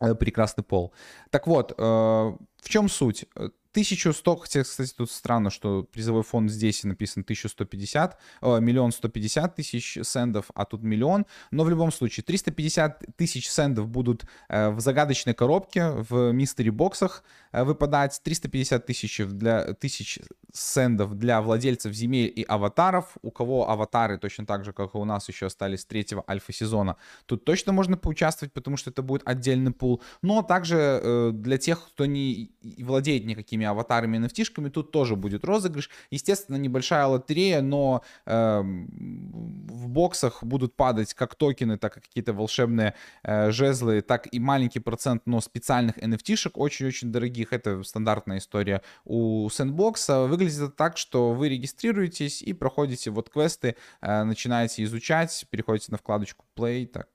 [0.00, 0.92] э, прекрасный пол.
[1.30, 3.26] Так вот, в чем суть?
[3.72, 9.98] 1100, хотя, кстати, тут странно, что призовой фонд здесь написан 1150, э, миллион 150 тысяч
[10.02, 11.26] сендов, а тут миллион.
[11.50, 18.84] Но в любом случае, 350 тысяч сендов будут в загадочной коробке в мистери-боксах выпадать, 350
[18.84, 20.20] тысяч, для, тысяч
[20.52, 23.16] сендов для владельцев земель и аватаров.
[23.22, 26.96] У кого аватары точно так же, как и у нас еще остались третьего альфа-сезона,
[27.26, 30.02] тут точно можно поучаствовать, потому что это будет отдельный пул.
[30.22, 35.90] Но также э, для тех, кто не владеет никакими аватарами, nft тут тоже будет розыгрыш.
[36.10, 42.94] Естественно, небольшая лотерея, но э, в боксах будут падать как токены, так и какие-то волшебные
[43.22, 47.52] э, жезлы, так и маленький процент, но специальных nft очень-очень дорогих.
[47.52, 50.26] Это стандартная история у сэндбокса.
[50.42, 55.98] Выглядит это так, что вы регистрируетесь и проходите вот квесты, э, начинаете изучать, переходите на
[55.98, 57.08] вкладочку Play, так,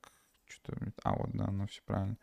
[0.48, 2.18] что-то, а вот, да, ну все правильно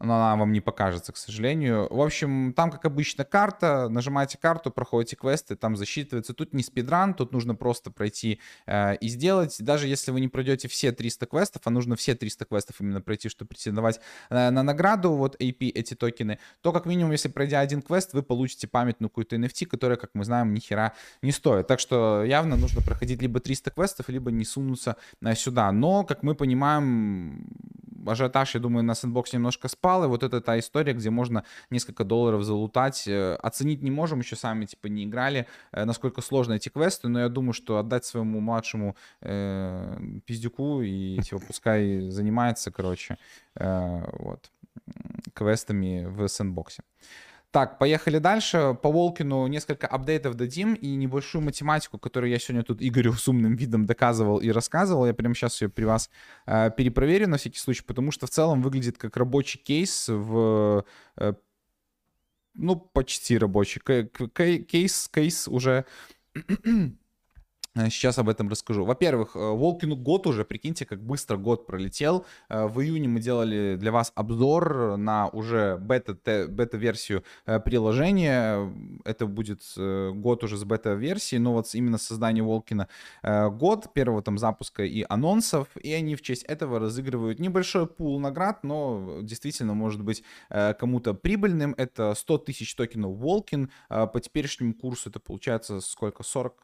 [0.00, 1.86] но она вам не покажется, к сожалению.
[1.90, 3.88] В общем, там, как обычно, карта.
[3.88, 6.34] Нажимаете карту, проходите квесты, там засчитывается.
[6.34, 9.56] Тут не спидран, тут нужно просто пройти э, и сделать.
[9.58, 13.28] Даже если вы не пройдете все 300 квестов, а нужно все 300 квестов именно пройти,
[13.28, 17.80] чтобы претендовать э, на награду, вот AP, эти токены, то как минимум, если пройдя один
[17.80, 20.92] квест, вы получите памятную какую-то NFT, которая, как мы знаем, ни хера
[21.22, 21.66] не стоит.
[21.66, 25.72] Так что явно нужно проходить либо 300 квестов, либо не сунуться э, сюда.
[25.72, 27.46] Но, как мы понимаем,
[28.08, 32.04] ажиотаж, я думаю, на сэндбокс немножко спал, и вот это та история, где можно несколько
[32.04, 33.06] долларов залутать.
[33.06, 37.20] Э, оценить не можем, еще сами, типа, не играли, э, насколько сложно эти квесты, но
[37.20, 43.18] я думаю, что отдать своему младшему э, пиздюку и, типа, пускай занимается, короче,
[43.54, 44.50] э, вот,
[45.34, 46.82] квестами в сэндбоксе.
[47.56, 48.76] Так, поехали дальше.
[48.82, 53.56] По Волкину несколько апдейтов дадим и небольшую математику, которую я сегодня тут Игорю с умным
[53.56, 55.06] видом доказывал и рассказывал.
[55.06, 56.10] Я прямо сейчас ее при вас
[56.44, 60.84] э, перепроверю на всякий случай, потому что в целом выглядит как рабочий кейс в...
[61.16, 61.32] Э,
[62.52, 63.80] ну, почти рабочий.
[63.80, 65.86] Кейс, кейс уже
[67.76, 68.86] Сейчас об этом расскажу.
[68.86, 72.24] Во-первых, э, Волкину год уже, прикиньте, как быстро год пролетел.
[72.48, 76.14] Э, в июне мы делали для вас обзор на уже бета,
[76.48, 78.72] бета-версию э, приложения.
[79.04, 82.88] Это будет год уже с бета-версии, но вот именно создание Волкина
[83.22, 88.64] год первого там запуска и анонсов, и они в честь этого разыгрывают небольшой пул наград,
[88.64, 91.74] но действительно может быть кому-то прибыльным.
[91.76, 93.70] Это 100 тысяч токенов Волкин.
[93.88, 96.22] По теперешнему курсу это получается сколько?
[96.22, 96.54] 40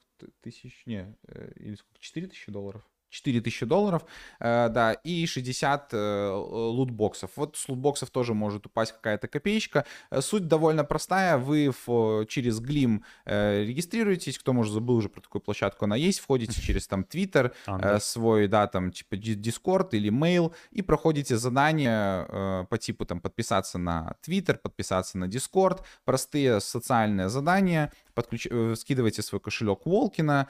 [0.40, 2.88] тысяч, не, э, или сколько, 4 тысячи долларов?
[3.12, 4.04] 4000 долларов,
[4.40, 7.30] э, да, и 60 э, лутбоксов.
[7.36, 9.84] Вот с лутбоксов тоже может упасть какая-то копеечка.
[10.10, 11.36] Э, суть довольно простая.
[11.36, 16.20] Вы в, через Glim э, регистрируетесь, кто, может, забыл уже про такую площадку, она есть,
[16.20, 22.26] входите через там Twitter, э, свой, да, там, типа Discord или Mail, и проходите задания
[22.28, 28.46] э, по типу там подписаться на Twitter, подписаться на Discord, простые социальные задания, подключ...
[28.74, 30.48] Скидывайте свой кошелек Волкина,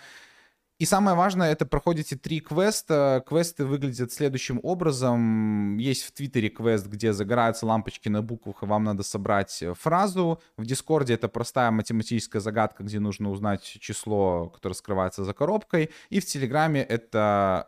[0.83, 3.23] и самое важное, это проходите три квеста.
[3.29, 5.77] Квесты выглядят следующим образом.
[5.77, 10.41] Есть в Твиттере квест, где загораются лампочки на буквах, и вам надо собрать э, фразу.
[10.57, 15.91] В Дискорде это простая математическая загадка, где нужно узнать число, которое скрывается за коробкой.
[16.11, 17.65] И в Телеграме это...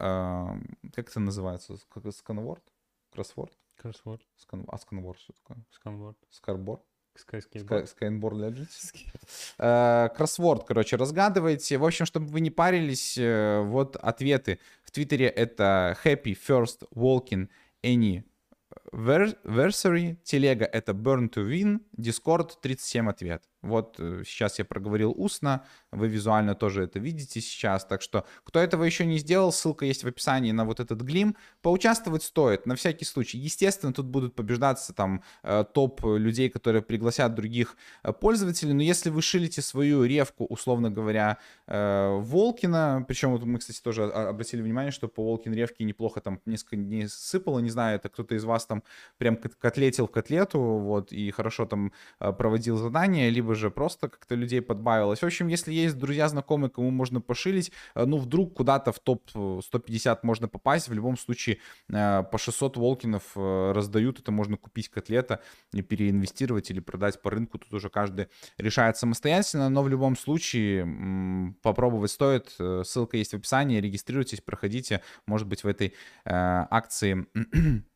[0.83, 1.77] Э, как это называется?
[2.19, 2.65] Сканворд?
[3.13, 3.53] Кроссворд?
[3.81, 4.23] Кроссворд.
[4.39, 4.65] Скан...
[4.67, 5.65] А сканворд что такое?
[5.71, 6.19] Сканворд.
[6.31, 6.83] Скарборд?
[7.17, 7.41] Sky,
[7.87, 8.93] Skynboard Legends.
[9.59, 11.79] Э, кроссворд, короче, разгадываете.
[11.79, 14.59] В общем, чтобы вы не парились, э, вот ответы.
[14.83, 17.49] В Твиттере это Happy First Walking
[17.83, 18.25] Any
[18.93, 20.17] Versary.
[20.25, 21.81] Телега это Burn to Win.
[21.97, 23.45] Discord 37 ответ.
[23.65, 27.85] Вот э, сейчас я проговорил устно, вы визуально тоже это видите сейчас.
[27.87, 31.35] Так что, кто этого еще не сделал, ссылка есть в описании на вот этот глим.
[31.63, 33.39] Поучаствовать стоит, на всякий случай.
[33.39, 38.75] Естественно, тут будут побеждаться там э, топ людей, которые пригласят других э, пользователей.
[38.75, 44.61] Но если вы шилите свою ревку, условно говоря, Волкина, причем вот мы, кстати, тоже обратили
[44.61, 48.45] внимание, что по Волкин ревке неплохо там несколько дней сыпало, не знаю, это кто-то из
[48.45, 48.83] вас там
[49.17, 54.61] прям котлетил в котлету, вот, и хорошо там проводил задания, либо же просто как-то людей
[54.61, 55.21] подбавилось.
[55.21, 60.19] В общем, если есть друзья, знакомые, кому можно пошилить, э, ну, вдруг куда-то в топ-150
[60.23, 61.59] можно попасть, в любом случае
[61.89, 65.41] э, по 600 волкинов э, раздают, это можно купить котлета
[65.73, 68.29] и переинвестировать или продать по рынку, тут уже каждый
[68.59, 72.55] решает самостоятельно, но в любом случае попробовать стоит,
[72.85, 75.95] ссылка есть в описании, регистрируйтесь, проходите, может быть в этой
[76.25, 77.94] акции Э,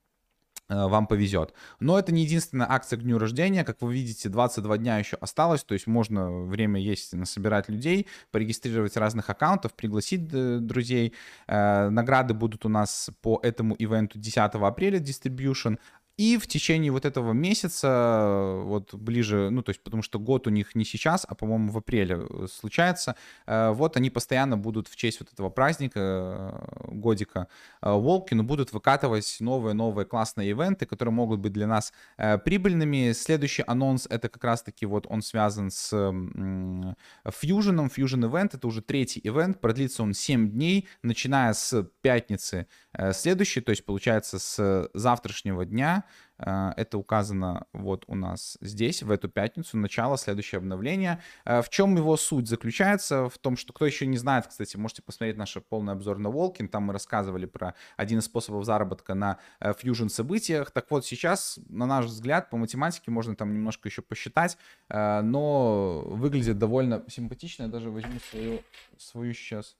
[0.69, 1.55] вам повезет.
[1.81, 3.65] Но это не единственная акция к дню рождения.
[3.65, 8.97] Как вы видите, 22 дня еще осталось, то есть можно время есть насобирать людей, порегистрировать
[8.97, 11.15] разных аккаунтов, пригласить э, друзей.
[11.47, 15.79] Э, награды будут у нас по этому ивенту 10 апреля, distribution,
[16.19, 20.51] и в течение вот этого месяца, вот ближе, ну то есть потому что год у
[20.51, 23.15] них не сейчас, а по-моему в апреле э, случается,
[23.47, 27.47] э, вот они постоянно будут в честь вот этого праздника, э, годика
[27.81, 33.13] Волки, но будут выкатывать новые-новые классные ивенты, которые могут быть для нас прибыльными.
[33.13, 37.07] Следующий анонс это как раз-таки вот он связан с Fusion.
[37.25, 42.67] Fusion Event это уже третий ивент, продлится он 7 дней, начиная с пятницы
[43.13, 46.05] следующей, то есть получается с завтрашнего дня
[46.39, 51.21] это указано вот у нас здесь, в эту пятницу, начало следующее обновление.
[51.45, 53.29] Э, в чем его суть заключается?
[53.29, 56.69] В том, что кто еще не знает, кстати, можете посмотреть наш полный обзор на Волкин.
[56.69, 60.71] Там мы рассказывали про один из способов заработка на э, Fusion событиях.
[60.71, 64.57] Так вот, сейчас, на наш взгляд, по математике можно там немножко еще посчитать,
[64.89, 67.65] но выглядит довольно симпатично.
[67.65, 68.61] Я даже возьму свою,
[68.97, 69.77] свою сейчас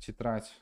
[0.00, 0.52] тетрадь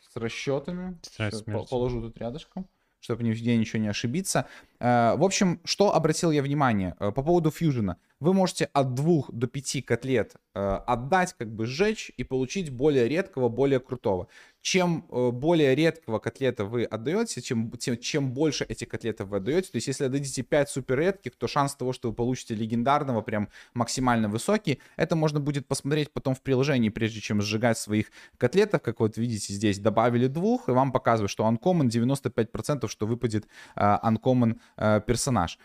[0.00, 0.98] с расчетами.
[1.02, 2.68] Тетрадь Все, положу тут рядышком
[3.06, 4.48] чтобы нигде ничего не ошибиться.
[4.78, 7.96] Э, в общем, что обратил я внимание э, по поводу фьюжена.
[8.18, 13.08] Вы можете от 2 до 5 котлет э, отдать, как бы сжечь и получить более
[13.08, 14.28] редкого, более крутого.
[14.62, 19.76] Чем более редкого котлета вы отдаете, чем, тем, чем больше эти котлеты вы отдаете, то
[19.76, 24.28] есть если отдадите 5 супер редких, то шанс того, что вы получите легендарного, прям максимально
[24.28, 24.80] высокий.
[24.96, 28.82] Это можно будет посмотреть потом в приложении, прежде чем сжигать своих котлетов.
[28.82, 33.46] Как вот видите здесь, добавили двух, и вам показывают, что uncommon 95%, что выпадет
[33.76, 35.58] uncommon э, персонаж.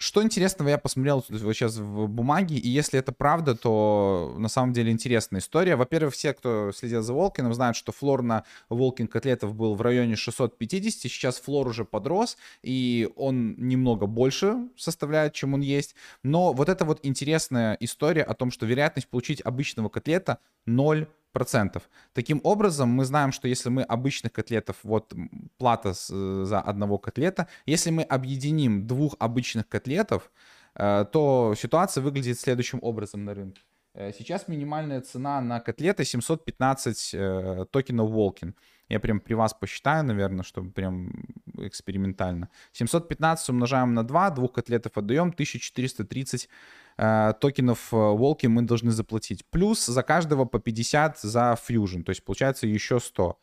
[0.00, 4.72] Что интересного я посмотрел вот сейчас в бумаге, и если это правда, то на самом
[4.72, 5.74] деле интересная история.
[5.74, 10.14] Во-первых, все, кто следил за Волкином, знают, что флор на Волкин котлетов был в районе
[10.14, 15.96] 650, сейчас флор уже подрос, и он немного больше составляет, чем он есть.
[16.22, 21.88] Но вот это вот интересная история о том, что вероятность получить обычного котлета 0 процентов.
[22.12, 25.12] Таким образом, мы знаем, что если мы обычных котлетов, вот
[25.58, 26.08] плата с,
[26.44, 30.30] за одного котлета, если мы объединим двух обычных котлетов,
[30.74, 33.62] э, то ситуация выглядит следующим образом на рынке.
[33.94, 38.54] Э, сейчас минимальная цена на котлеты 715 э, токенов Волкин.
[38.88, 41.12] Я прям при вас посчитаю, наверное, чтобы прям
[41.58, 42.48] экспериментально.
[42.72, 46.48] 715 умножаем на 2, двух котлетов отдаем, 1430
[46.96, 49.44] э, токенов волки мы должны заплатить.
[49.50, 53.38] Плюс за каждого по 50 за Fusion, то есть получается еще 100.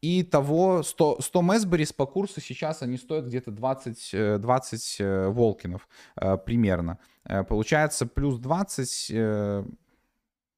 [0.00, 4.96] И того 100, 100 Месберис по курсу сейчас они стоят где-то 20, 20
[5.34, 6.98] волкинов э, примерно.
[7.24, 9.10] Э, получается плюс 20...
[9.10, 9.64] Э,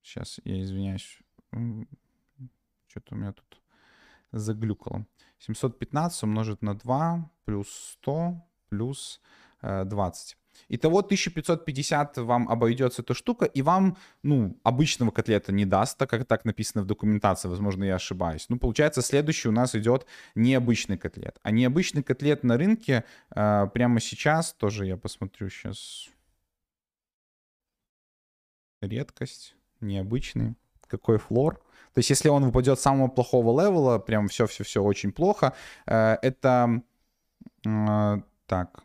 [0.02, 1.18] сейчас, я извиняюсь.
[2.88, 3.59] Что-то у меня тут
[4.32, 5.06] заглюкало.
[5.38, 7.68] 715 умножить на 2 плюс
[8.00, 8.34] 100
[8.68, 9.20] плюс
[9.62, 10.36] э, 20.
[10.68, 16.26] Итого 1550 вам обойдется эта штука, и вам, ну, обычного котлета не даст, так как
[16.26, 18.46] так написано в документации, возможно, я ошибаюсь.
[18.48, 21.38] Ну, получается, следующий у нас идет необычный котлет.
[21.42, 26.08] А необычный котлет на рынке э, прямо сейчас, тоже я посмотрю сейчас.
[28.80, 30.54] Редкость, необычный.
[30.86, 31.62] Какой флор?
[31.94, 35.54] То есть, если он выпадет с самого плохого левела, прям все-все-все очень плохо,
[35.86, 36.82] э, это...
[37.66, 38.82] Э, так,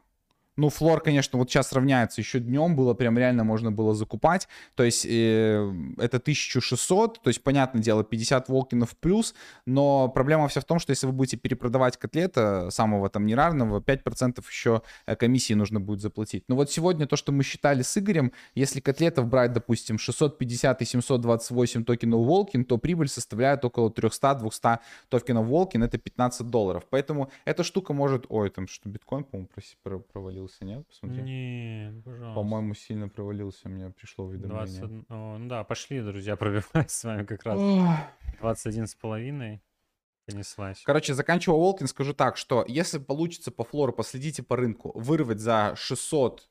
[0.58, 2.22] ну, флор, конечно, вот сейчас равняется.
[2.22, 4.48] Еще днем было прям реально можно было закупать.
[4.76, 9.36] То есть э, это 1600, то есть, понятное дело, 50 волкинов плюс.
[9.66, 14.44] Но проблема вся в том, что если вы будете перепродавать котлета самого там нерарного, 5%
[14.50, 16.46] еще э, комиссии нужно будет заплатить.
[16.48, 20.86] Но вот сегодня то, что мы считали с Игорем, если котлетов брать, допустим, 650 и
[20.86, 24.80] 728 токенов волкин, то прибыль составляет около 300-200
[25.10, 26.84] токенов волкин, это 15 долларов.
[26.90, 28.26] Поэтому эта штука может...
[28.30, 29.50] Ой, там что, биткоин, по-моему,
[30.14, 30.88] провалился провалился, нет?
[30.88, 31.22] Посмотри.
[31.24, 32.36] Не, пожалуйста.
[32.36, 34.80] По-моему, сильно провалился, мне пришло уведомление.
[34.80, 35.06] 20...
[35.10, 37.60] О, ну да, пошли, друзья, пробивать с вами как раз.
[38.40, 39.62] 21 с половиной
[40.26, 40.82] понеслась.
[40.84, 45.74] Короче, заканчивая Волкин, скажу так, что если получится по флору, последите по рынку, вырвать за
[45.76, 46.50] 600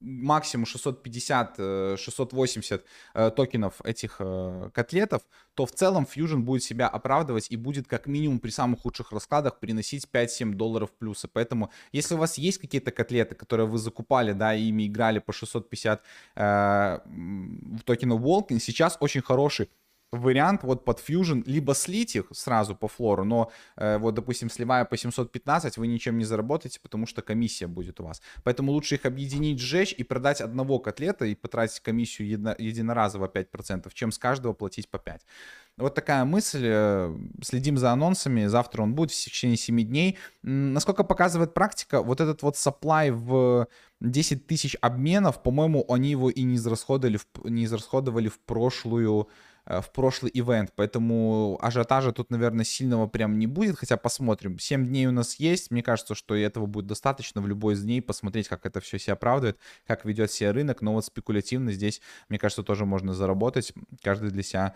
[0.00, 2.80] максимум 650-680 э,
[3.14, 5.22] э, токенов этих э, котлетов,
[5.54, 9.60] то в целом Fusion будет себя оправдывать и будет как минимум при самых худших раскладах
[9.60, 11.28] приносить 5-7 долларов плюса.
[11.28, 15.32] Поэтому если у вас есть какие-то котлеты, которые вы закупали, да, и ими играли по
[15.32, 16.02] 650
[16.36, 16.98] э,
[17.84, 19.68] токенов Walking, сейчас очень хороший
[20.12, 24.84] вариант вот под Fusion, либо слить их сразу по флору, но э, вот, допустим, сливая
[24.84, 28.20] по 715, вы ничем не заработаете, потому что комиссия будет у вас.
[28.42, 33.90] Поэтому лучше их объединить, сжечь и продать одного котлета и потратить комиссию едино, единоразово 5%,
[33.94, 35.20] чем с каждого платить по 5%.
[35.76, 36.62] Вот такая мысль.
[36.64, 38.46] Э, следим за анонсами.
[38.46, 40.18] Завтра он будет в течение 7 дней.
[40.42, 43.66] Насколько показывает практика, вот этот вот supply в
[44.00, 49.28] 10 тысяч обменов, по-моему, они его и не израсходовали не израсходовали в прошлую
[49.80, 54.58] в прошлый ивент, поэтому ажиотажа тут, наверное, сильного прям не будет, хотя посмотрим.
[54.58, 58.02] 7 дней у нас есть, мне кажется, что этого будет достаточно в любой из дней
[58.02, 62.38] посмотреть, как это все себя оправдывает, как ведет себя рынок, но вот спекулятивно здесь, мне
[62.38, 63.72] кажется, тоже можно заработать,
[64.02, 64.74] каждый для себя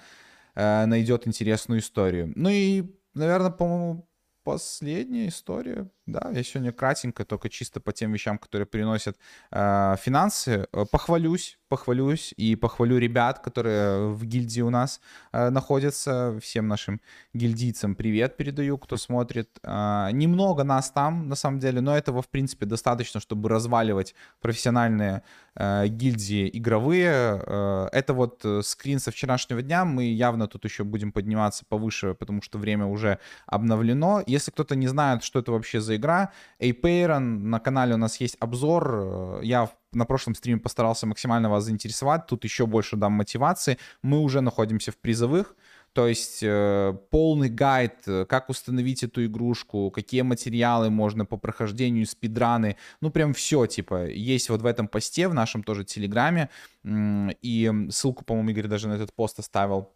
[0.54, 2.32] э, найдет интересную историю.
[2.36, 2.84] Ну и,
[3.14, 4.08] наверное, по-моему,
[4.44, 5.90] последняя история.
[6.06, 9.16] Да, я сегодня кратенько, только чисто по тем вещам, которые приносят
[9.50, 10.68] э, финансы.
[10.70, 15.00] Э, похвалюсь, похвалюсь и похвалю ребят, которые в гильдии у нас
[15.32, 16.38] э, находятся.
[16.42, 17.00] Всем нашим
[17.32, 19.48] гильдийцам привет передаю, кто смотрит.
[19.62, 25.22] Э, немного нас там, на самом деле, но этого, в принципе, достаточно, чтобы разваливать профессиональные
[25.54, 27.42] э, гильдии игровые.
[27.46, 29.86] Э, это вот э, скрин со вчерашнего дня.
[29.86, 34.22] Мы явно тут еще будем подниматься повыше, потому что время уже обновлено.
[34.26, 36.32] Если кто-то не знает, что это вообще за игра.
[36.58, 38.90] Эйпейрон, на канале у нас есть обзор.
[38.94, 42.26] Э, я на прошлом стриме постарался максимально вас заинтересовать.
[42.26, 43.78] Тут еще больше дам мотивации.
[44.02, 45.54] Мы уже находимся в призовых.
[45.94, 52.04] То есть э, полный гайд, э, как установить эту игрушку, какие материалы можно по прохождению,
[52.06, 56.50] спидраны, ну прям все, типа, есть вот в этом посте, в нашем тоже телеграме,
[56.84, 59.93] и ссылку, по-моему, Игорь даже на этот пост оставил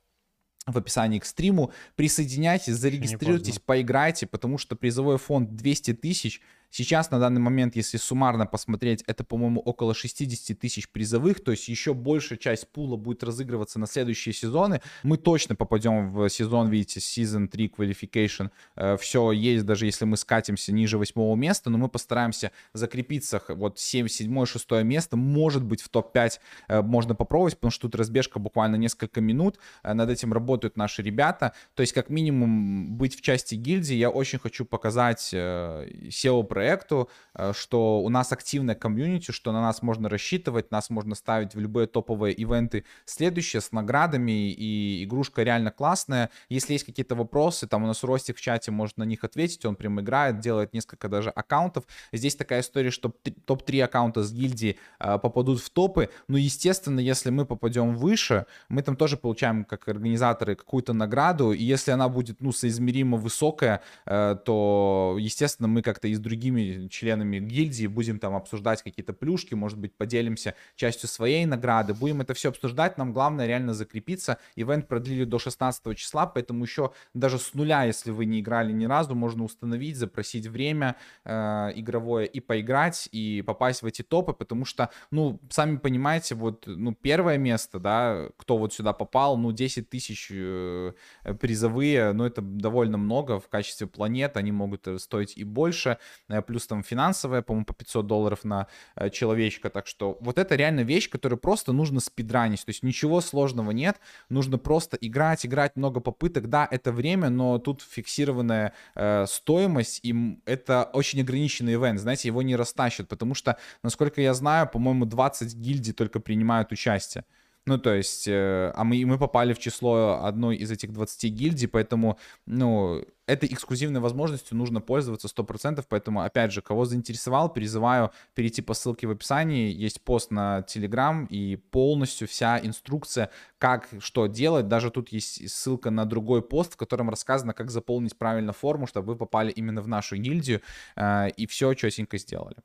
[0.72, 1.72] в описании к стриму.
[1.96, 6.40] Присоединяйтесь, зарегистрируйтесь, поиграйте, потому что призовой фонд 200 тысяч,
[6.70, 11.68] Сейчас на данный момент, если суммарно посмотреть, это, по-моему, около 60 тысяч призовых, то есть
[11.68, 14.80] еще большая часть пула будет разыгрываться на следующие сезоны.
[15.02, 18.50] Мы точно попадем в сезон, видите, Season 3 Qualification.
[18.76, 23.42] Э, Все есть, даже если мы скатимся ниже восьмого места, но мы постараемся закрепиться.
[23.48, 26.32] Вот 7, 7, 6 место, может быть, в топ-5
[26.68, 29.58] э, можно попробовать, потому что тут разбежка буквально несколько минут.
[29.82, 31.54] Э, над этим работают наши ребята.
[31.74, 33.94] То есть, как минимум, быть в части гильдии.
[33.94, 39.80] Я очень хочу показать SEO проекту, э, что у нас активная комьюнити, что на нас
[39.82, 45.70] можно рассчитывать, нас можно ставить в любые топовые ивенты следующие с наградами, и игрушка реально
[45.70, 46.30] классная.
[46.48, 49.76] Если есть какие-то вопросы, там у нас Ростик в чате может на них ответить, он
[49.76, 51.84] прям играет, делает несколько даже аккаунтов.
[52.12, 53.12] Здесь такая история, что
[53.46, 58.82] топ-3 аккаунта с гильдии э, попадут в топы, но, естественно, если мы попадем выше, мы
[58.82, 64.36] там тоже получаем, как организаторы, какую-то награду, и если она будет, ну, соизмеримо высокая, э,
[64.44, 66.18] то, естественно, мы как-то и с
[66.48, 72.20] другими членами гильдии, будем там обсуждать какие-то плюшки, может быть, поделимся частью своей награды, будем
[72.20, 74.38] это все обсуждать, нам главное реально закрепиться.
[74.56, 78.86] Ивент продлили до 16 числа, поэтому еще даже с нуля, если вы не играли ни
[78.86, 84.64] разу, можно установить, запросить время э, игровое и поиграть, и попасть в эти топы, потому
[84.64, 89.88] что, ну, сами понимаете, вот, ну, первое место, да, кто вот сюда попал, ну, 10
[89.88, 90.92] тысяч э,
[91.40, 95.98] призовые, ну, это довольно много в качестве планет, они могут стоить и больше,
[96.28, 98.66] э, плюс там финансовая, по-моему, по 500 долларов на
[98.96, 99.70] э, человечка.
[99.70, 102.64] Так что вот это реально вещь, которую просто нужно спидранить.
[102.64, 103.98] То есть ничего сложного нет,
[104.28, 106.48] нужно просто играть, играть много попыток.
[106.48, 112.42] Да, это время, но тут фиксированная э, стоимость, и это очень ограниченный ивент, знаете, его
[112.42, 117.24] не растащат, потому что, насколько я знаю, по-моему, 20 гильдий только принимают участие.
[117.68, 121.68] Ну, то есть, э, а мы, мы попали в число одной из этих 20 гильдий,
[121.68, 128.62] поэтому, ну, этой эксклюзивной возможностью нужно пользоваться 100%, поэтому, опять же, кого заинтересовал, призываю перейти
[128.62, 134.66] по ссылке в описании, есть пост на Telegram и полностью вся инструкция, как что делать,
[134.66, 139.12] даже тут есть ссылка на другой пост, в котором рассказано, как заполнить правильно форму, чтобы
[139.12, 140.62] вы попали именно в нашу гильдию
[140.96, 142.56] э, и все четенько сделали.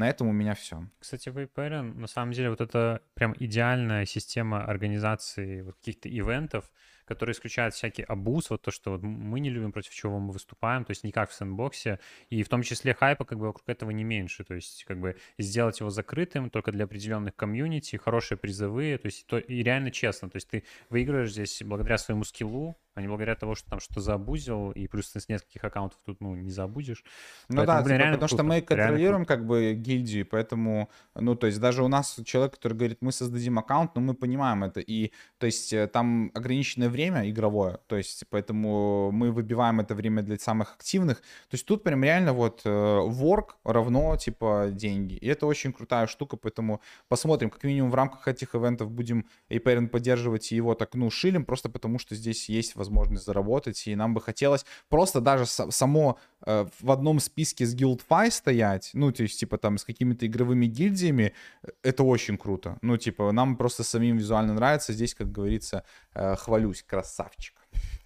[0.00, 0.88] На этом у меня все.
[0.98, 6.72] Кстати, VPN, на самом деле, вот это прям идеальная система организации вот каких-то ивентов,
[7.04, 10.86] который исключает всякий абуз, вот то, что вот мы не любим, против чего мы выступаем,
[10.86, 11.98] то есть не как в сэндбоксе,
[12.30, 15.16] и в том числе хайпа как бы вокруг этого не меньше, то есть как бы
[15.36, 20.30] сделать его закрытым только для определенных комьюнити, хорошие призовые, то есть то, и реально честно,
[20.30, 24.00] то есть ты выигрываешь здесь благодаря своему скиллу, а не благодаря того, что там что-то
[24.00, 27.02] забузил, и плюс ты с нескольких аккаунтов тут, ну, не забудешь.
[27.48, 31.34] Ну поэтому, да, блин, типа, потому круто, что мы контролируем как бы гильдию, поэтому, ну,
[31.34, 34.80] то есть даже у нас человек, который говорит, мы создадим аккаунт, но мы понимаем это,
[34.80, 40.22] и, то есть э, там ограниченное время игровое, то есть поэтому мы выбиваем это время
[40.22, 45.26] для самых активных, то есть тут прям реально вот э, work равно, типа, деньги, и
[45.26, 50.52] это очень крутая штука, поэтому посмотрим, как минимум в рамках этих ивентов будем APRN поддерживать
[50.52, 54.20] и его так, ну, шилим, просто потому что здесь есть возможность заработать, и нам бы
[54.20, 59.58] хотелось просто даже само э, в одном списке с GuildFi стоять, ну, то есть, типа,
[59.58, 62.78] там, с какими-то игровыми гильдиями, э, это очень круто.
[62.82, 65.84] Ну, типа, нам просто самим визуально нравится, здесь, как говорится,
[66.14, 67.54] э, хвалюсь, красавчик.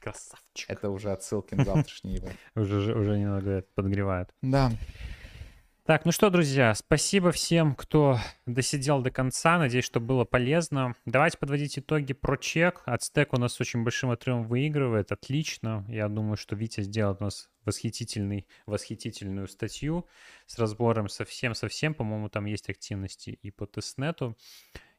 [0.00, 0.68] Красавчик.
[0.68, 2.20] Это уже отсылки на завтрашний.
[2.54, 4.28] Уже, уже немного подогревает.
[4.42, 4.70] Да.
[5.86, 8.16] Так, ну что, друзья, спасибо всем, кто
[8.46, 9.58] досидел до конца.
[9.58, 10.96] Надеюсь, что было полезно.
[11.04, 12.80] Давайте подводить итоги про чек.
[12.86, 15.12] Ацтек у нас очень большим отрывом выигрывает.
[15.12, 15.84] Отлично.
[15.90, 20.08] Я думаю, что Витя сделает у нас восхитительный, восхитительную статью
[20.46, 21.92] с разбором совсем-совсем.
[21.92, 24.38] По-моему, там есть активности и по тестнету,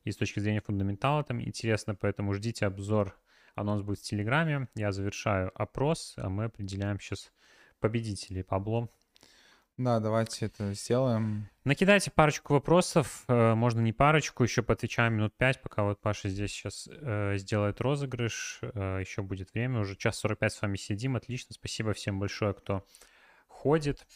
[0.03, 3.19] и с точки зрения фундаментала там интересно, поэтому ждите обзор.
[3.55, 4.67] Анонс будет в Телеграме.
[4.75, 7.33] Я завершаю опрос, а мы определяем сейчас
[7.79, 8.43] победителей.
[8.43, 8.87] Пабло,
[9.77, 11.49] да, давайте это сделаем.
[11.65, 16.51] Накидайте парочку вопросов, э, можно не парочку, еще поотвечаем минут пять, пока вот Паша здесь
[16.51, 21.53] сейчас э, сделает розыгрыш, э, еще будет время, уже час 45 с вами сидим, отлично,
[21.53, 22.85] спасибо всем большое, кто
[23.47, 24.07] ходит,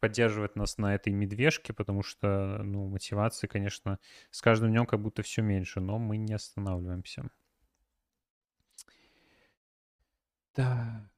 [0.00, 3.98] поддерживает нас на этой медвежке, потому что, ну, мотивации, конечно,
[4.30, 7.30] с каждым днем как будто все меньше, но мы не останавливаемся.
[10.52, 11.15] Так.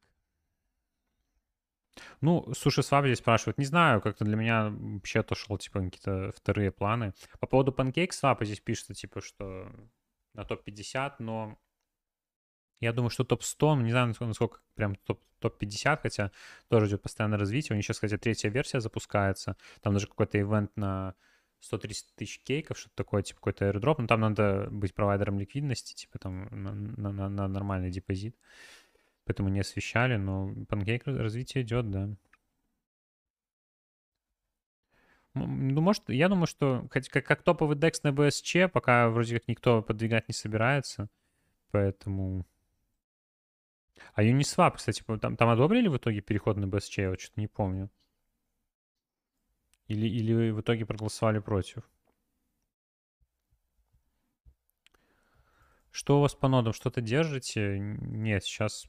[2.20, 3.58] Ну, SushiSwap здесь спрашивают.
[3.58, 7.12] Не знаю, как-то для меня вообще отошел, типа, какие-то вторые планы.
[7.40, 9.70] По поводу PancakeSwap здесь пишется, типа, что
[10.34, 11.58] на топ-50, но
[12.80, 16.30] Я думаю, что топ-100, ну, не знаю, насколько, прям топ- топ-50, хотя
[16.68, 17.74] тоже идет постоянное развитие.
[17.74, 19.56] У них сейчас, кстати, третья версия запускается.
[19.80, 21.14] Там даже какой-то ивент на
[21.60, 23.96] 130 тысяч кейков, что-то такое, типа какой-то airdrop.
[23.98, 28.36] Но там надо быть провайдером ликвидности, типа там на, на, на- на нормальный депозит.
[29.28, 32.08] Поэтому не освещали, но панкейк раз- развитие идет, да.
[35.34, 39.82] Ну, может, я думаю, что как, как топовый DEX на BSC, пока вроде как никто
[39.82, 41.10] подвигать не собирается.
[41.72, 42.46] Поэтому...
[44.14, 47.02] А Uniswap, кстати, там, там одобрили в итоге переход на BSC?
[47.02, 47.90] Я вот что-то не помню.
[49.88, 51.82] Или, или в итоге проголосовали против?
[55.90, 56.72] Что у вас по нодам?
[56.72, 57.78] Что-то держите?
[57.78, 58.88] Нет, сейчас...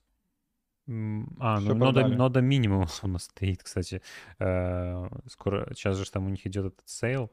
[1.40, 4.02] А, Всё ну нода, нода минимум у нас стоит, кстати.
[4.40, 7.32] Э, Скоро, сейчас же там у них идет этот сейл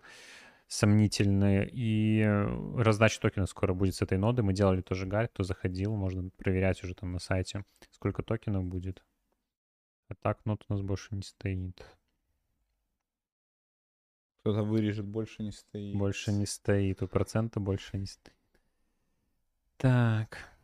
[0.69, 4.43] сомнительный, и э, раздача токенов скоро будет с этой ноды.
[4.43, 9.05] Мы делали тоже гайд, кто заходил, можно проверять уже там на сайте, сколько токенов будет.
[10.09, 11.85] А так нот у нас больше не стоит.
[14.41, 15.97] Кто-то вырежет, больше не стоит.
[15.97, 18.35] Больше не стоит, у процента больше не стоит.
[19.77, 20.56] Так.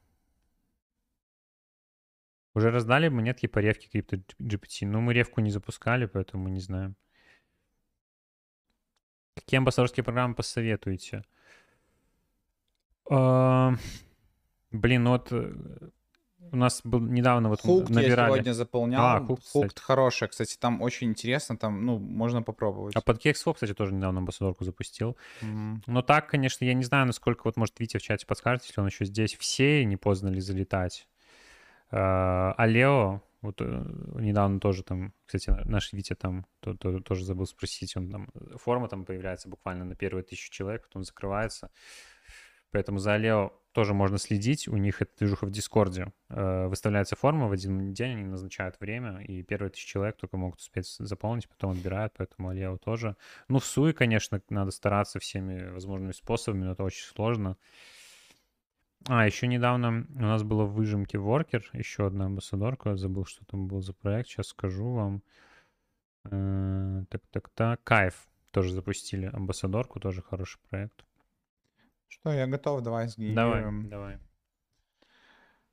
[2.54, 4.86] Уже раздали монетки по ревке крипто GPT.
[4.86, 6.96] Ну, мы ревку не запускали, поэтому не знаем.
[9.34, 11.24] Какие амбассадорские программы посоветуете?
[13.10, 13.74] А,
[14.70, 15.52] Блин, ну вот э,
[16.50, 18.32] у нас был недавно вот Хукт я набирали.
[18.32, 19.02] сегодня заполнял.
[19.02, 19.84] А, Хукт, Хукт, кстати.
[19.86, 22.96] хорошая, кстати, там очень интересно, там, ну, можно попробовать.
[22.96, 25.16] А под Kexfo, кстати, тоже недавно амбассадорку запустил.
[25.40, 25.82] М.
[25.86, 28.86] Но так, конечно, я не знаю, насколько, вот, может, Витя в чате подскажет, если он
[28.86, 29.34] еще здесь.
[29.36, 31.06] Все не поздно ли залетать?
[31.92, 33.84] А а вот э,
[34.20, 38.30] недавно тоже там, кстати, на- наш Витя там то- то- тоже забыл спросить, он там,
[38.34, 41.70] э, форма там появляется буквально на первые тысячу человек, потом закрывается.
[42.70, 44.68] Поэтому за Алео тоже можно следить.
[44.68, 46.12] У них эта движуха в Дискорде.
[46.30, 50.60] Э, Выставляется форма, в один день они назначают время, и первые тысячи человек только могут
[50.60, 53.16] успеть заполнить, потом отбирают, поэтому Алео тоже.
[53.48, 57.56] Ну, в Суе, конечно, надо стараться всеми возможными способами, но это очень сложно.
[59.08, 63.44] А, еще недавно у нас было в выжимке Worker, еще одна амбассадорка, я забыл, что
[63.46, 65.22] там был за проект, сейчас скажу вам.
[66.24, 67.82] Э, Так, так, так.
[67.84, 71.04] Кайф тоже запустили амбассадорку, тоже хороший проект.
[72.08, 73.88] Что, я готов, давай Давай, сгенерируем.
[73.88, 74.18] давай.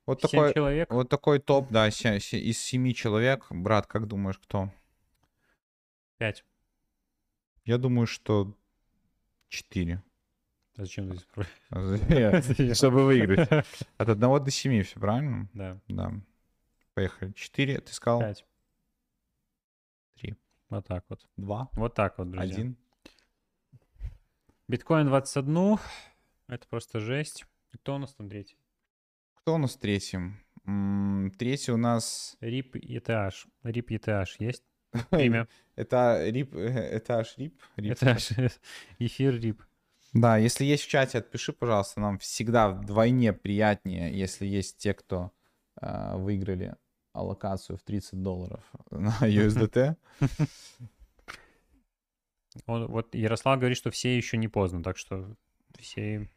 [0.06, 0.90] Вот Семь такой, человек.
[0.92, 3.46] вот такой топ, да, из семи человек.
[3.50, 4.72] Брат, как думаешь, кто?
[6.18, 6.44] Пять.
[7.64, 8.52] Я думаю, что
[9.48, 10.02] четыре.
[10.80, 13.50] А Зачем здесь про- Чтобы выиграть.
[13.98, 15.46] От одного до семи, все правильно?
[15.52, 16.12] Да, Да.
[16.94, 17.32] Поехали.
[17.32, 18.20] Четыре, ты сказал?
[18.20, 18.46] пять.
[20.14, 20.36] Три.
[20.70, 21.28] Вот так вот.
[21.36, 21.68] Два.
[21.72, 22.54] Вот так вот, друзья.
[22.54, 22.76] Один.
[24.68, 25.76] Биткоин 21.
[26.48, 27.44] Это просто жесть.
[27.74, 28.56] Кто у нас там третий?
[29.34, 30.40] Кто у нас третьим?
[31.38, 32.38] Третий у нас...
[32.40, 33.46] RIP ETH.
[33.64, 34.64] RIP ETH есть?
[35.10, 35.46] Имя.
[35.76, 37.60] Это э, этаж рип.
[37.76, 37.92] рип.
[37.92, 38.52] ETH.
[38.98, 39.60] Эфир RIP.
[40.12, 42.00] Да, если есть в чате, отпиши, пожалуйста.
[42.00, 45.32] Нам всегда вдвойне приятнее, если есть те, кто
[45.80, 46.76] э, выиграли
[47.12, 49.96] аллокацию в 30 долларов на USDT.
[52.66, 55.36] Он, вот Ярослав говорит, что все еще не поздно, так что
[55.78, 56.28] все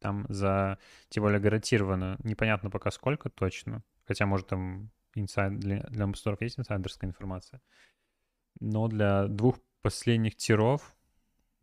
[0.00, 0.78] там за,
[1.08, 6.58] тем более гарантированно, непонятно пока сколько точно, хотя может там инсайд, для, для амбассадоров есть
[6.58, 7.62] инсайдерская информация,
[8.60, 10.93] но для двух последних тиров,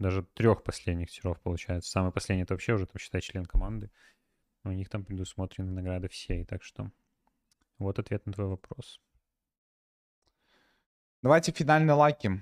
[0.02, 3.92] даже трех последних тиров получается, самый последний это вообще уже там считай член команды,
[4.64, 6.92] у них там предусмотрены награды все, так что
[7.78, 9.00] вот ответ на твой вопрос.
[11.22, 12.42] Давайте финальные лайки.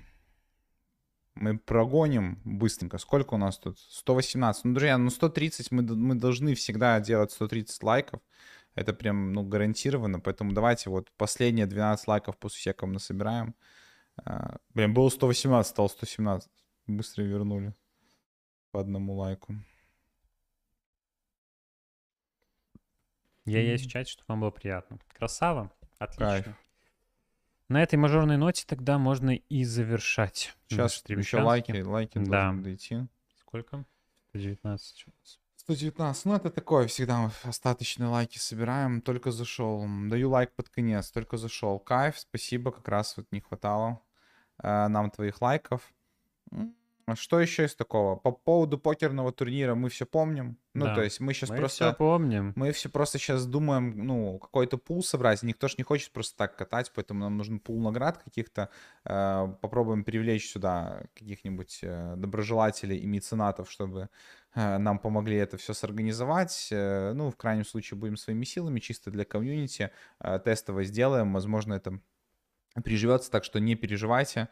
[1.34, 2.98] Мы прогоним быстренько.
[2.98, 3.78] Сколько у нас тут?
[3.78, 4.64] 118.
[4.64, 8.20] Ну, друзья, ну 130 мы, мы должны всегда делать 130 лайков.
[8.74, 10.20] Это прям, ну, гарантированно.
[10.20, 13.54] Поэтому давайте вот последние 12 лайков после всякого насобираем.
[14.24, 16.50] А, Блин, было 118, стало 117.
[16.96, 17.72] Быстро вернули
[18.72, 19.54] по одному лайку.
[23.44, 24.98] Я есть в чате, чтобы вам было приятно.
[25.16, 25.72] Красава.
[25.98, 26.26] Отлично.
[26.26, 26.46] Кайф.
[27.68, 30.56] На этой мажорной ноте тогда можно и завершать.
[30.66, 31.44] Сейчас еще Час.
[31.44, 32.24] лайки, лайки Да.
[32.46, 33.06] должны дойти.
[33.38, 33.84] Сколько?
[34.34, 35.06] 19.
[35.56, 36.24] 119.
[36.24, 39.00] Ну, это такое, всегда мы остаточные лайки собираем.
[39.00, 39.86] Только зашел.
[40.08, 41.12] Даю лайк под конец.
[41.12, 41.78] Только зашел.
[41.78, 42.72] Кайф, спасибо.
[42.72, 44.00] Как раз вот не хватало
[44.62, 45.92] э, нам твоих лайков.
[47.16, 48.16] Что еще из такого?
[48.16, 50.56] По поводу покерного турнира мы все помним.
[50.74, 50.94] Ну, Да.
[50.94, 51.84] то есть мы сейчас Мы просто...
[51.86, 52.52] все помним.
[52.56, 55.42] Мы все просто сейчас думаем, ну, какой-то пул собрать.
[55.42, 58.68] Никто ж не хочет просто так катать, поэтому нам нужен пул наград каких-то.
[59.04, 64.08] Э, Попробуем привлечь сюда каких-нибудь э, доброжелателей и меценатов, чтобы
[64.54, 66.68] э, нам помогли это все сорганизовать.
[66.70, 69.90] Э, Ну, в крайнем случае, будем своими силами, чисто для комьюнити.
[70.20, 71.32] э, Тестово сделаем.
[71.34, 71.98] Возможно, это
[72.84, 74.48] приживется, так что не переживайте.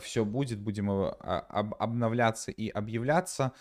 [0.00, 3.52] Все будет, будем э, а- об- обновляться и объявляться.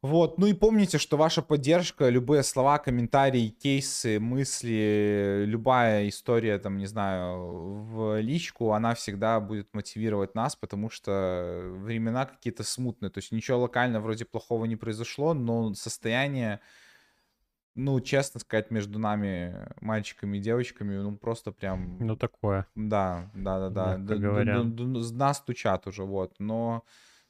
[0.00, 6.78] Вот, ну и помните, что ваша поддержка, любые слова, комментарии, кейсы, мысли, любая история, там,
[6.78, 13.10] не знаю, в личку, она всегда будет мотивировать нас, потому что времена какие-то смутные.
[13.10, 16.60] То есть ничего локально вроде плохого не произошло, но состояние,
[17.78, 21.96] ну, честно сказать, между нами, мальчиками и девочками, ну, просто прям...
[22.00, 22.66] Ну, такое.
[22.74, 24.16] Да, да, да, да.
[24.16, 24.62] Говоря.
[25.00, 26.34] С нас стучат уже, вот.
[26.38, 26.84] Но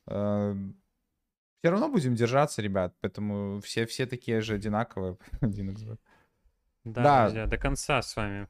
[0.06, 2.94] все равно будем держаться, ребят.
[3.00, 5.18] Поэтому все, все такие же одинаковые.
[5.40, 5.98] 1xbet.
[6.84, 7.24] Да, Да.
[7.24, 8.48] друзья, до конца с вами.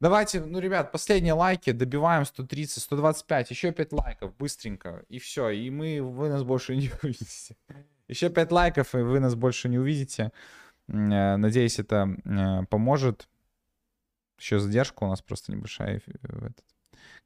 [0.00, 5.70] Давайте, ну, ребят, последние лайки, добиваем 130, 125, еще 5 лайков, быстренько, и все, и
[5.70, 7.56] мы, вы нас больше не увидите.
[8.08, 10.32] Еще 5 лайков, и вы нас больше не увидите.
[10.88, 13.28] Э, Надеюсь, это э, поможет.
[14.38, 16.02] Еще задержка у нас просто небольшая.
[16.22, 16.64] этот.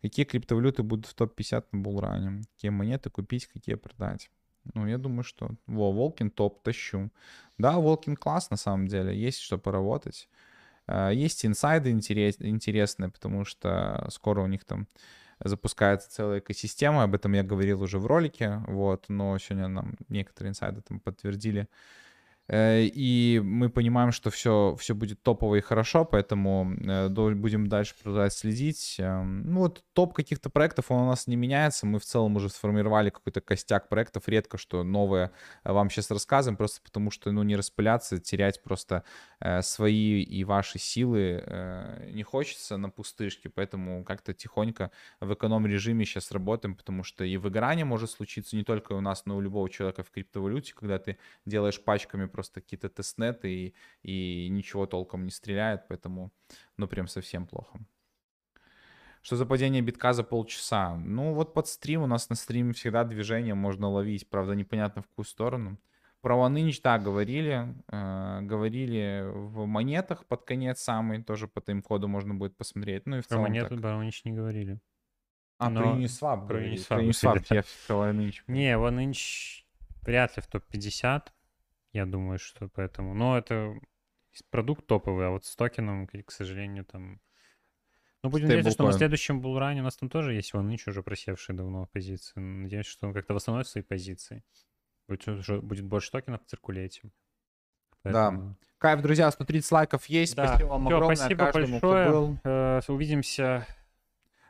[0.03, 2.43] Какие криптовалюты будут в топ-50 на булране?
[2.55, 4.31] Какие монеты купить, какие продать?
[4.74, 5.51] Ну, я думаю, что...
[5.66, 7.11] Во, Волкин топ, тащу.
[7.59, 9.16] Да, Волкин класс, на самом деле.
[9.19, 10.28] Есть что поработать.
[10.87, 14.89] Э, Есть инсайды интерес- интересные, потому что скоро у них там
[15.41, 17.03] запускается целая экосистема.
[17.03, 18.62] Об этом я говорил уже в ролике.
[18.66, 21.69] Вот, но сегодня нам некоторые инсайды там подтвердили.
[22.48, 27.94] Э, И мы понимаем, что все, все будет топово и хорошо, поэтому э, будем дальше
[28.02, 28.97] продолжать следить.
[28.98, 31.86] Эм, Ну вот топ каких-то проектов, он у нас не меняется.
[31.86, 34.28] Мы в целом уже сформировали какой-то костяк проектов.
[34.28, 35.32] Редко что новое
[35.64, 39.05] э, вам сейчас рассказываем, просто потому что, ну, не распыляться, терять просто
[39.60, 41.43] свои и ваши силы
[42.12, 44.90] не хочется на пустышке, поэтому как-то тихонько
[45.20, 49.35] в эконом-режиме сейчас работаем, потому что и выгорание может случиться не только у нас, но
[49.35, 54.49] и у любого человека в криптовалюте, когда ты делаешь пачками просто какие-то тестнеты и, и
[54.51, 56.31] ничего толком не стреляет, поэтому,
[56.77, 57.79] ну, прям совсем плохо.
[59.23, 60.95] Что за падение битка за полчаса?
[60.97, 65.07] Ну, вот под стрим, у нас на стрим всегда движение можно ловить, правда, непонятно в
[65.09, 65.79] какую сторону.
[66.21, 67.75] Про OneInch, да, говорили.
[67.93, 73.07] э, говорили в монетах под конец самый, тоже по тайм-коду можно будет посмотреть.
[73.07, 73.81] Ну и в Про целом монету так.
[73.81, 74.79] Баронич не говорили.
[75.59, 76.61] А, про но- Uniswap про.
[76.61, 78.35] Uniswap Про Uniswap, я про OneInch.
[78.49, 79.65] Не, OneInch
[80.03, 81.23] вряд ли в топ-50,
[81.97, 83.14] я думаю, что поэтому.
[83.14, 83.74] Но это
[84.51, 87.20] продукт топовый, а вот с токеном, к сожалению, там...
[88.23, 91.55] Ну, будем надеяться, что на следующем булране у нас там тоже есть OneInch, уже просевший
[91.55, 92.39] давно позиции.
[92.40, 94.43] Надеюсь, что он как-то восстановит свои позиции.
[95.09, 97.02] Будет, уже, будет больше токенов в циркулете.
[98.05, 98.31] Да.
[98.31, 100.36] Поэтому- Кайф, друзья, 130 лайков есть.
[100.36, 100.48] Да.
[100.48, 102.10] Спасибо вам Всё, огромное спасибо каждому, кто большое.
[102.10, 102.39] был.
[102.44, 103.66] Э, увидимся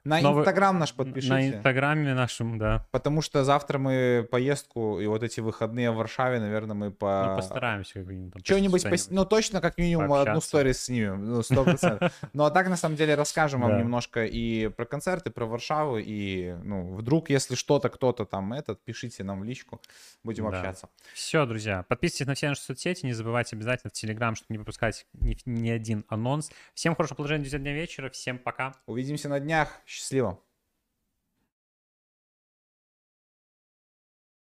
[0.06, 1.48] На Инстаграм наш на подпишите.
[1.48, 2.86] инстаграме нашем, да.
[2.92, 7.26] Потому что завтра мы поездку и вот эти выходные в Варшаве, наверное, мы по...
[7.30, 10.48] Ну, постараемся как-нибудь там Что-нибудь, пос- ну точно как минимум одну пообщаться.
[10.48, 12.12] сторис снимем, ну сто процентов.
[12.32, 16.54] Ну а так на самом деле расскажем вам немножко и про концерты, про Варшаву, и
[16.62, 19.80] ну вдруг если что-то кто-то там этот, пишите нам в личку,
[20.22, 20.88] будем общаться.
[21.14, 25.06] Все, друзья, подписывайтесь на все наши соцсети, не забывайте обязательно в Телеграм, чтобы не пропускать
[25.44, 26.50] ни один анонс.
[26.74, 28.74] Всем хорошего положения, друзья, дня вечера, всем пока.
[28.86, 30.42] Увидимся на днях, счастливо.